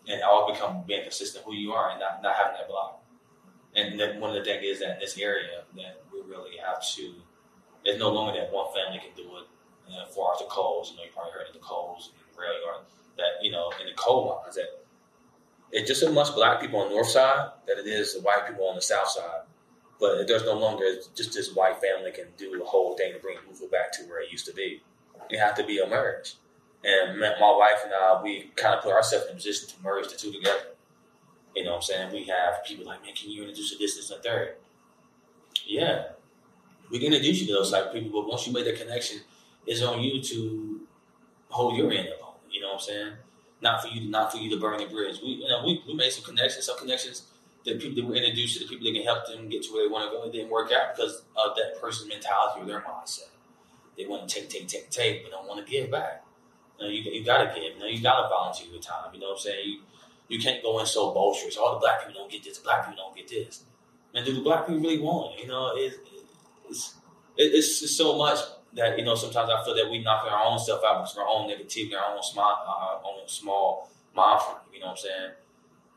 and 0.07 0.21
all 0.23 0.51
become 0.51 0.83
being 0.88 1.03
consistent 1.03 1.43
who 1.45 1.53
you 1.53 1.73
are 1.73 1.91
and 1.91 1.99
not, 1.99 2.21
not 2.21 2.35
having 2.35 2.53
that 2.53 2.69
block. 2.69 3.03
And 3.75 3.99
then 3.99 4.19
one 4.19 4.29
of 4.29 4.38
the 4.38 4.43
things 4.43 4.63
is 4.63 4.79
that 4.79 4.93
in 4.93 4.99
this 4.99 5.17
area 5.17 5.63
that 5.75 6.01
we 6.11 6.21
really 6.21 6.57
have 6.57 6.81
to. 6.95 7.13
It's 7.83 7.99
no 7.99 8.09
longer 8.09 8.39
that 8.39 8.51
one 8.51 8.73
family 8.73 8.99
can 8.99 9.15
do 9.15 9.29
it. 9.38 9.47
And 9.88 9.95
as 10.07 10.13
far 10.13 10.33
as 10.33 10.39
the 10.39 10.45
coals, 10.45 10.91
you 10.91 10.97
know, 10.97 11.03
you 11.03 11.09
probably 11.13 11.31
heard 11.31 11.47
of 11.47 11.53
the 11.53 11.59
coals 11.59 12.11
and 12.13 12.35
the 12.35 12.41
rail 12.41 12.53
yard 12.65 12.85
that 13.17 13.41
you 13.41 13.51
know 13.51 13.71
in 13.81 13.88
the 13.88 13.93
coal 13.95 14.39
mines 14.43 14.55
that 14.55 14.83
it's 15.71 15.88
just 15.88 16.03
as 16.03 16.13
much 16.13 16.33
black 16.33 16.61
people 16.61 16.79
on 16.79 16.89
the 16.89 16.95
north 16.95 17.09
side 17.09 17.49
that 17.67 17.77
it 17.77 17.88
is 17.88 18.13
the 18.13 18.21
white 18.21 18.47
people 18.47 18.67
on 18.67 18.75
the 18.75 18.81
south 18.81 19.09
side. 19.09 19.41
But 19.99 20.27
there's 20.27 20.43
no 20.43 20.53
longer 20.53 20.85
just 21.15 21.33
this 21.33 21.55
white 21.55 21.81
family 21.81 22.11
can 22.11 22.27
do 22.38 22.57
the 22.57 22.65
whole 22.65 22.95
thing 22.95 23.13
to 23.13 23.19
bring 23.19 23.38
Louisville 23.45 23.69
back 23.69 23.91
to 23.93 24.03
where 24.03 24.21
it 24.21 24.31
used 24.31 24.45
to 24.45 24.53
be. 24.53 24.81
It 25.29 25.39
have 25.39 25.55
to 25.55 25.65
be 25.65 25.79
a 25.79 25.88
merge. 25.88 26.35
And 26.83 27.19
my 27.19 27.55
wife 27.57 27.81
and 27.83 27.93
I, 27.93 28.21
we 28.21 28.51
kind 28.55 28.75
of 28.75 28.83
put 28.83 28.93
ourselves 28.93 29.25
in 29.25 29.31
a 29.31 29.35
position 29.35 29.67
to 29.69 29.75
merge 29.83 30.07
the 30.07 30.15
two 30.15 30.31
together. 30.31 30.75
You 31.55 31.63
know 31.63 31.71
what 31.71 31.77
I'm 31.77 31.81
saying? 31.81 32.13
We 32.13 32.25
have 32.25 32.63
people 32.63 32.85
like, 32.85 33.03
man, 33.03 33.15
can 33.15 33.31
you 33.31 33.41
introduce 33.41 33.73
a 33.73 33.77
this, 33.77 34.11
and 34.11 34.23
third? 34.23 34.55
Yeah. 35.65 36.09
We 36.91 36.99
can 36.99 37.07
introduce 37.07 37.41
you 37.41 37.47
to 37.47 37.53
those 37.53 37.71
type 37.71 37.88
of 37.88 37.93
people, 37.93 38.21
but 38.21 38.29
once 38.29 38.45
you 38.45 38.53
make 38.53 38.65
that 38.65 38.77
connection, 38.77 39.21
it's 39.68 39.82
on 39.82 40.01
you 40.01 40.22
to 40.24 40.82
hold 41.49 41.78
your 41.78 41.91
end 41.91 42.07
up 42.09 42.24
on 42.24 42.34
it. 42.36 42.55
You 42.55 42.61
know 42.61 42.70
what 42.70 42.76
I'm 42.76 42.80
saying? 42.82 43.13
Not 43.61 43.82
for 43.82 43.89
you 43.89 44.01
to 44.01 44.09
not 44.09 44.32
for 44.32 44.38
you 44.38 44.49
to 44.51 44.59
burn 44.59 44.80
the 44.80 44.86
bridge. 44.86 45.18
We 45.22 45.30
you 45.30 45.49
know, 45.49 45.63
we, 45.65 45.84
we 45.88 45.93
made 45.93 46.11
some 46.11 46.24
connections, 46.24 46.65
some 46.65 46.78
connections 46.78 47.24
that 47.65 47.82
people 47.82 48.01
that 48.01 48.07
were 48.07 48.15
introduced 48.15 48.57
to 48.57 48.63
the 48.63 48.70
people 48.70 48.86
that 48.86 48.93
can 48.93 49.03
help 49.03 49.28
them 49.28 49.49
get 49.49 49.63
to 49.63 49.74
where 49.74 49.88
they 49.88 49.91
want 49.91 50.09
to 50.09 50.18
go. 50.18 50.24
It 50.24 50.32
didn't 50.32 50.49
work 50.49 50.72
out 50.72 50.95
because 50.95 51.24
of 51.36 51.55
that 51.57 51.82
person's 51.82 52.09
mentality 52.09 52.61
or 52.61 52.65
their 52.65 52.82
mindset. 52.82 53.30
They 53.97 54.05
want 54.05 54.30
to 54.30 54.36
take, 54.36 54.49
take, 54.49 54.68
take, 54.68 54.89
take, 54.89 55.24
but 55.24 55.32
don't 55.32 55.47
want 55.47 55.65
to 55.65 55.70
give 55.70 55.91
back. 55.91 56.24
You, 56.80 56.86
know, 56.86 56.91
you, 56.91 57.11
you 57.11 57.26
gotta 57.26 57.53
give. 57.53 57.63
You 57.76 57.80
know, 57.80 57.88
you 57.88 58.01
gotta 58.01 58.30
volunteer 58.30 58.68
your 58.72 58.82
time. 58.82 59.13
You 59.13 59.20
know 59.20 59.30
what 59.30 59.34
I'm 59.34 59.39
saying? 59.39 59.68
You, 59.68 59.80
you 60.30 60.39
can't 60.39 60.61
go 60.61 60.80
in 60.80 60.86
so 60.86 61.13
boisterous. 61.13 61.57
All 61.57 61.74
the 61.74 61.80
black 61.80 62.05
people 62.05 62.22
don't 62.22 62.32
get 62.32 62.43
this. 62.43 62.59
Black 62.59 62.86
people 62.86 63.03
don't 63.03 63.15
get 63.15 63.28
this. 63.28 63.63
And 64.13 64.26
do 64.26 64.34
the 64.34 64.41
black 64.41 64.68
people 64.68 64.82
really 64.82 64.99
want 64.99 65.38
it? 65.38 65.43
You 65.43 65.47
know, 65.47 65.72
it, 65.76 65.93
it's, 66.70 66.95
it's 67.36 67.82
it's 67.82 67.95
so 67.95 68.18
much 68.18 68.39
that 68.78 68.97
you 68.97 69.03
know 69.03 69.15
sometimes 69.15 69.49
I 69.49 69.63
feel 69.65 69.75
that 69.75 69.89
we 69.91 69.99
knock 69.99 70.25
our 70.30 70.45
own 70.45 70.59
stuff 70.59 70.82
out 70.86 70.99
because 70.99 71.17
our 71.17 71.28
own 71.28 71.49
negativity, 71.49 71.93
our 71.99 72.15
own 72.15 72.23
small, 72.23 72.43
our 72.45 73.01
own 73.03 73.28
small 73.28 73.89
mind. 74.15 74.41
You 74.73 74.80
know 74.80 74.88
what 74.88 74.91
I'm 74.91 74.97
saying? 74.97 75.32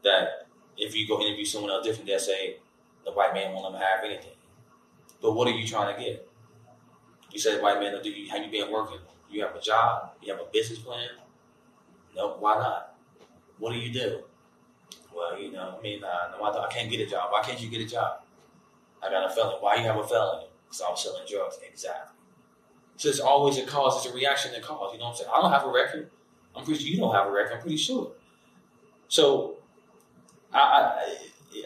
That 0.03 0.47
if 0.77 0.97
you 0.97 1.07
go 1.07 1.21
interview 1.21 1.45
someone 1.45 1.71
else 1.71 1.87
different, 1.87 2.07
they'll 2.07 2.19
say 2.19 2.57
the 3.05 3.13
white 3.13 3.35
man 3.35 3.53
won't 3.53 3.73
them 3.73 3.81
have 3.81 4.05
anything. 4.05 4.33
But 5.21 5.33
what 5.33 5.47
are 5.47 5.53
you 5.53 5.67
trying 5.67 5.95
to 5.95 6.03
get? 6.03 6.27
You 7.31 7.39
said 7.39 7.63
white 7.63 7.79
man, 7.79 8.03
do 8.03 8.11
you 8.11 8.29
have 8.31 8.43
you 8.45 8.51
been 8.51 8.73
working? 8.73 8.99
You 9.31 9.43
have 9.45 9.55
a 9.55 9.61
job? 9.61 10.13
You 10.23 10.33
have 10.33 10.41
a 10.43 10.49
business 10.53 10.79
plan? 10.79 11.09
No, 12.17 12.37
why 12.41 12.55
not? 12.55 12.97
What 13.59 13.73
do 13.73 13.79
you 13.79 13.93
do? 13.93 14.23
Well, 15.15 15.39
you 15.39 15.53
know, 15.53 15.77
I 15.79 15.83
mean, 15.83 16.03
uh, 16.03 16.37
no, 16.37 16.43
I, 16.45 16.67
I 16.67 16.73
can't 16.73 16.91
get 16.91 17.01
a 17.01 17.07
job. 17.07 17.31
Why 17.31 17.43
can't 17.43 17.61
you 17.61 17.69
get 17.69 17.83
a 17.83 17.87
job? 17.87 18.23
I 19.03 19.11
got 19.11 19.31
a 19.31 19.35
felony. 19.35 19.59
Why 19.61 19.77
you 19.77 19.83
have 19.85 19.97
a 19.97 20.05
felony? 20.05 20.47
Because 20.67 20.81
I 20.81 20.91
was 20.91 21.03
selling 21.03 21.27
drugs. 21.29 21.59
Exactly. 21.67 22.10
So 23.01 23.09
it's 23.09 23.19
always 23.19 23.57
a 23.57 23.65
cause. 23.65 24.05
It's 24.05 24.13
a 24.13 24.15
reaction 24.15 24.53
to 24.53 24.61
cause. 24.61 24.93
You 24.93 24.99
know 24.99 25.07
what 25.07 25.13
I'm 25.13 25.17
saying? 25.17 25.31
I 25.35 25.41
don't 25.41 25.51
have 25.51 25.65
a 25.65 25.71
record. 25.71 26.11
I'm 26.55 26.67
pretty 26.67 26.81
sure 26.81 26.93
you 26.93 26.99
don't 26.99 27.15
have 27.15 27.29
a 27.29 27.31
record. 27.31 27.55
I'm 27.55 27.61
pretty 27.63 27.79
sure. 27.79 28.13
So 29.09 29.57
I, 30.53 30.99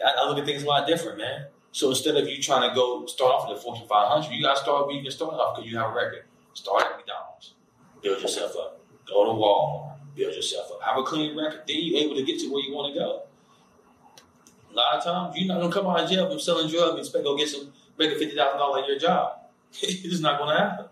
I, 0.01 0.11
I 0.17 0.29
look 0.29 0.37
at 0.37 0.45
things 0.45 0.63
a 0.63 0.65
lot 0.65 0.87
different, 0.87 1.17
man. 1.17 1.47
So 1.73 1.89
instead 1.89 2.15
of 2.15 2.25
you 2.29 2.41
trying 2.41 2.69
to 2.69 2.73
go 2.73 3.05
start 3.07 3.33
off 3.33 3.49
with 3.49 3.57
the 3.57 3.61
Fortune 3.61 3.85
500, 3.85 4.33
you 4.33 4.41
got 4.41 4.55
to 4.55 4.61
start 4.61 4.87
where 4.87 4.95
you 4.95 5.01
can 5.01 5.11
start 5.11 5.33
off 5.33 5.57
because 5.57 5.69
you 5.69 5.77
have 5.77 5.91
a 5.91 5.93
record. 5.93 6.23
Start 6.53 6.83
at 6.83 6.95
McDonald's. 6.95 7.55
Build 8.01 8.21
yourself 8.21 8.55
up. 8.55 8.79
Go 9.05 9.25
to 9.25 9.31
Walmart. 9.31 9.97
Build 10.15 10.33
yourself 10.33 10.71
up. 10.71 10.83
Have 10.83 10.97
a 10.97 11.03
clean 11.03 11.37
record. 11.37 11.63
Then 11.67 11.79
you're 11.81 12.01
able 12.01 12.15
to 12.15 12.23
get 12.23 12.39
to 12.39 12.47
where 12.49 12.63
you 12.63 12.73
want 12.73 12.93
to 12.93 12.97
go. 12.97 13.23
A 14.71 14.73
lot 14.73 14.95
of 14.95 15.03
times, 15.03 15.35
you're 15.37 15.49
not 15.49 15.59
going 15.59 15.69
to 15.69 15.77
come 15.77 15.85
out 15.85 15.99
of 15.99 16.09
jail 16.09 16.29
from 16.29 16.39
selling 16.39 16.69
drugs 16.69 16.91
and 16.91 16.99
expect 16.99 17.25
to 17.25 17.29
go 17.29 17.35
get 17.35 17.49
some, 17.49 17.73
make 17.97 18.13
a 18.13 18.15
$50,000 18.15 18.83
a 18.83 18.87
year 18.87 18.97
job. 18.97 19.33
it's 19.81 20.21
not 20.21 20.39
going 20.39 20.55
to 20.55 20.63
happen. 20.63 20.85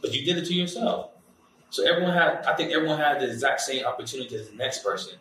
But 0.00 0.14
you 0.14 0.24
did 0.24 0.38
it 0.38 0.46
to 0.46 0.54
yourself. 0.54 1.10
So 1.70 1.86
everyone 1.86 2.14
had, 2.14 2.44
I 2.46 2.54
think 2.54 2.72
everyone 2.72 2.98
had 2.98 3.20
the 3.20 3.30
exact 3.30 3.60
same 3.60 3.84
opportunity 3.84 4.34
as 4.36 4.48
the 4.48 4.56
next 4.56 4.82
person. 4.82 5.18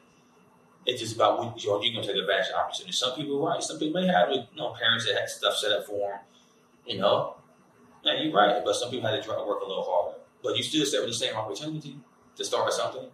It's 0.86 1.02
just 1.02 1.16
about 1.16 1.40
what 1.40 1.62
you're, 1.62 1.84
you're 1.84 1.94
going 1.94 2.06
to 2.06 2.14
take 2.14 2.22
advantage 2.22 2.50
of 2.50 2.62
opportunity. 2.62 2.94
Some 2.94 3.14
people 3.14 3.46
are 3.46 3.52
right. 3.54 3.64
Some 3.64 3.78
people 3.78 4.02
may 4.02 4.08
have, 4.08 4.30
you 4.32 4.44
know, 4.56 4.74
parents 4.80 5.06
that 5.06 5.20
had 5.20 5.30
stuff 5.30 5.58
set 5.58 5.72
up 5.72 5.86
for 5.86 6.12
them. 6.12 6.20
You 6.86 7.00
know, 7.00 7.36
yeah, 8.04 8.22
you're 8.22 8.34
right. 8.34 8.64
But 8.64 8.76
some 8.76 8.90
people 8.90 9.10
had 9.10 9.22
to 9.22 9.28
try 9.28 9.36
to 9.36 9.46
work 9.46 9.60
a 9.62 9.68
little 9.68 9.84
harder. 9.84 10.18
But 10.42 10.56
you 10.56 10.64
still 10.64 10.86
set 10.86 11.02
with 11.02 11.10
the 11.10 11.16
same 11.16 11.36
opportunity 11.36 12.00
to 12.38 12.46
start 12.46 12.72
something. 12.72 13.10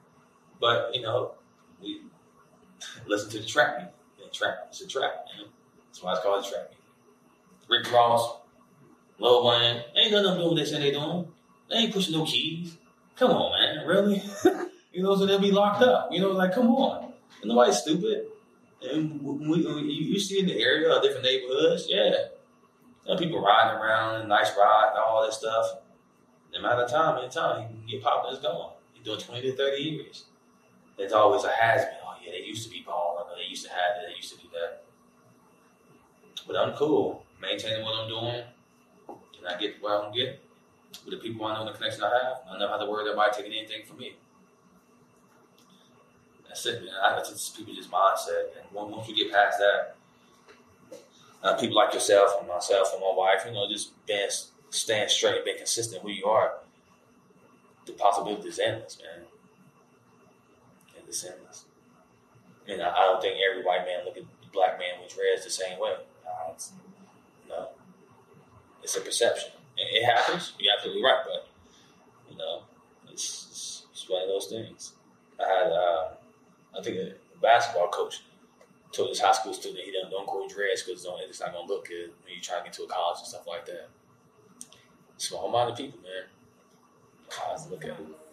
But 0.61 0.93
you 0.93 1.01
know, 1.01 1.31
we 1.81 2.01
listen 3.07 3.31
to 3.31 3.39
the 3.39 3.45
trap 3.45 3.77
music. 3.77 3.93
Yeah, 4.19 4.27
trap, 4.31 4.67
it's 4.69 4.81
a 4.81 4.87
trap, 4.87 5.25
man. 5.35 5.47
That's 5.87 6.03
why 6.03 6.13
it's 6.13 6.21
called 6.21 6.45
a 6.45 6.47
trap 6.47 6.69
music. 6.69 6.83
Rick 7.69 7.91
Ross, 7.91 8.37
Lil 9.17 9.47
Wayne, 9.47 9.83
ain't 9.95 10.11
nothing 10.11 10.23
them 10.23 10.37
doing 10.37 10.47
what 10.49 10.55
they 10.57 10.65
say 10.65 10.79
they 10.79 10.91
doing. 10.91 11.27
They 11.73 11.79
ain't 11.79 11.93
pushing 11.93 12.13
no 12.13 12.23
keys. 12.23 12.77
Come 13.15 13.31
on, 13.31 13.59
man, 13.59 13.87
really? 13.87 14.21
you 14.93 15.01
know, 15.01 15.15
so 15.15 15.25
they'll 15.25 15.39
be 15.39 15.51
locked 15.51 15.81
up. 15.81 16.09
You 16.11 16.19
know, 16.21 16.29
like 16.29 16.53
come 16.53 16.67
on. 16.67 17.13
And 17.41 17.49
nobody's 17.49 17.77
stupid. 17.77 18.27
And 18.83 19.21
we, 19.21 19.65
we, 19.65 19.81
you, 19.81 20.19
see 20.19 20.39
in 20.39 20.45
the 20.45 20.61
area, 20.61 20.91
of 20.91 21.01
different 21.01 21.23
neighborhoods, 21.23 21.87
yeah. 21.89 22.11
You 23.05 23.13
know, 23.13 23.17
people 23.17 23.41
riding 23.41 23.79
around, 23.79 24.27
nice 24.27 24.51
ride, 24.57 24.93
all 24.97 25.23
that 25.23 25.33
stuff. 25.33 25.65
No 26.53 26.61
matter 26.61 26.85
time, 26.85 27.23
in 27.23 27.29
time, 27.31 27.61
you 27.61 27.67
can 27.67 27.87
get 27.87 28.03
popping, 28.03 28.33
it's 28.33 28.41
going. 28.41 28.73
You're 28.95 29.03
doing 29.03 29.19
20 29.19 29.41
to 29.41 29.55
30 29.55 29.81
years. 29.81 30.25
There's 30.97 31.13
always 31.13 31.43
a 31.43 31.49
has 31.49 31.85
been. 31.85 31.93
Oh, 32.05 32.13
yeah, 32.23 32.33
they 32.33 32.45
used 32.45 32.65
to 32.65 32.69
be 32.69 32.83
balling, 32.85 33.25
they 33.35 33.49
used 33.49 33.65
to 33.65 33.71
have 33.71 33.95
that, 33.95 34.09
they 34.09 34.15
used 34.15 34.31
to 34.35 34.37
do 34.37 34.47
that. 34.53 34.83
But 36.45 36.55
I'm 36.55 36.73
cool, 36.73 37.25
maintaining 37.41 37.83
what 37.83 37.99
I'm 37.99 38.09
doing. 38.09 38.43
Can 39.07 39.47
I 39.47 39.59
get 39.59 39.81
where 39.81 40.03
I'm 40.03 40.13
getting? 40.13 40.35
With 41.05 41.15
the 41.15 41.17
people 41.17 41.45
I 41.45 41.55
know, 41.55 41.65
the 41.65 41.77
connection 41.77 42.03
I 42.03 42.09
have, 42.09 42.37
I 42.49 42.57
never 42.57 42.71
had 42.71 42.79
to 42.79 42.89
worry 42.89 43.11
about 43.11 43.33
taking 43.33 43.51
anything 43.51 43.85
from 43.85 43.97
me. 43.97 44.13
That's 46.47 46.65
it, 46.65 46.83
man. 46.83 46.93
I, 47.03 47.17
it's 47.19 47.49
people 47.49 47.73
just 47.73 47.89
mindset. 47.89 48.53
And 48.59 48.71
once 48.71 49.07
you 49.07 49.15
get 49.15 49.33
past 49.33 49.57
that, 49.57 49.95
uh, 51.43 51.57
people 51.57 51.75
like 51.75 51.93
yourself 51.93 52.39
and 52.39 52.47
myself 52.47 52.91
and 52.93 53.01
my 53.01 53.11
wife, 53.13 53.43
you 53.45 53.51
know, 53.51 53.67
just 53.67 53.91
being 54.05 54.29
staying 54.69 55.09
straight, 55.09 55.43
being 55.43 55.57
consistent 55.57 56.01
who 56.01 56.09
you 56.09 56.25
are, 56.25 56.53
the 57.85 57.93
possibility 57.93 58.47
is 58.47 58.59
endless, 58.59 58.97
man. 59.01 59.25
And 60.95 61.07
it's 61.07 61.23
endless. 61.25 61.65
And 62.67 62.81
I, 62.81 62.91
I, 62.91 63.05
don't 63.05 63.21
think 63.21 63.37
every 63.49 63.63
white 63.63 63.85
man 63.85 64.05
look 64.05 64.15
at 64.15 64.23
the 64.23 64.47
black 64.53 64.79
man 64.79 65.01
with 65.01 65.13
dreads 65.13 65.43
the 65.43 65.49
same 65.49 65.79
way. 65.79 65.95
Uh, 66.25 66.51
it's, 66.53 66.71
no, 67.49 67.69
it's 68.81 68.95
a 68.95 69.01
perception. 69.01 69.51
It 69.77 70.05
happens. 70.05 70.53
You're 70.59 70.73
absolutely 70.75 71.03
right, 71.03 71.19
but 71.25 71.47
you 72.29 72.37
know, 72.37 72.61
it's, 73.11 73.47
it's, 73.49 73.85
it's 73.91 74.09
one 74.09 74.21
of 74.21 74.27
those 74.27 74.47
things. 74.47 74.93
I 75.39 75.43
had, 75.43 75.71
uh, 75.71 76.09
I 76.77 76.81
think, 76.83 76.97
a 76.97 77.13
basketball 77.41 77.89
coach 77.89 78.21
told 78.91 79.09
his 79.09 79.19
high 79.19 79.31
school 79.31 79.53
student 79.53 79.83
he 79.83 79.91
don't, 79.91 80.11
don't 80.11 80.27
grow 80.27 80.47
dreads 80.47 80.83
because 80.83 81.05
it's 81.29 81.41
not 81.41 81.51
going 81.53 81.67
to 81.67 81.73
look 81.73 81.87
good 81.87 82.11
when 82.23 82.35
you 82.35 82.41
try 82.41 82.59
to 82.59 82.63
get 82.63 82.73
to 82.73 82.83
a 82.83 82.87
college 82.87 83.19
and 83.19 83.27
stuff 83.27 83.47
like 83.47 83.65
that. 83.65 83.89
Small 85.17 85.49
minded 85.49 85.75
people, 85.75 85.99
man. 86.01 86.25
I 87.47 87.51
was 87.51 87.69
looking, 87.69 87.91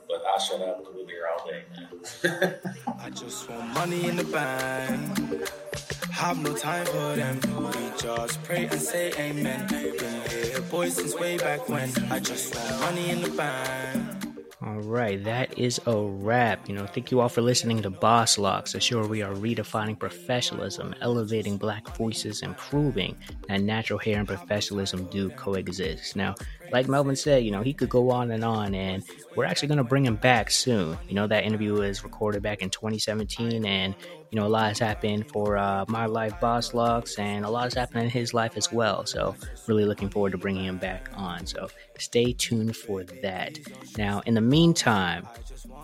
but 0.08 0.22
I'll 0.26 0.38
shut 0.38 0.60
up 0.60 0.78
because 0.78 0.94
we'll 0.94 1.06
be 1.06 1.12
here 1.12 1.28
all 1.32 1.46
day, 1.48 1.62
man. 1.72 2.54
I 3.00 3.10
just 3.10 3.48
want 3.48 3.72
money 3.74 4.06
in 4.06 4.16
the 4.16 4.24
bank. 4.24 5.89
Have 6.20 6.42
no 6.42 6.54
time 6.54 6.84
for 6.84 7.16
them. 7.16 7.40
We 7.56 7.98
just 7.98 8.42
pray 8.42 8.66
and 8.66 8.78
say 8.78 9.10
amen. 9.18 9.66
Been 9.68 10.20
here, 10.28 10.60
boys, 10.70 10.96
since 10.96 11.18
way 11.18 11.38
back 11.38 11.66
when. 11.66 11.90
I 12.10 12.20
just 12.20 12.54
want 12.54 12.80
money 12.80 13.08
in 13.08 13.22
the 13.22 13.30
bank. 13.30 14.20
All 14.62 14.80
right, 14.80 15.24
that 15.24 15.58
is 15.58 15.80
a 15.86 15.96
wrap. 15.96 16.68
You 16.68 16.74
know, 16.74 16.84
thank 16.84 17.10
you 17.10 17.20
all 17.20 17.30
for 17.30 17.40
listening 17.40 17.80
to 17.80 17.88
Boss 17.88 18.36
Locks. 18.36 18.74
Assure 18.74 19.06
we 19.06 19.22
are 19.22 19.32
redefining 19.32 19.98
professionalism, 19.98 20.94
elevating 21.00 21.56
black 21.56 21.96
voices, 21.96 22.42
and 22.42 22.54
proving 22.58 23.16
that 23.48 23.62
natural 23.62 23.98
hair 23.98 24.18
and 24.18 24.28
professionalism 24.28 25.06
do 25.06 25.30
coexist. 25.30 26.16
Now, 26.16 26.34
like 26.72 26.88
Melvin 26.88 27.16
said, 27.16 27.44
you 27.44 27.50
know, 27.50 27.62
he 27.62 27.72
could 27.72 27.88
go 27.88 28.10
on 28.10 28.30
and 28.30 28.44
on, 28.44 28.74
and 28.74 29.02
we're 29.34 29.44
actually 29.44 29.68
going 29.68 29.78
to 29.78 29.84
bring 29.84 30.04
him 30.04 30.16
back 30.16 30.50
soon. 30.50 30.96
You 31.08 31.14
know, 31.14 31.26
that 31.26 31.44
interview 31.44 31.74
was 31.74 32.04
recorded 32.04 32.42
back 32.42 32.62
in 32.62 32.70
2017, 32.70 33.64
and 33.64 33.94
you 34.30 34.38
know, 34.38 34.46
a 34.46 34.48
lot 34.48 34.68
has 34.68 34.78
happened 34.78 35.28
for 35.28 35.56
uh, 35.56 35.84
my 35.88 36.06
life, 36.06 36.38
Boss 36.40 36.72
Locks, 36.72 37.18
and 37.18 37.44
a 37.44 37.50
lot 37.50 37.64
has 37.64 37.74
happened 37.74 38.04
in 38.04 38.10
his 38.10 38.32
life 38.32 38.56
as 38.56 38.72
well. 38.72 39.04
So, 39.04 39.34
really 39.66 39.84
looking 39.84 40.08
forward 40.08 40.32
to 40.32 40.38
bringing 40.38 40.64
him 40.64 40.78
back 40.78 41.10
on. 41.14 41.46
So, 41.46 41.68
stay 41.98 42.32
tuned 42.32 42.76
for 42.76 43.02
that. 43.02 43.58
Now, 43.98 44.22
in 44.26 44.34
the 44.34 44.40
meantime, 44.40 45.26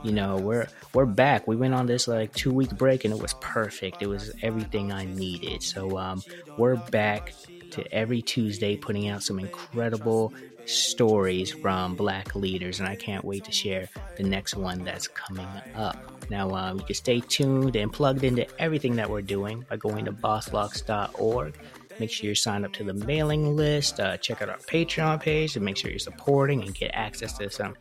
you 0.04 0.12
know, 0.12 0.36
we're 0.36 0.68
we're 0.94 1.06
back. 1.06 1.48
We 1.48 1.56
went 1.56 1.74
on 1.74 1.86
this 1.86 2.06
like 2.06 2.32
two 2.34 2.52
week 2.52 2.70
break, 2.76 3.04
and 3.04 3.12
it 3.12 3.20
was 3.20 3.34
perfect. 3.40 4.00
It 4.00 4.06
was 4.06 4.32
everything 4.42 4.92
I 4.92 5.06
needed. 5.06 5.62
So, 5.64 5.98
um, 5.98 6.22
we're 6.56 6.76
back 6.76 7.34
to 7.72 7.92
every 7.92 8.22
Tuesday 8.22 8.76
putting 8.76 9.08
out 9.08 9.24
some 9.24 9.40
incredible 9.40 10.32
stories 10.66 11.50
from 11.50 11.94
black 11.94 12.34
leaders, 12.34 12.80
and 12.80 12.88
I 12.88 12.96
can't 12.96 13.24
wait 13.24 13.44
to 13.44 13.52
share 13.52 13.88
the 14.16 14.22
next 14.22 14.56
one 14.56 14.84
that's 14.84 15.08
coming 15.08 15.48
up. 15.74 16.30
Now, 16.30 16.50
um, 16.50 16.78
you 16.78 16.84
can 16.84 16.94
stay 16.94 17.20
tuned 17.20 17.76
and 17.76 17.92
plugged 17.92 18.24
into 18.24 18.46
everything 18.60 18.96
that 18.96 19.08
we're 19.08 19.22
doing 19.22 19.64
by 19.68 19.76
going 19.76 20.04
to 20.06 20.12
bosslocks.org. 20.12 21.54
Make 21.98 22.10
sure 22.10 22.26
you're 22.26 22.34
signed 22.34 22.66
up 22.66 22.72
to 22.74 22.84
the 22.84 22.92
mailing 22.92 23.56
list. 23.56 24.00
Uh, 24.00 24.16
check 24.18 24.42
out 24.42 24.48
our 24.48 24.58
Patreon 24.58 25.20
page 25.20 25.56
and 25.56 25.64
make 25.64 25.76
sure 25.76 25.90
you're 25.90 25.98
supporting 25.98 26.62
and 26.62 26.74
get 26.74 26.90
access 26.92 27.38
to 27.38 27.48
some 27.48 27.74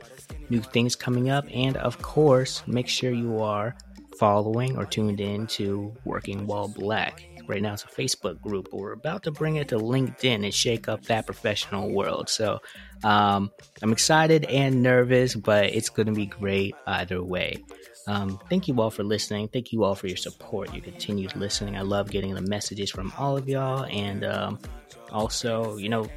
new 0.49 0.61
things 0.61 0.95
coming 0.95 1.29
up. 1.29 1.45
And 1.53 1.75
of 1.77 2.01
course, 2.01 2.63
make 2.65 2.88
sure 2.88 3.11
you 3.11 3.41
are 3.41 3.75
following 4.17 4.77
or 4.77 4.86
tuned 4.86 5.19
in 5.19 5.47
to 5.47 5.93
Working 6.05 6.47
While 6.47 6.69
Black 6.69 7.25
right 7.48 7.62
now 7.62 7.74
it's 7.74 7.84
a 7.84 7.88
Facebook 7.88 8.41
group, 8.41 8.70
but 8.72 8.80
we're 8.80 8.91
about 8.91 9.24
to 9.24 9.32
bring 9.32 9.56
it 9.56 9.70
to 9.70 9.78
LinkedIn 9.78 10.43
and 10.43 10.54
shake 10.54 10.88
up 10.88 11.04
that 11.04 11.26
professional 11.26 11.91
world. 11.91 12.30
So 12.30 12.60
um, 13.04 13.52
I'm 13.82 13.91
excited 13.91 14.46
and 14.46 14.82
nervous, 14.82 15.36
but 15.36 15.66
it's 15.66 15.89
going 15.89 16.08
to 16.08 16.14
be 16.14 16.26
great 16.26 16.76
either 16.86 17.24
way. 17.24 17.64
Um, 18.08 18.39
thank 18.50 18.68
you 18.68 18.80
all 18.80 18.91
for 18.91 19.04
listening. 19.04 19.48
Thank 19.48 19.72
you 19.72 19.84
all 19.84 19.96
for 19.96 20.08
your 20.08 20.18
support, 20.18 20.74
your 20.74 20.84
continued 20.84 21.36
listening. 21.36 21.76
I 21.76 21.82
love 21.82 22.12
getting 22.12 22.36
the 22.36 22.41
messages 22.41 22.91
from 22.91 23.12
all 23.18 23.36
of 23.36 23.50
y'all. 23.50 23.86
And 23.86 24.24
um, 24.24 24.60
also, 25.12 25.78
you 25.78 25.89
know, 25.89 26.08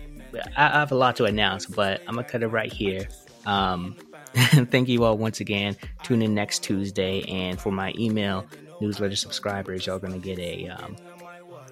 I, 0.57 0.67
I, 0.67 0.81
have 0.81 0.93
a 0.93 0.97
lot 0.97 1.17
to 1.17 1.25
announce, 1.25 1.65
but 1.67 2.03
I'm 2.07 2.15
going 2.15 2.27
to 2.27 2.31
cut 2.31 2.43
it 2.43 2.49
right 2.49 2.73
here. 2.73 3.09
Um, 3.47 3.97
thank 4.35 4.89
you 4.89 5.05
all 5.05 5.17
once 5.17 5.41
again. 5.41 5.77
Tune 6.03 6.21
in 6.21 6.35
next 6.35 6.63
Tuesday. 6.63 7.23
And 7.23 7.59
for 7.59 7.73
my 7.73 7.95
email 7.99 8.47
newsletter 8.81 9.17
subscribers, 9.17 9.87
y'all 9.87 9.99
going 9.99 10.13
to 10.13 10.19
get 10.19 10.39
a 10.39 10.69
um, 10.69 10.97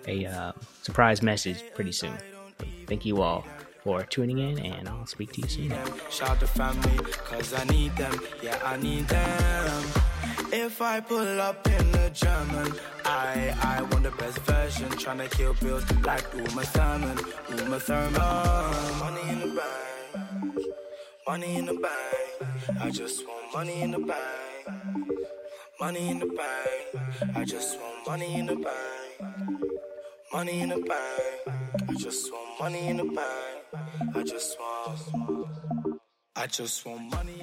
a 0.06 0.26
uh, 0.26 0.52
surprise 0.82 1.22
message 1.22 1.62
pretty 1.74 1.92
soon. 1.92 2.16
Thank 2.86 3.04
you 3.04 3.22
all 3.22 3.44
for 3.82 4.02
tuning 4.02 4.38
in, 4.38 4.58
and 4.58 4.88
I'll 4.88 5.06
speak 5.06 5.32
to 5.34 5.42
you 5.42 5.48
soon. 5.48 5.74
Shout 6.10 6.40
the 6.40 6.46
family, 6.46 6.98
cause 7.24 7.54
I 7.54 7.64
need 7.64 7.94
them. 7.96 8.20
Yeah, 8.42 8.58
I 8.64 8.76
need 8.76 9.06
them. 9.08 9.82
If 10.52 10.80
I 10.80 11.00
pull 11.00 11.40
up 11.40 11.66
in 11.66 11.92
the 11.92 12.10
German, 12.10 12.72
I 13.04 13.54
I 13.62 13.82
want 13.82 14.04
the 14.04 14.12
best 14.12 14.38
version. 14.40 14.88
Trying 14.90 15.18
to 15.18 15.28
kill 15.28 15.54
bills 15.54 15.84
like 16.04 16.24
Uma 16.34 16.64
Thurman, 16.64 17.18
Uma 17.58 17.78
Thurman. 17.80 18.98
Money 19.00 19.24
in 19.30 19.38
the 19.40 19.50
bank, 19.60 20.66
money 21.26 21.56
in 21.56 21.66
the 21.66 21.74
bank. 21.74 22.80
I 22.80 22.90
just 22.90 23.26
want 23.26 23.52
money 23.52 23.82
in 23.82 23.90
the 23.90 23.98
bank, 23.98 25.18
money 25.80 26.08
in 26.08 26.18
the 26.18 26.26
bank. 26.26 27.36
I 27.36 27.44
just 27.44 27.78
want 27.80 28.06
money 28.06 28.34
in 28.34 28.46
the 28.46 28.56
bank. 28.56 29.85
Money 30.32 30.60
in 30.60 30.68
the 30.70 30.76
bank. 30.76 31.88
I 31.88 31.94
just 31.94 32.32
want 32.32 32.60
money 32.60 32.88
in 32.88 32.96
the 32.96 33.04
bank. 33.04 34.16
I 34.16 34.22
just 34.22 34.58
want. 34.58 36.00
I 36.34 36.46
just 36.46 36.84
want 36.84 37.10
money 37.12 37.40